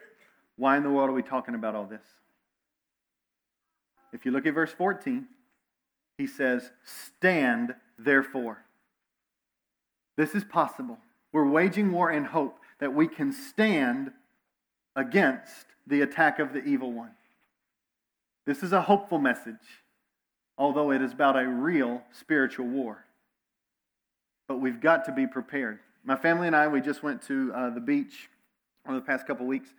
why 0.55 0.77
in 0.77 0.83
the 0.83 0.89
world 0.89 1.09
are 1.09 1.13
we 1.13 1.23
talking 1.23 1.55
about 1.55 1.75
all 1.75 1.85
this? 1.85 2.03
If 4.11 4.25
you 4.25 4.31
look 4.31 4.45
at 4.45 4.53
verse 4.53 4.71
14, 4.71 5.25
he 6.17 6.27
says, 6.27 6.71
Stand 6.83 7.73
therefore. 7.97 8.63
This 10.15 10.35
is 10.35 10.43
possible. 10.43 10.99
We're 11.31 11.49
waging 11.49 11.91
war 11.91 12.11
in 12.11 12.25
hope 12.25 12.59
that 12.79 12.93
we 12.93 13.07
can 13.07 13.31
stand 13.31 14.11
against 14.95 15.65
the 15.87 16.01
attack 16.01 16.39
of 16.39 16.53
the 16.53 16.63
evil 16.63 16.91
one. 16.91 17.11
This 18.45 18.63
is 18.63 18.73
a 18.73 18.81
hopeful 18.81 19.19
message, 19.19 19.55
although 20.57 20.91
it 20.91 21.01
is 21.01 21.13
about 21.13 21.37
a 21.37 21.47
real 21.47 22.01
spiritual 22.11 22.67
war. 22.67 23.05
But 24.47 24.57
we've 24.57 24.81
got 24.81 25.05
to 25.05 25.11
be 25.11 25.25
prepared. 25.25 25.79
My 26.03 26.17
family 26.17 26.47
and 26.47 26.55
I, 26.55 26.67
we 26.67 26.81
just 26.81 27.01
went 27.01 27.21
to 27.23 27.53
uh, 27.53 27.69
the 27.69 27.79
beach 27.79 28.29
over 28.85 28.97
the 28.97 29.05
past 29.05 29.25
couple 29.25 29.45
weeks. 29.45 29.69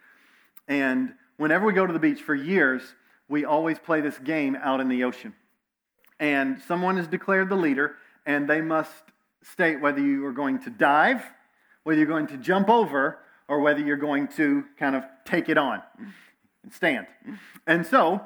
And 0.68 1.12
whenever 1.36 1.66
we 1.66 1.74
go 1.74 1.86
to 1.86 1.92
the 1.92 1.98
beach 1.98 2.22
for 2.22 2.34
years, 2.34 2.82
we 3.28 3.44
always 3.44 3.78
play 3.78 4.00
this 4.00 4.18
game 4.18 4.56
out 4.56 4.80
in 4.80 4.88
the 4.88 5.04
ocean. 5.04 5.34
And 6.18 6.60
someone 6.66 6.96
is 6.96 7.06
declared 7.06 7.50
the 7.50 7.56
leader, 7.56 7.96
and 8.24 8.48
they 8.48 8.62
must 8.62 8.92
state 9.42 9.80
whether 9.80 10.00
you 10.00 10.24
are 10.24 10.32
going 10.32 10.60
to 10.60 10.70
dive, 10.70 11.22
whether 11.82 11.98
you're 11.98 12.08
going 12.08 12.28
to 12.28 12.38
jump 12.38 12.70
over, 12.70 13.18
or 13.48 13.60
whether 13.60 13.80
you're 13.80 13.96
going 13.96 14.28
to 14.28 14.64
kind 14.78 14.96
of 14.96 15.04
take 15.24 15.48
it 15.48 15.58
on 15.58 15.82
and 16.62 16.72
stand. 16.72 17.06
And 17.66 17.86
so, 17.86 18.22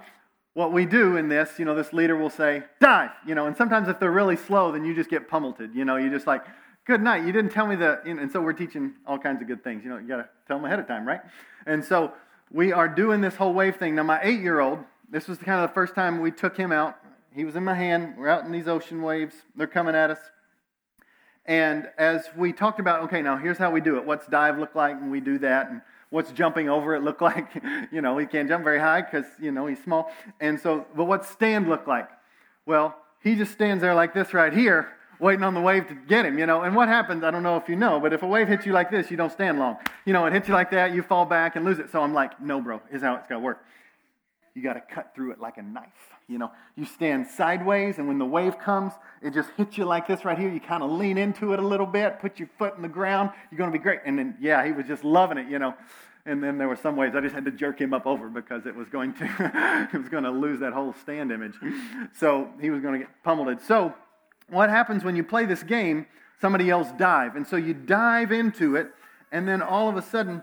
what 0.55 0.73
we 0.73 0.87
do 0.87 1.17
in 1.17 1.29
this, 1.29 1.59
you 1.59 1.65
know, 1.65 1.75
this 1.75 1.93
leader 1.93 2.17
will 2.17 2.31
say, 2.31 2.65
dive, 2.81 3.11
you 3.27 3.35
know, 3.35 3.47
and 3.47 3.57
sometimes 3.57 3.89
if 3.89 4.01
they're 4.01 4.11
really 4.11 4.37
slow, 4.37 4.73
then 4.73 4.85
you 4.85 4.95
just 4.95 5.11
get 5.11 5.29
pummeled. 5.29 5.57
You 5.73 5.85
know, 5.85 5.97
you 5.97 6.11
just 6.11 6.27
like, 6.27 6.45
good 6.85 7.03
night. 7.03 7.25
You 7.25 7.33
didn't 7.33 7.53
tell 7.53 7.67
me 7.67 7.77
that. 7.77 8.05
And 8.07 8.33
so 8.33 8.41
we're 8.41 8.55
teaching 8.55 8.95
all 9.07 9.19
kinds 9.19 9.41
of 9.41 9.47
good 9.47 9.63
things. 9.63 9.85
You 9.85 9.91
know, 9.91 9.99
you 9.99 10.09
got 10.09 10.17
to 10.17 10.29
tell 10.49 10.57
them 10.57 10.65
ahead 10.65 10.81
of 10.81 10.89
time, 10.89 11.07
right? 11.07 11.21
And 11.67 11.85
so 11.85 12.13
we 12.51 12.73
are 12.73 12.89
doing 12.89 13.21
this 13.21 13.37
whole 13.37 13.53
wave 13.53 13.77
thing. 13.77 13.95
Now, 13.95 14.03
my 14.03 14.19
eight 14.23 14.41
year 14.41 14.59
old, 14.59 14.81
this 15.11 15.29
was 15.29 15.39
kind 15.39 15.63
of 15.63 15.71
the 15.71 15.75
first 15.75 15.95
time 15.95 16.21
we 16.21 16.31
took 16.31 16.57
him 16.57 16.73
out. 16.73 16.97
He 17.33 17.45
was 17.45 17.57
in 17.57 17.65
my 17.65 17.75
hand. 17.75 18.15
We're 18.17 18.29
out 18.29 18.45
in 18.45 18.51
these 18.51 18.67
ocean 18.67 19.03
waves. 19.03 19.35
They're 19.55 19.67
coming 19.67 19.95
at 19.95 20.11
us. 20.11 20.19
And 21.49 21.89
as 21.97 22.29
we 22.37 22.53
talked 22.53 22.79
about, 22.79 23.05
okay, 23.05 23.23
now 23.23 23.39
here's 23.39 23.57
how 23.57 23.71
we 23.71 23.81
do 23.81 23.97
it. 23.97 24.05
What's 24.05 24.27
dive 24.27 24.59
look 24.59 24.75
like? 24.75 25.01
when 25.01 25.11
we 25.11 25.19
do 25.19 25.39
that. 25.39 25.71
And 25.71 25.81
what's 26.11 26.31
jumping 26.31 26.69
over 26.69 26.95
it 26.95 27.03
look 27.03 27.21
like? 27.23 27.49
you 27.91 28.03
know, 28.03 28.19
he 28.19 28.27
can't 28.27 28.49
jump 28.49 28.65
very 28.65 28.79
high 28.79 29.01
because, 29.01 29.25
you 29.41 29.51
know, 29.51 29.67
he's 29.67 29.83
small. 29.83 30.13
And 30.41 30.61
so, 30.61 30.87
but 30.95 31.07
what's 31.07 31.29
stand 31.29 31.69
look 31.69 31.87
like? 31.87 32.09
Well, 32.67 32.95
he 33.23 33.35
just 33.35 33.51
stands 33.51 33.81
there 33.81 33.95
like 33.95 34.13
this 34.13 34.35
right 34.35 34.53
here, 34.53 34.91
waiting 35.19 35.43
on 35.43 35.55
the 35.55 35.61
wave 35.61 35.89
to 35.89 35.95
get 35.95 36.27
him, 36.27 36.39
you 36.39 36.45
know. 36.45 36.63
And 36.63 36.77
what 36.77 36.87
happens, 36.89 37.25
I 37.25 37.31
don't 37.31 37.43
know 37.43 37.57
if 37.57 37.67
you 37.67 37.77
know, 37.77 37.99
but 37.99 38.13
if 38.13 38.23
a 38.23 38.27
wave 38.27 38.47
hits 38.47 38.67
you 38.67 38.75
like 38.75 38.91
this, 38.91 39.11
you 39.11 39.17
don't 39.17 39.33
stand 39.33 39.59
long. 39.59 39.79
You 40.05 40.13
know, 40.13 40.27
it 40.27 40.35
hits 40.35 40.49
you 40.49 40.55
like 40.55 40.71
that, 40.73 40.93
you 40.95 41.03
fall 41.03 41.25
back 41.25 41.57
and 41.57 41.65
lose 41.65 41.79
it. 41.79 41.91
So 41.91 42.03
I'm 42.03 42.13
like, 42.13 42.39
no, 42.43 42.61
bro, 42.61 42.83
is 42.93 43.01
how 43.01 43.17
it's 43.17 43.27
going 43.27 43.41
to 43.41 43.45
work. 43.45 43.65
You 44.55 44.63
got 44.63 44.75
to 44.75 44.83
cut 44.95 45.15
through 45.15 45.33
it 45.33 45.41
like 45.41 45.57
a 45.57 45.63
knife. 45.63 46.18
You 46.29 46.37
know, 46.37 46.53
you 46.77 46.85
stand 46.85 47.27
sideways, 47.27 47.97
and 47.97 48.07
when 48.07 48.19
the 48.19 48.27
wave 48.27 48.59
comes, 48.59 48.93
it 49.23 49.33
just 49.33 49.49
hits 49.57 49.79
you 49.79 49.87
like 49.87 50.07
this 50.07 50.27
right 50.27 50.39
here. 50.39 50.51
You 50.51 50.61
kind 50.61 50.83
of 50.83 50.91
lean 50.91 51.17
into 51.17 51.55
it 51.55 51.59
a 51.59 51.67
little 51.67 51.87
bit, 51.87 52.21
put 52.21 52.39
your 52.39 52.51
foot 52.59 52.77
in 52.77 52.83
the 52.83 52.89
ground. 52.89 53.31
You're 53.51 53.57
going 53.57 53.73
to 53.73 53.79
be 53.79 53.83
great. 53.83 54.01
And 54.05 54.19
then, 54.19 54.37
yeah, 54.39 54.65
he 54.65 54.73
was 54.73 54.87
just 54.87 55.05
loving 55.05 55.39
it, 55.39 55.49
you 55.49 55.59
know. 55.59 55.75
And 56.27 56.45
then 56.45 56.59
there 56.59 56.69
were 56.69 56.77
some 56.77 56.97
ways 56.97 57.15
I 57.15 57.23
just 57.23 57.35
had 57.35 57.47
to 57.47 57.51
jerk 57.51 57.81
him 57.81 57.95
up 57.95 58.07
over 58.07 58.29
because 58.29 58.67
it 58.67 58.77
was 58.77 58.91
going 58.91 59.15
to, 59.15 59.89
it 59.93 59.97
was 59.97 60.11
going 60.11 60.25
to 60.25 60.31
lose 60.31 60.61
that 60.61 60.75
whole 60.75 60.95
stand 61.01 61.33
image. 61.33 61.55
So 62.15 62.51
he 62.61 62.69
was 62.69 62.83
going 62.83 63.01
to 63.01 63.07
get 63.07 63.23
pummeled. 63.25 63.63
So 63.63 63.95
what 64.51 64.69
happens 64.69 65.05
when 65.05 65.17
you 65.17 65.25
play 65.25 65.47
this 65.47 65.63
game? 65.63 66.07
Somebody 66.41 66.71
else 66.71 66.89
dive, 66.99 67.35
and 67.35 67.45
so 67.45 67.57
you 67.57 67.75
dive 67.75 68.31
into 68.31 68.77
it, 68.77 68.93
and 69.33 69.49
then 69.49 69.61
all 69.61 69.89
of 69.89 69.97
a 69.97 70.03
sudden 70.03 70.43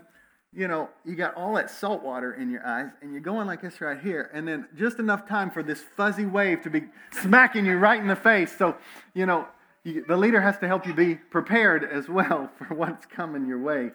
you 0.56 0.68
know, 0.68 0.88
you 1.04 1.14
got 1.14 1.34
all 1.34 1.54
that 1.54 1.70
salt 1.70 2.02
water 2.02 2.32
in 2.32 2.50
your 2.50 2.66
eyes, 2.66 2.90
and 3.02 3.12
you're 3.12 3.20
going 3.20 3.46
like 3.46 3.60
this 3.60 3.78
right 3.82 4.00
here, 4.00 4.30
and 4.32 4.48
then 4.48 4.66
just 4.74 4.98
enough 4.98 5.28
time 5.28 5.50
for 5.50 5.62
this 5.62 5.84
fuzzy 5.96 6.24
wave 6.24 6.62
to 6.62 6.70
be 6.70 6.84
smacking 7.12 7.66
you 7.66 7.76
right 7.76 8.00
in 8.00 8.06
the 8.06 8.16
face. 8.16 8.56
So, 8.56 8.74
you 9.12 9.26
know, 9.26 9.46
you, 9.84 10.02
the 10.08 10.16
leader 10.16 10.40
has 10.40 10.58
to 10.60 10.66
help 10.66 10.86
you 10.86 10.94
be 10.94 11.16
prepared 11.16 11.84
as 11.84 12.08
well 12.08 12.50
for 12.58 12.74
what's 12.74 13.04
coming 13.04 13.46
your 13.46 13.60
way. 13.60 13.90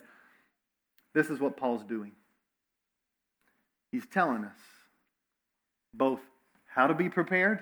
This 1.15 1.31
is 1.31 1.39
what 1.39 1.57
Paul's 1.57 1.83
doing. 1.83 2.11
He's 3.91 4.05
telling 4.05 4.45
us 4.45 4.57
both 5.95 6.19
how 6.67 6.85
to 6.85 6.93
be 6.93 7.09
prepared, 7.09 7.59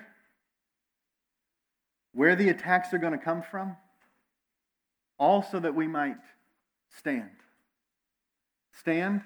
where 2.12 2.36
the 2.36 2.50
attacks 2.50 2.92
are 2.92 2.98
going 2.98 3.18
to 3.18 3.24
come 3.24 3.42
from, 3.50 3.76
all 5.18 5.42
so 5.42 5.58
that 5.58 5.74
we 5.74 5.88
might 5.88 6.18
stand. 6.98 7.30
Stand 8.80 9.22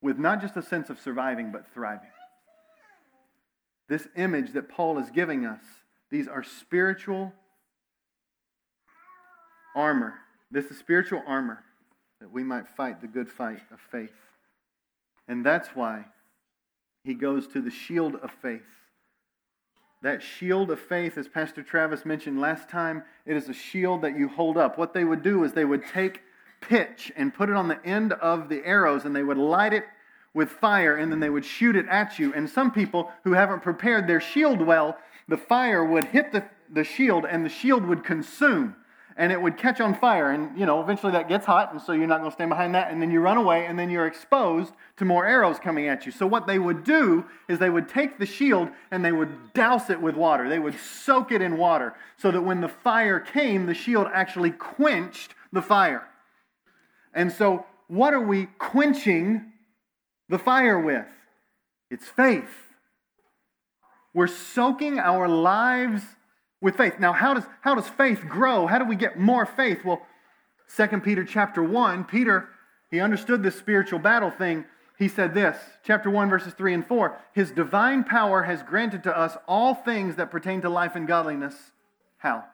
with 0.00 0.18
not 0.18 0.40
just 0.40 0.56
a 0.56 0.62
sense 0.62 0.90
of 0.90 1.00
surviving, 1.00 1.50
but 1.50 1.66
thriving. 1.72 2.10
This 3.88 4.06
image 4.16 4.52
that 4.52 4.68
Paul 4.68 4.98
is 4.98 5.10
giving 5.10 5.46
us, 5.46 5.62
these 6.10 6.28
are 6.28 6.42
spiritual 6.42 7.32
armor. 9.74 10.14
This 10.50 10.66
is 10.66 10.78
spiritual 10.78 11.22
armor 11.26 11.64
that 12.20 12.30
we 12.30 12.44
might 12.44 12.68
fight 12.68 13.00
the 13.00 13.06
good 13.06 13.28
fight 13.28 13.62
of 13.72 13.80
faith. 13.90 14.12
And 15.26 15.44
that's 15.44 15.68
why 15.74 16.06
he 17.04 17.14
goes 17.14 17.46
to 17.48 17.60
the 17.60 17.70
shield 17.70 18.16
of 18.16 18.30
faith. 18.42 18.62
That 20.02 20.22
shield 20.22 20.70
of 20.70 20.78
faith, 20.78 21.18
as 21.18 21.26
Pastor 21.26 21.62
Travis 21.62 22.04
mentioned 22.04 22.40
last 22.40 22.68
time, 22.68 23.02
it 23.26 23.36
is 23.36 23.48
a 23.48 23.54
shield 23.54 24.02
that 24.02 24.16
you 24.16 24.28
hold 24.28 24.56
up. 24.56 24.78
What 24.78 24.94
they 24.94 25.04
would 25.04 25.22
do 25.22 25.44
is 25.44 25.52
they 25.52 25.64
would 25.64 25.84
take 25.92 26.20
pitch 26.60 27.12
and 27.16 27.32
put 27.32 27.48
it 27.48 27.56
on 27.56 27.68
the 27.68 27.84
end 27.84 28.12
of 28.14 28.48
the 28.48 28.64
arrows, 28.64 29.04
and 29.04 29.14
they 29.14 29.22
would 29.22 29.38
light 29.38 29.72
it 29.72 29.84
with 30.34 30.50
fire, 30.50 30.96
and 30.96 31.10
then 31.10 31.20
they 31.20 31.30
would 31.30 31.44
shoot 31.44 31.76
it 31.76 31.86
at 31.88 32.18
you. 32.18 32.32
And 32.34 32.48
some 32.48 32.70
people 32.70 33.10
who 33.24 33.32
haven't 33.32 33.62
prepared 33.62 34.06
their 34.06 34.20
shield 34.20 34.60
well, 34.60 34.98
the 35.26 35.36
fire 35.36 35.84
would 35.84 36.04
hit 36.04 36.32
the, 36.32 36.44
the 36.70 36.84
shield, 36.84 37.24
and 37.24 37.44
the 37.44 37.50
shield 37.50 37.84
would 37.84 38.04
consume 38.04 38.76
and 39.18 39.32
it 39.32 39.42
would 39.42 39.58
catch 39.58 39.80
on 39.80 39.94
fire. 39.94 40.30
And, 40.30 40.56
you 40.56 40.64
know, 40.64 40.80
eventually 40.80 41.12
that 41.12 41.28
gets 41.28 41.44
hot, 41.44 41.72
and 41.72 41.82
so 41.82 41.92
you're 41.92 42.06
not 42.06 42.20
going 42.20 42.30
to 42.30 42.34
stand 42.34 42.50
behind 42.50 42.74
that. 42.76 42.92
And 42.92 43.02
then 43.02 43.10
you 43.10 43.20
run 43.20 43.36
away, 43.36 43.66
and 43.66 43.76
then 43.76 43.90
you're 43.90 44.06
exposed 44.06 44.72
to 44.96 45.04
more 45.04 45.26
arrows 45.26 45.58
coming 45.58 45.88
at 45.88 46.06
you. 46.06 46.12
So, 46.12 46.26
what 46.26 46.46
they 46.46 46.60
would 46.60 46.84
do 46.84 47.24
is 47.48 47.58
they 47.58 47.68
would 47.68 47.88
take 47.88 48.18
the 48.18 48.26
shield 48.26 48.70
and 48.92 49.04
they 49.04 49.12
would 49.12 49.52
douse 49.52 49.90
it 49.90 50.00
with 50.00 50.14
water. 50.14 50.48
They 50.48 50.60
would 50.60 50.78
soak 50.78 51.32
it 51.32 51.42
in 51.42 51.58
water 51.58 51.94
so 52.16 52.30
that 52.30 52.40
when 52.40 52.60
the 52.60 52.68
fire 52.68 53.18
came, 53.18 53.66
the 53.66 53.74
shield 53.74 54.06
actually 54.14 54.52
quenched 54.52 55.34
the 55.52 55.62
fire. 55.62 56.06
And 57.18 57.32
so, 57.32 57.66
what 57.88 58.14
are 58.14 58.20
we 58.20 58.46
quenching 58.60 59.50
the 60.28 60.38
fire 60.38 60.78
with? 60.78 61.08
It's 61.90 62.06
faith. 62.06 62.48
We're 64.14 64.28
soaking 64.28 65.00
our 65.00 65.26
lives 65.26 66.02
with 66.60 66.76
faith. 66.76 67.00
Now, 67.00 67.12
how 67.12 67.34
does, 67.34 67.42
how 67.60 67.74
does 67.74 67.88
faith 67.88 68.20
grow? 68.28 68.68
How 68.68 68.78
do 68.78 68.84
we 68.84 68.94
get 68.94 69.18
more 69.18 69.44
faith? 69.46 69.84
Well, 69.84 70.06
2 70.76 71.00
Peter 71.00 71.24
chapter 71.24 71.60
1, 71.60 72.04
Peter, 72.04 72.50
he 72.88 73.00
understood 73.00 73.42
this 73.42 73.58
spiritual 73.58 73.98
battle 73.98 74.30
thing. 74.30 74.64
He 74.96 75.08
said 75.08 75.34
this, 75.34 75.56
chapter 75.84 76.10
1, 76.10 76.30
verses 76.30 76.54
3 76.54 76.72
and 76.72 76.86
4 76.86 77.18
His 77.32 77.50
divine 77.50 78.04
power 78.04 78.44
has 78.44 78.62
granted 78.62 79.02
to 79.02 79.18
us 79.18 79.36
all 79.48 79.74
things 79.74 80.14
that 80.14 80.30
pertain 80.30 80.60
to 80.60 80.70
life 80.70 80.94
and 80.94 81.08
godliness. 81.08 81.56
How? 82.18 82.44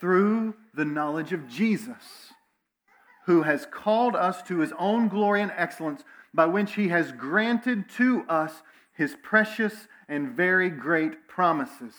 Through 0.00 0.54
the 0.72 0.86
knowledge 0.86 1.34
of 1.34 1.50
Jesus 1.50 2.27
who 3.28 3.42
has 3.42 3.66
called 3.66 4.16
us 4.16 4.40
to 4.40 4.60
his 4.60 4.72
own 4.78 5.06
glory 5.06 5.42
and 5.42 5.52
excellence, 5.54 6.02
by 6.32 6.46
which 6.46 6.76
he 6.76 6.88
has 6.88 7.12
granted 7.12 7.86
to 7.86 8.24
us 8.26 8.62
his 8.94 9.14
precious 9.22 9.86
and 10.08 10.30
very 10.30 10.70
great 10.70 11.28
promises. 11.28 11.92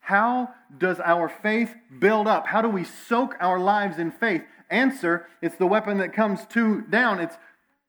How 0.00 0.50
does 0.76 1.00
our 1.00 1.30
faith 1.30 1.74
build 1.98 2.28
up? 2.28 2.46
How 2.48 2.60
do 2.60 2.68
we 2.68 2.84
soak 2.84 3.34
our 3.40 3.58
lives 3.58 3.98
in 3.98 4.10
faith? 4.10 4.42
Answer 4.68 5.26
it's 5.40 5.56
the 5.56 5.66
weapon 5.66 5.96
that 5.98 6.12
comes 6.12 6.44
to 6.48 6.82
down. 6.82 7.18
It's 7.18 7.38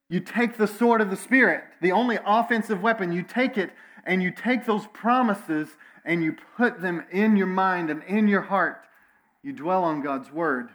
you 0.08 0.22
take 0.22 0.56
the 0.56 0.66
sword 0.66 1.02
of 1.02 1.10
the 1.10 1.18
Spirit, 1.18 1.66
the 1.82 1.92
only 1.92 2.18
offensive 2.26 2.82
weapon. 2.82 3.12
You 3.12 3.24
take 3.24 3.58
it 3.58 3.72
and 4.06 4.24
you 4.24 4.32
take 4.32 4.66
those 4.66 4.88
promises 4.94 5.68
and 6.06 6.24
you 6.24 6.38
put 6.56 6.82
them 6.82 7.04
in 7.12 7.36
your 7.36 7.48
mind 7.48 7.90
and 7.90 8.04
in 8.04 8.30
your 8.30 8.44
heart. 8.44 8.86
You 9.44 9.52
dwell 9.52 9.84
on 9.84 10.02
God's 10.02 10.32
word. 10.32 10.70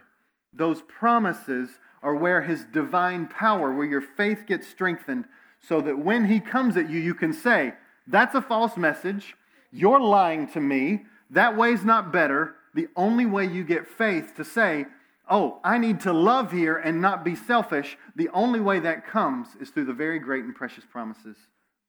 Those 0.53 0.83
promises 0.83 1.79
are 2.03 2.15
where 2.15 2.41
his 2.41 2.65
divine 2.65 3.27
power, 3.27 3.73
where 3.73 3.85
your 3.85 4.01
faith 4.01 4.45
gets 4.47 4.67
strengthened, 4.67 5.25
so 5.59 5.81
that 5.81 5.99
when 5.99 6.25
he 6.25 6.39
comes 6.39 6.75
at 6.77 6.89
you, 6.89 6.99
you 6.99 7.13
can 7.13 7.33
say, 7.33 7.73
That's 8.07 8.35
a 8.35 8.41
false 8.41 8.77
message. 8.77 9.35
You're 9.71 9.99
lying 9.99 10.47
to 10.49 10.59
me. 10.59 11.03
That 11.29 11.55
way's 11.55 11.85
not 11.85 12.11
better. 12.11 12.55
The 12.73 12.87
only 12.95 13.25
way 13.25 13.45
you 13.45 13.63
get 13.63 13.87
faith 13.87 14.33
to 14.37 14.43
say, 14.43 14.85
Oh, 15.29 15.59
I 15.63 15.77
need 15.77 16.01
to 16.01 16.11
love 16.11 16.51
here 16.51 16.75
and 16.75 16.99
not 16.99 17.23
be 17.23 17.35
selfish, 17.35 17.97
the 18.15 18.29
only 18.29 18.59
way 18.59 18.79
that 18.79 19.07
comes 19.07 19.47
is 19.61 19.69
through 19.69 19.85
the 19.85 19.93
very 19.93 20.19
great 20.19 20.43
and 20.43 20.55
precious 20.55 20.83
promises 20.83 21.37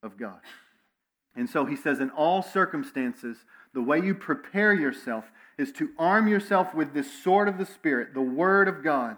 of 0.03 0.17
God. 0.17 0.39
And 1.35 1.49
so 1.49 1.65
he 1.65 1.77
says, 1.77 1.99
in 1.99 2.11
all 2.11 2.43
circumstances, 2.43 3.39
the 3.75 3.83
way 3.83 3.99
you 3.99 4.15
prepare 4.15 4.75
yourself 4.75 5.25
is 5.59 5.73
to 5.73 5.91
arm 5.99 6.29
yourself 6.29 6.75
with 6.75 6.93
this 6.93 7.11
sword 7.23 7.49
of 7.49 7.59
the 7.59 7.67
Spirit, 7.67 8.15
the 8.15 8.21
Word 8.21 8.69
of 8.69 8.85
God 8.85 9.17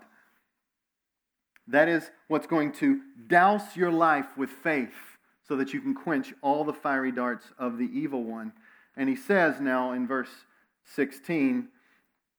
that 1.66 1.88
is 1.88 2.10
what's 2.28 2.46
going 2.46 2.72
to 2.72 3.00
douse 3.26 3.76
your 3.76 3.90
life 3.90 4.36
with 4.36 4.50
faith 4.50 4.94
so 5.46 5.56
that 5.56 5.72
you 5.72 5.80
can 5.80 5.94
quench 5.94 6.32
all 6.42 6.64
the 6.64 6.72
fiery 6.72 7.12
darts 7.12 7.46
of 7.58 7.78
the 7.78 7.88
evil 7.92 8.22
one. 8.22 8.52
And 8.96 9.08
he 9.08 9.16
says 9.16 9.60
now 9.60 9.92
in 9.92 10.06
verse 10.06 10.30
16 10.94 11.68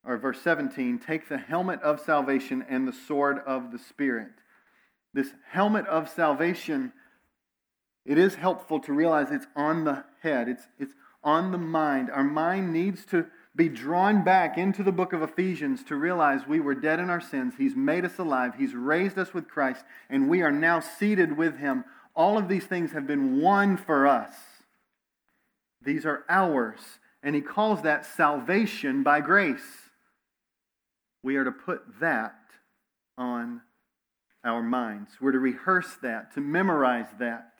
or 0.05 0.17
verse 0.17 0.41
17 0.41 0.99
take 0.99 1.27
the 1.27 1.37
helmet 1.37 1.81
of 1.81 1.99
salvation 1.99 2.65
and 2.67 2.87
the 2.87 2.93
sword 2.93 3.39
of 3.45 3.71
the 3.71 3.79
Spirit. 3.79 4.31
This 5.13 5.31
helmet 5.49 5.87
of 5.87 6.09
salvation, 6.09 6.93
it 8.05 8.17
is 8.17 8.35
helpful 8.35 8.79
to 8.81 8.93
realize 8.93 9.31
it's 9.31 9.47
on 9.55 9.85
the 9.85 10.03
head, 10.21 10.47
it's, 10.49 10.67
it's 10.77 10.93
on 11.23 11.51
the 11.51 11.57
mind. 11.57 12.11
Our 12.11 12.23
mind 12.23 12.73
needs 12.73 13.05
to 13.05 13.27
be 13.55 13.69
drawn 13.69 14.23
back 14.23 14.57
into 14.57 14.83
the 14.83 14.91
book 14.91 15.13
of 15.13 15.21
Ephesians 15.21 15.83
to 15.85 15.95
realize 15.95 16.41
we 16.45 16.59
were 16.59 16.75
dead 16.75 16.99
in 16.99 17.09
our 17.09 17.21
sins. 17.21 17.53
He's 17.57 17.75
made 17.75 18.03
us 18.03 18.19
alive. 18.19 18.55
He's 18.57 18.73
raised 18.73 19.17
us 19.17 19.33
with 19.33 19.47
Christ, 19.47 19.85
and 20.09 20.29
we 20.29 20.41
are 20.41 20.51
now 20.51 20.81
seated 20.81 21.37
with 21.37 21.57
Him. 21.57 21.85
All 22.15 22.37
of 22.37 22.49
these 22.49 22.65
things 22.65 22.91
have 22.91 23.07
been 23.07 23.39
won 23.39 23.77
for 23.77 24.07
us. 24.07 24.33
These 25.81 26.05
are 26.05 26.25
ours. 26.27 26.79
And 27.23 27.33
He 27.33 27.41
calls 27.41 27.81
that 27.83 28.05
salvation 28.05 29.03
by 29.03 29.21
grace. 29.21 29.89
We 31.23 31.37
are 31.37 31.45
to 31.45 31.51
put 31.51 31.99
that 32.01 32.35
on 33.17 33.61
our 34.43 34.61
minds. 34.61 35.11
We're 35.21 35.31
to 35.31 35.39
rehearse 35.39 35.95
that, 36.01 36.33
to 36.33 36.41
memorize 36.41 37.07
that, 37.19 37.53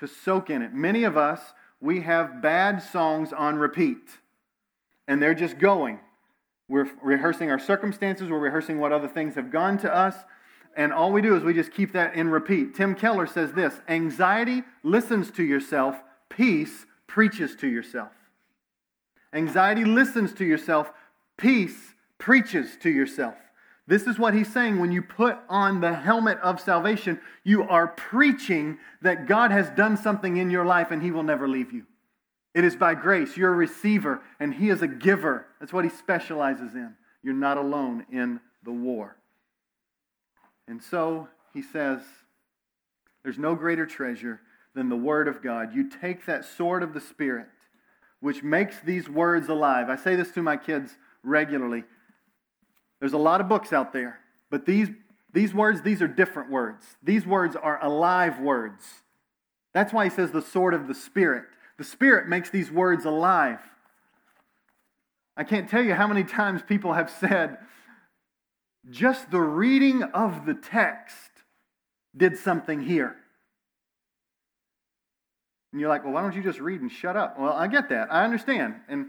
to 0.00 0.08
soak 0.08 0.50
in 0.50 0.60
it. 0.60 0.74
Many 0.74 1.04
of 1.04 1.16
us, 1.16 1.40
we 1.80 2.00
have 2.00 2.42
bad 2.42 2.82
songs 2.82 3.32
on 3.32 3.56
repeat 3.56 4.18
and 5.08 5.22
they're 5.22 5.34
just 5.34 5.58
going. 5.58 6.00
We're 6.68 6.90
rehearsing 7.02 7.50
our 7.50 7.58
circumstances, 7.58 8.30
we're 8.30 8.38
rehearsing 8.38 8.78
what 8.78 8.92
other 8.92 9.08
things 9.08 9.34
have 9.34 9.50
gone 9.50 9.78
to 9.78 9.94
us, 9.94 10.16
and 10.76 10.92
all 10.92 11.12
we 11.12 11.22
do 11.22 11.36
is 11.36 11.44
we 11.44 11.54
just 11.54 11.72
keep 11.72 11.92
that 11.92 12.14
in 12.14 12.28
repeat. 12.28 12.74
Tim 12.74 12.94
Keller 12.94 13.26
says 13.26 13.52
this 13.52 13.80
anxiety 13.88 14.62
listens 14.82 15.30
to 15.32 15.42
yourself, 15.42 15.96
peace 16.28 16.86
preaches 17.06 17.54
to 17.56 17.68
yourself. 17.68 18.12
Anxiety 19.32 19.84
listens 19.84 20.32
to 20.34 20.44
yourself, 20.44 20.90
Peace 21.36 21.94
preaches 22.18 22.76
to 22.80 22.90
yourself. 22.90 23.34
This 23.86 24.06
is 24.06 24.18
what 24.18 24.34
he's 24.34 24.52
saying 24.52 24.78
when 24.78 24.92
you 24.92 25.02
put 25.02 25.36
on 25.48 25.80
the 25.80 25.94
helmet 25.94 26.38
of 26.38 26.60
salvation, 26.60 27.20
you 27.42 27.64
are 27.64 27.88
preaching 27.88 28.78
that 29.02 29.26
God 29.26 29.50
has 29.50 29.68
done 29.70 29.96
something 29.96 30.38
in 30.38 30.50
your 30.50 30.64
life 30.64 30.90
and 30.90 31.02
he 31.02 31.10
will 31.10 31.22
never 31.22 31.46
leave 31.46 31.72
you. 31.72 31.84
It 32.54 32.64
is 32.64 32.76
by 32.76 32.94
grace. 32.94 33.36
You're 33.36 33.52
a 33.52 33.56
receiver 33.56 34.22
and 34.38 34.54
he 34.54 34.68
is 34.70 34.82
a 34.82 34.88
giver. 34.88 35.46
That's 35.60 35.72
what 35.72 35.84
he 35.84 35.90
specializes 35.90 36.74
in. 36.74 36.94
You're 37.22 37.34
not 37.34 37.56
alone 37.56 38.06
in 38.12 38.40
the 38.62 38.72
war. 38.72 39.16
And 40.68 40.82
so 40.82 41.28
he 41.52 41.62
says, 41.62 42.00
there's 43.22 43.38
no 43.38 43.54
greater 43.54 43.86
treasure 43.86 44.40
than 44.74 44.88
the 44.88 44.96
Word 44.96 45.28
of 45.28 45.42
God. 45.42 45.74
You 45.74 45.88
take 45.88 46.26
that 46.26 46.44
sword 46.44 46.82
of 46.82 46.94
the 46.94 47.00
Spirit, 47.00 47.46
which 48.20 48.42
makes 48.42 48.80
these 48.80 49.08
words 49.08 49.48
alive. 49.48 49.88
I 49.88 49.96
say 49.96 50.14
this 50.14 50.30
to 50.32 50.42
my 50.42 50.56
kids 50.56 50.96
regularly. 51.22 51.84
There's 53.00 53.12
a 53.12 53.18
lot 53.18 53.40
of 53.40 53.48
books 53.48 53.72
out 53.72 53.92
there, 53.92 54.20
but 54.50 54.66
these, 54.66 54.88
these 55.32 55.54
words, 55.54 55.82
these 55.82 56.02
are 56.02 56.08
different 56.08 56.50
words. 56.50 56.86
These 57.02 57.26
words 57.26 57.56
are 57.56 57.82
alive 57.82 58.38
words. 58.40 58.84
That's 59.72 59.92
why 59.92 60.04
he 60.04 60.10
says 60.10 60.30
the 60.30 60.42
sword 60.42 60.74
of 60.74 60.86
the 60.86 60.94
Spirit. 60.94 61.44
The 61.78 61.84
Spirit 61.84 62.28
makes 62.28 62.50
these 62.50 62.70
words 62.70 63.04
alive. 63.04 63.60
I 65.36 65.44
can't 65.44 65.68
tell 65.68 65.82
you 65.82 65.94
how 65.94 66.06
many 66.06 66.24
times 66.24 66.62
people 66.62 66.92
have 66.92 67.10
said, 67.10 67.58
just 68.90 69.30
the 69.30 69.40
reading 69.40 70.02
of 70.02 70.46
the 70.46 70.54
text 70.54 71.30
did 72.16 72.38
something 72.38 72.80
here. 72.80 73.16
And 75.72 75.80
you're 75.80 75.88
like, 75.88 76.04
well, 76.04 76.12
why 76.12 76.22
don't 76.22 76.36
you 76.36 76.42
just 76.42 76.60
read 76.60 76.80
and 76.80 76.92
shut 76.92 77.16
up? 77.16 77.36
Well, 77.38 77.52
I 77.52 77.66
get 77.66 77.88
that. 77.88 78.12
I 78.12 78.24
understand. 78.24 78.76
And 78.88 79.06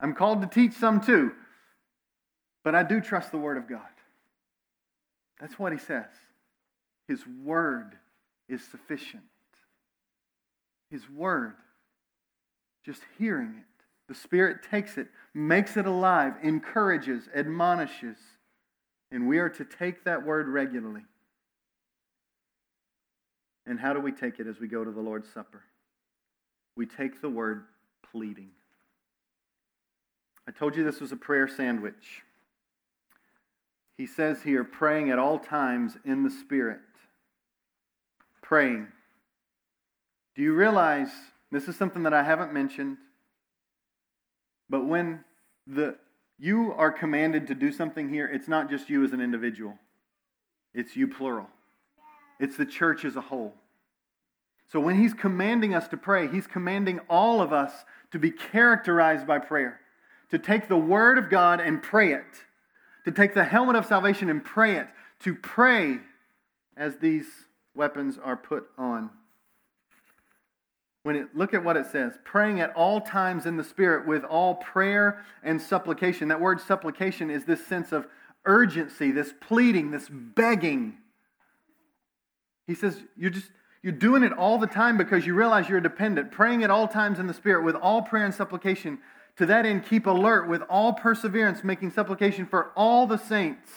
I'm 0.00 0.14
called 0.14 0.40
to 0.40 0.46
teach 0.46 0.72
some 0.72 1.02
too. 1.02 1.32
But 2.62 2.74
I 2.74 2.82
do 2.82 3.02
trust 3.02 3.30
the 3.30 3.36
Word 3.36 3.58
of 3.58 3.68
God. 3.68 3.80
That's 5.38 5.58
what 5.58 5.72
he 5.72 5.78
says. 5.78 6.06
His 7.06 7.22
Word 7.26 7.98
is 8.48 8.62
sufficient. 8.64 9.24
His 10.90 11.02
Word, 11.10 11.56
just 12.84 13.02
hearing 13.18 13.54
it, 13.58 13.84
the 14.08 14.14
Spirit 14.14 14.58
takes 14.70 14.98
it, 14.98 15.08
makes 15.32 15.76
it 15.76 15.86
alive, 15.86 16.34
encourages, 16.42 17.28
admonishes. 17.34 18.18
And 19.10 19.26
we 19.26 19.38
are 19.38 19.48
to 19.48 19.64
take 19.64 20.04
that 20.04 20.24
Word 20.24 20.48
regularly. 20.48 21.02
And 23.66 23.80
how 23.80 23.92
do 23.94 24.00
we 24.00 24.12
take 24.12 24.40
it 24.40 24.46
as 24.46 24.60
we 24.60 24.68
go 24.68 24.84
to 24.84 24.90
the 24.90 25.00
Lord's 25.00 25.30
Supper? 25.32 25.62
We 26.76 26.86
take 26.86 27.20
the 27.20 27.30
word 27.30 27.64
pleading. 28.10 28.50
I 30.46 30.50
told 30.50 30.76
you 30.76 30.84
this 30.84 31.00
was 31.00 31.12
a 31.12 31.16
prayer 31.16 31.48
sandwich. 31.48 32.22
He 33.96 34.06
says 34.06 34.42
here, 34.42 34.64
praying 34.64 35.10
at 35.10 35.18
all 35.18 35.38
times 35.38 35.96
in 36.04 36.24
the 36.24 36.30
Spirit. 36.30 36.80
Praying. 38.42 38.88
Do 40.34 40.42
you 40.42 40.52
realize 40.52 41.10
this 41.54 41.68
is 41.68 41.76
something 41.76 42.02
that 42.02 42.12
I 42.12 42.22
haven't 42.22 42.52
mentioned? 42.52 42.96
But 44.68 44.86
when 44.86 45.24
the 45.66 45.96
you 46.38 46.72
are 46.72 46.90
commanded 46.90 47.46
to 47.46 47.54
do 47.54 47.70
something 47.70 48.08
here, 48.08 48.26
it's 48.26 48.48
not 48.48 48.68
just 48.68 48.90
you 48.90 49.04
as 49.04 49.12
an 49.12 49.20
individual. 49.20 49.78
It's 50.74 50.96
you 50.96 51.06
plural. 51.06 51.46
It's 52.40 52.56
the 52.56 52.66
church 52.66 53.04
as 53.04 53.14
a 53.14 53.20
whole. 53.20 53.54
So 54.72 54.80
when 54.80 54.96
he's 54.96 55.14
commanding 55.14 55.74
us 55.74 55.86
to 55.88 55.96
pray, 55.96 56.26
he's 56.26 56.48
commanding 56.48 56.98
all 57.08 57.40
of 57.40 57.52
us 57.52 57.72
to 58.10 58.18
be 58.18 58.32
characterized 58.32 59.26
by 59.26 59.38
prayer, 59.38 59.78
to 60.30 60.38
take 60.38 60.68
the 60.68 60.76
word 60.76 61.18
of 61.18 61.30
God 61.30 61.60
and 61.60 61.80
pray 61.80 62.12
it, 62.12 62.24
to 63.04 63.12
take 63.12 63.34
the 63.34 63.44
helmet 63.44 63.76
of 63.76 63.86
salvation 63.86 64.28
and 64.28 64.44
pray 64.44 64.76
it, 64.76 64.88
to 65.20 65.34
pray 65.36 65.98
as 66.76 66.96
these 66.96 67.26
weapons 67.76 68.18
are 68.22 68.36
put 68.36 68.64
on. 68.76 69.10
When 71.04 71.16
it, 71.16 71.36
look 71.36 71.52
at 71.52 71.62
what 71.62 71.76
it 71.76 71.86
says 71.86 72.14
praying 72.24 72.60
at 72.60 72.74
all 72.74 73.00
times 73.00 73.46
in 73.46 73.56
the 73.56 73.62
Spirit 73.62 74.06
with 74.06 74.24
all 74.24 74.56
prayer 74.56 75.24
and 75.42 75.60
supplication. 75.60 76.28
That 76.28 76.40
word 76.40 76.60
supplication 76.60 77.30
is 77.30 77.44
this 77.44 77.64
sense 77.66 77.92
of 77.92 78.06
urgency, 78.46 79.10
this 79.12 79.32
pleading, 79.40 79.90
this 79.90 80.08
begging. 80.10 80.96
He 82.66 82.74
says, 82.74 82.98
You're 83.16 83.30
just, 83.30 83.50
you're 83.82 83.92
doing 83.92 84.22
it 84.22 84.32
all 84.32 84.56
the 84.56 84.66
time 84.66 84.96
because 84.96 85.26
you 85.26 85.34
realize 85.34 85.68
you're 85.68 85.78
dependent, 85.78 86.32
praying 86.32 86.64
at 86.64 86.70
all 86.70 86.88
times 86.88 87.18
in 87.18 87.26
the 87.26 87.34
Spirit 87.34 87.64
with 87.64 87.76
all 87.76 88.00
prayer 88.00 88.24
and 88.24 88.34
supplication. 88.34 88.98
To 89.36 89.46
that 89.46 89.66
end, 89.66 89.84
keep 89.84 90.06
alert 90.06 90.48
with 90.48 90.62
all 90.70 90.94
perseverance, 90.94 91.62
making 91.62 91.90
supplication 91.90 92.46
for 92.46 92.70
all 92.76 93.06
the 93.06 93.18
saints. 93.18 93.70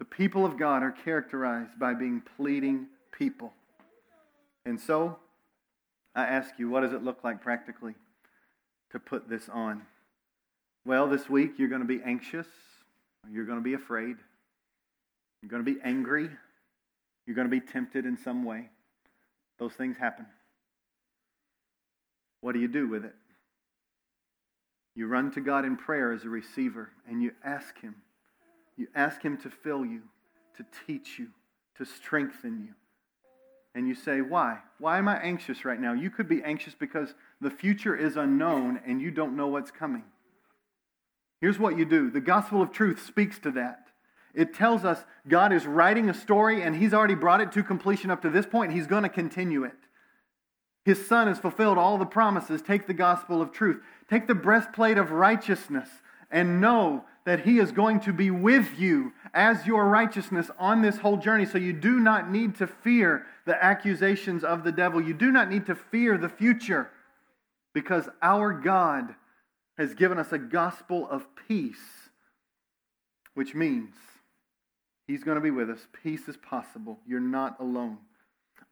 The 0.00 0.04
people 0.04 0.44
of 0.44 0.58
God 0.58 0.82
are 0.82 0.90
characterized 0.90 1.78
by 1.78 1.94
being 1.94 2.20
pleading 2.36 2.88
people. 3.12 3.52
And 4.64 4.80
so, 4.80 5.18
I 6.18 6.24
ask 6.24 6.58
you, 6.58 6.68
what 6.68 6.80
does 6.80 6.92
it 6.92 7.04
look 7.04 7.22
like 7.22 7.40
practically 7.40 7.94
to 8.90 8.98
put 8.98 9.28
this 9.28 9.48
on? 9.48 9.82
Well, 10.84 11.06
this 11.06 11.30
week 11.30 11.52
you're 11.58 11.68
going 11.68 11.80
to 11.80 11.86
be 11.86 12.02
anxious, 12.04 12.48
you're 13.30 13.44
going 13.44 13.58
to 13.58 13.62
be 13.62 13.74
afraid, 13.74 14.16
you're 15.40 15.48
going 15.48 15.64
to 15.64 15.72
be 15.72 15.78
angry, 15.84 16.28
you're 17.24 17.36
going 17.36 17.48
to 17.48 17.50
be 17.50 17.64
tempted 17.64 18.04
in 18.04 18.16
some 18.16 18.42
way. 18.42 18.68
Those 19.60 19.74
things 19.74 19.96
happen. 19.96 20.26
What 22.40 22.52
do 22.52 22.58
you 22.58 22.68
do 22.68 22.88
with 22.88 23.04
it? 23.04 23.14
You 24.96 25.06
run 25.06 25.30
to 25.32 25.40
God 25.40 25.64
in 25.64 25.76
prayer 25.76 26.12
as 26.12 26.24
a 26.24 26.28
receiver 26.28 26.90
and 27.08 27.22
you 27.22 27.30
ask 27.44 27.80
Him. 27.80 27.94
You 28.76 28.88
ask 28.96 29.22
Him 29.22 29.36
to 29.38 29.50
fill 29.50 29.84
you, 29.84 30.02
to 30.56 30.64
teach 30.84 31.20
you, 31.20 31.28
to 31.76 31.84
strengthen 31.84 32.60
you. 32.60 32.74
And 33.78 33.86
you 33.86 33.94
say, 33.94 34.22
Why? 34.22 34.58
Why 34.80 34.98
am 34.98 35.06
I 35.06 35.18
anxious 35.18 35.64
right 35.64 35.80
now? 35.80 35.92
You 35.92 36.10
could 36.10 36.28
be 36.28 36.42
anxious 36.42 36.74
because 36.74 37.14
the 37.40 37.48
future 37.48 37.94
is 37.94 38.16
unknown 38.16 38.80
and 38.84 39.00
you 39.00 39.12
don't 39.12 39.36
know 39.36 39.46
what's 39.46 39.70
coming. 39.70 40.02
Here's 41.40 41.60
what 41.60 41.78
you 41.78 41.84
do 41.84 42.10
the 42.10 42.20
gospel 42.20 42.60
of 42.60 42.72
truth 42.72 43.06
speaks 43.06 43.38
to 43.38 43.52
that. 43.52 43.86
It 44.34 44.52
tells 44.52 44.84
us 44.84 45.04
God 45.28 45.52
is 45.52 45.64
writing 45.64 46.10
a 46.10 46.14
story 46.14 46.60
and 46.60 46.74
He's 46.74 46.92
already 46.92 47.14
brought 47.14 47.40
it 47.40 47.52
to 47.52 47.62
completion 47.62 48.10
up 48.10 48.20
to 48.22 48.30
this 48.30 48.46
point. 48.46 48.72
He's 48.72 48.88
going 48.88 49.04
to 49.04 49.08
continue 49.08 49.62
it. 49.62 49.78
His 50.84 51.06
Son 51.06 51.28
has 51.28 51.38
fulfilled 51.38 51.78
all 51.78 51.98
the 51.98 52.04
promises. 52.04 52.60
Take 52.60 52.88
the 52.88 52.94
gospel 52.94 53.40
of 53.40 53.52
truth, 53.52 53.80
take 54.10 54.26
the 54.26 54.34
breastplate 54.34 54.98
of 54.98 55.12
righteousness, 55.12 55.88
and 56.32 56.60
know 56.60 57.04
that 57.26 57.44
He 57.44 57.60
is 57.60 57.70
going 57.70 58.00
to 58.00 58.12
be 58.12 58.32
with 58.32 58.76
you 58.76 59.12
as 59.34 59.66
your 59.66 59.86
righteousness 59.86 60.50
on 60.58 60.82
this 60.82 60.98
whole 60.98 61.16
journey. 61.16 61.46
So 61.46 61.58
you 61.58 61.72
do 61.72 62.00
not 62.00 62.30
need 62.30 62.56
to 62.56 62.66
fear 62.66 63.26
the 63.46 63.62
accusations 63.62 64.44
of 64.44 64.64
the 64.64 64.72
devil. 64.72 65.00
You 65.00 65.14
do 65.14 65.30
not 65.30 65.48
need 65.50 65.66
to 65.66 65.74
fear 65.74 66.18
the 66.18 66.28
future 66.28 66.90
because 67.74 68.08
our 68.22 68.52
God 68.52 69.14
has 69.76 69.94
given 69.94 70.18
us 70.18 70.32
a 70.32 70.38
gospel 70.38 71.08
of 71.08 71.26
peace, 71.48 72.08
which 73.34 73.54
means 73.54 73.94
He's 75.06 75.24
going 75.24 75.36
to 75.36 75.40
be 75.40 75.50
with 75.50 75.70
us. 75.70 75.86
Peace 76.02 76.28
is 76.28 76.36
possible. 76.36 76.98
You're 77.06 77.20
not 77.20 77.58
alone. 77.60 77.98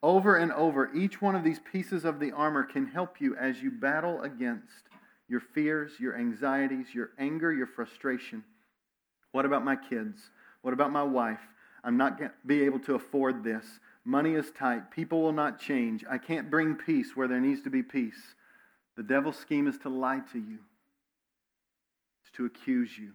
Over 0.02 0.36
and 0.36 0.52
over, 0.52 0.94
each 0.94 1.22
one 1.22 1.34
of 1.34 1.42
these 1.42 1.60
pieces 1.72 2.04
of 2.04 2.20
the 2.20 2.32
armor 2.32 2.62
can 2.62 2.86
help 2.86 3.20
you 3.20 3.34
as 3.36 3.62
you 3.62 3.70
battle 3.70 4.20
against 4.20 4.84
your 5.28 5.40
fears, 5.40 5.92
your 5.98 6.16
anxieties, 6.16 6.88
your 6.94 7.10
anger, 7.18 7.52
your 7.52 7.66
frustration. 7.66 8.44
What 9.32 9.46
about 9.46 9.64
my 9.64 9.76
kids? 9.76 10.30
What 10.66 10.72
about 10.72 10.90
my 10.90 11.04
wife? 11.04 11.38
I'm 11.84 11.96
not 11.96 12.18
going 12.18 12.30
to 12.30 12.36
be 12.44 12.64
able 12.64 12.80
to 12.80 12.96
afford 12.96 13.44
this. 13.44 13.64
Money 14.04 14.34
is 14.34 14.50
tight. 14.50 14.90
People 14.90 15.22
will 15.22 15.30
not 15.30 15.60
change. 15.60 16.04
I 16.10 16.18
can't 16.18 16.50
bring 16.50 16.74
peace 16.74 17.14
where 17.14 17.28
there 17.28 17.38
needs 17.38 17.62
to 17.62 17.70
be 17.70 17.84
peace. 17.84 18.34
The 18.96 19.04
devil's 19.04 19.36
scheme 19.38 19.68
is 19.68 19.78
to 19.84 19.88
lie 19.88 20.22
to 20.32 20.38
you, 20.40 20.58
it's 22.20 22.36
to 22.36 22.46
accuse 22.46 22.98
you 22.98 23.12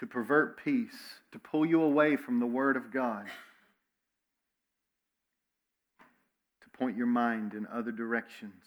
to 0.00 0.06
pervert 0.08 0.58
peace, 0.64 1.20
to 1.30 1.38
pull 1.38 1.64
you 1.64 1.80
away 1.80 2.16
from 2.16 2.40
the 2.40 2.46
Word 2.46 2.76
of 2.76 2.92
God, 2.92 3.26
to 6.60 6.76
point 6.76 6.96
your 6.96 7.06
mind 7.06 7.54
in 7.54 7.68
other 7.72 7.92
directions, 7.92 8.64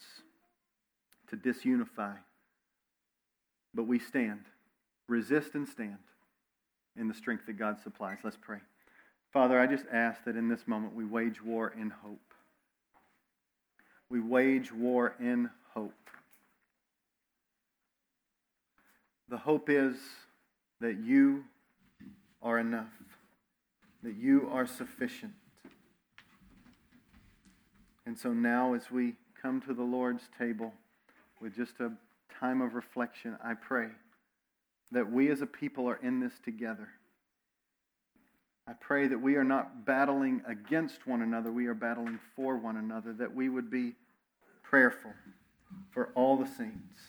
to 1.29 1.35
disunify. 1.35 2.15
But 3.73 3.83
we 3.83 3.99
stand, 3.99 4.45
resist 5.09 5.55
and 5.55 5.67
stand 5.67 5.97
in 6.97 7.07
the 7.07 7.13
strength 7.13 7.45
that 7.47 7.53
God 7.53 7.77
supplies. 7.81 8.17
Let's 8.23 8.37
pray. 8.39 8.59
Father, 9.31 9.59
I 9.59 9.67
just 9.67 9.85
ask 9.91 10.23
that 10.25 10.35
in 10.35 10.47
this 10.47 10.67
moment 10.67 10.95
we 10.95 11.05
wage 11.05 11.43
war 11.43 11.73
in 11.77 11.89
hope. 11.89 12.33
We 14.09 14.19
wage 14.19 14.71
war 14.71 15.15
in 15.19 15.49
hope. 15.73 15.91
The 19.27 19.37
hope 19.37 19.69
is 19.69 19.97
that 20.79 20.99
you 20.99 21.43
are 22.41 22.59
enough, 22.59 22.91
that 24.03 24.15
you 24.15 24.47
are 24.51 24.67
sufficient. 24.67 25.33
And 28.05 28.17
so 28.17 28.31
now, 28.31 28.73
as 28.75 28.91
we 28.91 29.15
come 29.41 29.59
to 29.61 29.73
the 29.73 29.83
Lord's 29.83 30.29
table 30.37 30.73
with 31.41 31.55
just 31.55 31.79
a 31.79 31.91
time 32.39 32.61
of 32.61 32.75
reflection, 32.75 33.35
I 33.43 33.55
pray 33.55 33.87
that 34.95 35.11
we 35.11 35.29
as 35.29 35.41
a 35.41 35.45
people 35.45 35.89
are 35.89 35.99
in 36.01 36.21
this 36.21 36.31
together. 36.41 36.87
I 38.65 38.71
pray 38.79 39.07
that 39.07 39.19
we 39.19 39.35
are 39.35 39.43
not 39.43 39.85
battling 39.85 40.41
against 40.47 41.05
one 41.05 41.21
another, 41.21 41.51
we 41.51 41.67
are 41.67 41.73
battling 41.73 42.17
for 42.33 42.55
one 42.55 42.77
another, 42.77 43.11
that 43.11 43.35
we 43.35 43.49
would 43.49 43.69
be 43.69 43.95
prayerful 44.63 45.11
for 45.91 46.11
all 46.15 46.37
the 46.37 46.47
saints. 46.47 47.01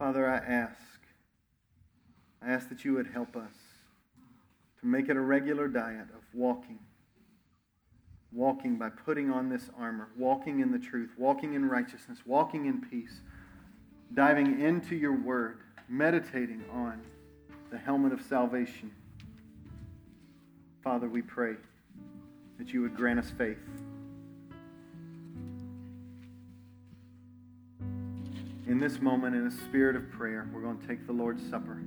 Father, 0.00 0.28
I 0.28 0.38
ask, 0.38 1.00
I 2.42 2.50
ask 2.50 2.68
that 2.68 2.84
you 2.84 2.94
would 2.94 3.06
help 3.06 3.36
us 3.36 3.54
to 4.80 4.86
make 4.86 5.08
it 5.08 5.16
a 5.16 5.20
regular 5.20 5.68
diet 5.68 6.08
of 6.12 6.24
walking. 6.34 6.80
Walking 8.32 8.78
by 8.78 8.88
putting 8.88 9.30
on 9.30 9.48
this 9.48 9.70
armor, 9.78 10.08
walking 10.18 10.58
in 10.58 10.72
the 10.72 10.78
truth, 10.80 11.10
walking 11.16 11.54
in 11.54 11.68
righteousness, 11.68 12.18
walking 12.26 12.66
in 12.66 12.80
peace, 12.80 13.20
diving 14.12 14.60
into 14.60 14.94
your 14.94 15.16
word, 15.16 15.58
meditating 15.88 16.64
on 16.72 17.00
the 17.70 17.78
helmet 17.78 18.12
of 18.12 18.20
salvation. 18.22 18.90
Father, 20.82 21.08
we 21.08 21.22
pray 21.22 21.54
that 22.58 22.72
you 22.72 22.82
would 22.82 22.96
grant 22.96 23.18
us 23.18 23.32
faith. 23.36 23.58
In 28.66 28.78
this 28.78 29.00
moment, 29.00 29.34
in 29.34 29.46
a 29.46 29.50
spirit 29.50 29.96
of 29.96 30.10
prayer, 30.10 30.48
we're 30.52 30.62
going 30.62 30.78
to 30.78 30.86
take 30.86 31.06
the 31.06 31.12
Lord's 31.12 31.42
Supper. 31.50 31.82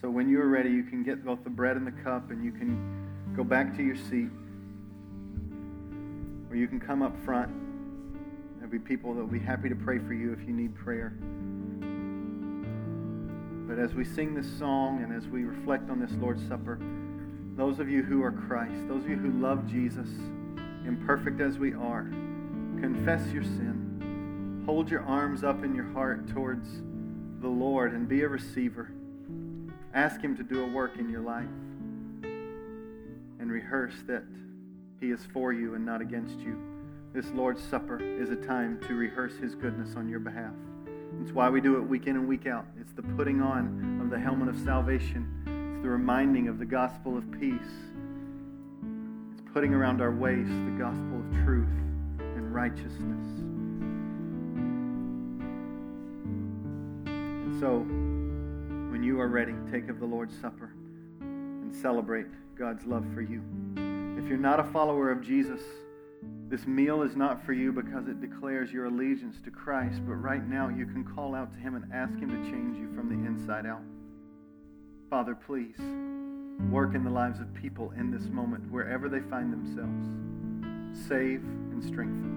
So 0.00 0.10
when 0.10 0.28
you 0.28 0.40
are 0.40 0.48
ready, 0.48 0.70
you 0.70 0.82
can 0.82 1.02
get 1.02 1.24
both 1.24 1.44
the 1.44 1.50
bread 1.50 1.76
and 1.76 1.86
the 1.86 1.92
cup, 2.02 2.30
and 2.30 2.44
you 2.44 2.50
can 2.50 3.34
go 3.36 3.44
back 3.44 3.76
to 3.76 3.82
your 3.82 3.96
seat. 3.96 4.28
Or 6.50 6.56
you 6.56 6.66
can 6.66 6.80
come 6.80 7.02
up 7.02 7.16
front. 7.24 7.61
Be 8.72 8.78
people 8.78 9.12
that 9.12 9.20
will 9.20 9.26
be 9.26 9.38
happy 9.38 9.68
to 9.68 9.74
pray 9.74 9.98
for 9.98 10.14
you 10.14 10.32
if 10.32 10.48
you 10.48 10.54
need 10.54 10.74
prayer. 10.74 11.10
But 13.68 13.78
as 13.78 13.92
we 13.92 14.02
sing 14.02 14.34
this 14.34 14.50
song 14.58 15.02
and 15.02 15.12
as 15.12 15.28
we 15.28 15.44
reflect 15.44 15.90
on 15.90 16.00
this 16.00 16.12
Lord's 16.12 16.42
Supper, 16.48 16.80
those 17.54 17.80
of 17.80 17.90
you 17.90 18.02
who 18.02 18.22
are 18.22 18.32
Christ, 18.32 18.88
those 18.88 19.04
of 19.04 19.10
you 19.10 19.16
who 19.16 19.30
love 19.42 19.70
Jesus, 19.70 20.08
imperfect 20.86 21.42
as 21.42 21.58
we 21.58 21.74
are, 21.74 22.04
confess 22.80 23.30
your 23.30 23.42
sin. 23.42 24.62
Hold 24.64 24.90
your 24.90 25.02
arms 25.02 25.44
up 25.44 25.62
in 25.62 25.74
your 25.74 25.92
heart 25.92 26.26
towards 26.28 26.66
the 27.42 27.48
Lord 27.48 27.92
and 27.92 28.08
be 28.08 28.22
a 28.22 28.28
receiver. 28.28 28.90
Ask 29.92 30.22
Him 30.22 30.34
to 30.38 30.42
do 30.42 30.64
a 30.64 30.66
work 30.66 30.96
in 30.98 31.10
your 31.10 31.20
life 31.20 31.44
and 33.38 33.52
rehearse 33.52 33.96
that 34.06 34.24
He 34.98 35.10
is 35.10 35.20
for 35.30 35.52
you 35.52 35.74
and 35.74 35.84
not 35.84 36.00
against 36.00 36.38
you. 36.38 36.71
This 37.12 37.30
Lord's 37.32 37.62
Supper 37.62 38.00
is 38.00 38.30
a 38.30 38.36
time 38.36 38.80
to 38.88 38.94
rehearse 38.94 39.36
His 39.36 39.54
goodness 39.54 39.96
on 39.96 40.08
your 40.08 40.18
behalf. 40.18 40.54
It's 41.20 41.30
why 41.30 41.50
we 41.50 41.60
do 41.60 41.76
it 41.76 41.82
week 41.82 42.06
in 42.06 42.16
and 42.16 42.26
week 42.26 42.46
out. 42.46 42.64
It's 42.80 42.92
the 42.92 43.02
putting 43.02 43.42
on 43.42 44.00
of 44.02 44.08
the 44.08 44.18
helmet 44.18 44.48
of 44.48 44.56
salvation. 44.58 45.28
It's 45.74 45.82
the 45.82 45.90
reminding 45.90 46.48
of 46.48 46.58
the 46.58 46.64
gospel 46.64 47.18
of 47.18 47.30
peace. 47.38 47.60
It's 49.30 49.42
putting 49.52 49.74
around 49.74 50.00
our 50.00 50.10
waist 50.10 50.48
the 50.48 50.76
gospel 50.78 51.20
of 51.20 51.44
truth 51.44 51.68
and 52.18 52.54
righteousness. 52.54 53.26
And 57.04 57.60
so, 57.60 57.80
when 58.90 59.02
you 59.02 59.20
are 59.20 59.28
ready, 59.28 59.52
take 59.70 59.90
of 59.90 60.00
the 60.00 60.06
Lord's 60.06 60.34
Supper 60.38 60.72
and 61.20 61.74
celebrate 61.74 62.24
God's 62.56 62.86
love 62.86 63.04
for 63.12 63.20
you. 63.20 63.42
If 64.16 64.26
you're 64.30 64.38
not 64.38 64.60
a 64.60 64.64
follower 64.64 65.10
of 65.10 65.20
Jesus, 65.20 65.60
this 66.52 66.66
meal 66.66 67.00
is 67.00 67.16
not 67.16 67.42
for 67.46 67.54
you 67.54 67.72
because 67.72 68.06
it 68.08 68.20
declares 68.20 68.70
your 68.70 68.84
allegiance 68.84 69.40
to 69.42 69.50
Christ, 69.50 70.02
but 70.06 70.16
right 70.16 70.46
now 70.46 70.68
you 70.68 70.84
can 70.84 71.02
call 71.02 71.34
out 71.34 71.50
to 71.54 71.58
Him 71.58 71.76
and 71.76 71.90
ask 71.94 72.12
Him 72.18 72.28
to 72.28 72.36
change 72.50 72.76
you 72.76 72.94
from 72.94 73.08
the 73.08 73.14
inside 73.26 73.64
out. 73.64 73.80
Father, 75.08 75.34
please 75.34 75.78
work 76.70 76.94
in 76.94 77.04
the 77.04 77.10
lives 77.10 77.40
of 77.40 77.54
people 77.54 77.94
in 77.98 78.10
this 78.10 78.24
moment, 78.24 78.70
wherever 78.70 79.08
they 79.08 79.20
find 79.30 79.50
themselves. 79.50 80.10
Save 81.08 81.42
and 81.42 81.82
strengthen. 81.82 82.28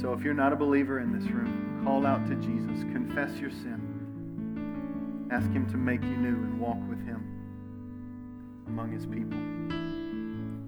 So 0.00 0.12
if 0.12 0.22
you're 0.22 0.34
not 0.34 0.52
a 0.52 0.56
believer 0.56 0.98
in 0.98 1.16
this 1.16 1.30
room, 1.30 1.80
call 1.84 2.04
out 2.04 2.26
to 2.26 2.34
Jesus, 2.34 2.82
confess 2.92 3.38
your 3.38 3.52
sin, 3.52 5.28
ask 5.30 5.48
Him 5.52 5.70
to 5.70 5.76
make 5.76 6.02
you 6.02 6.16
new 6.16 6.34
and 6.34 6.58
walk 6.58 6.78
with 6.88 7.06
Him 7.06 7.22
among 8.66 8.90
His 8.90 9.06
people. 9.06 9.55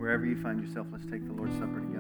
Wherever 0.09 0.25
you 0.25 0.37
find 0.37 0.67
yourself, 0.67 0.87
let's 0.91 1.05
take 1.05 1.27
the 1.27 1.35
Lord's 1.35 1.53
Supper 1.59 1.81
together. 1.81 1.98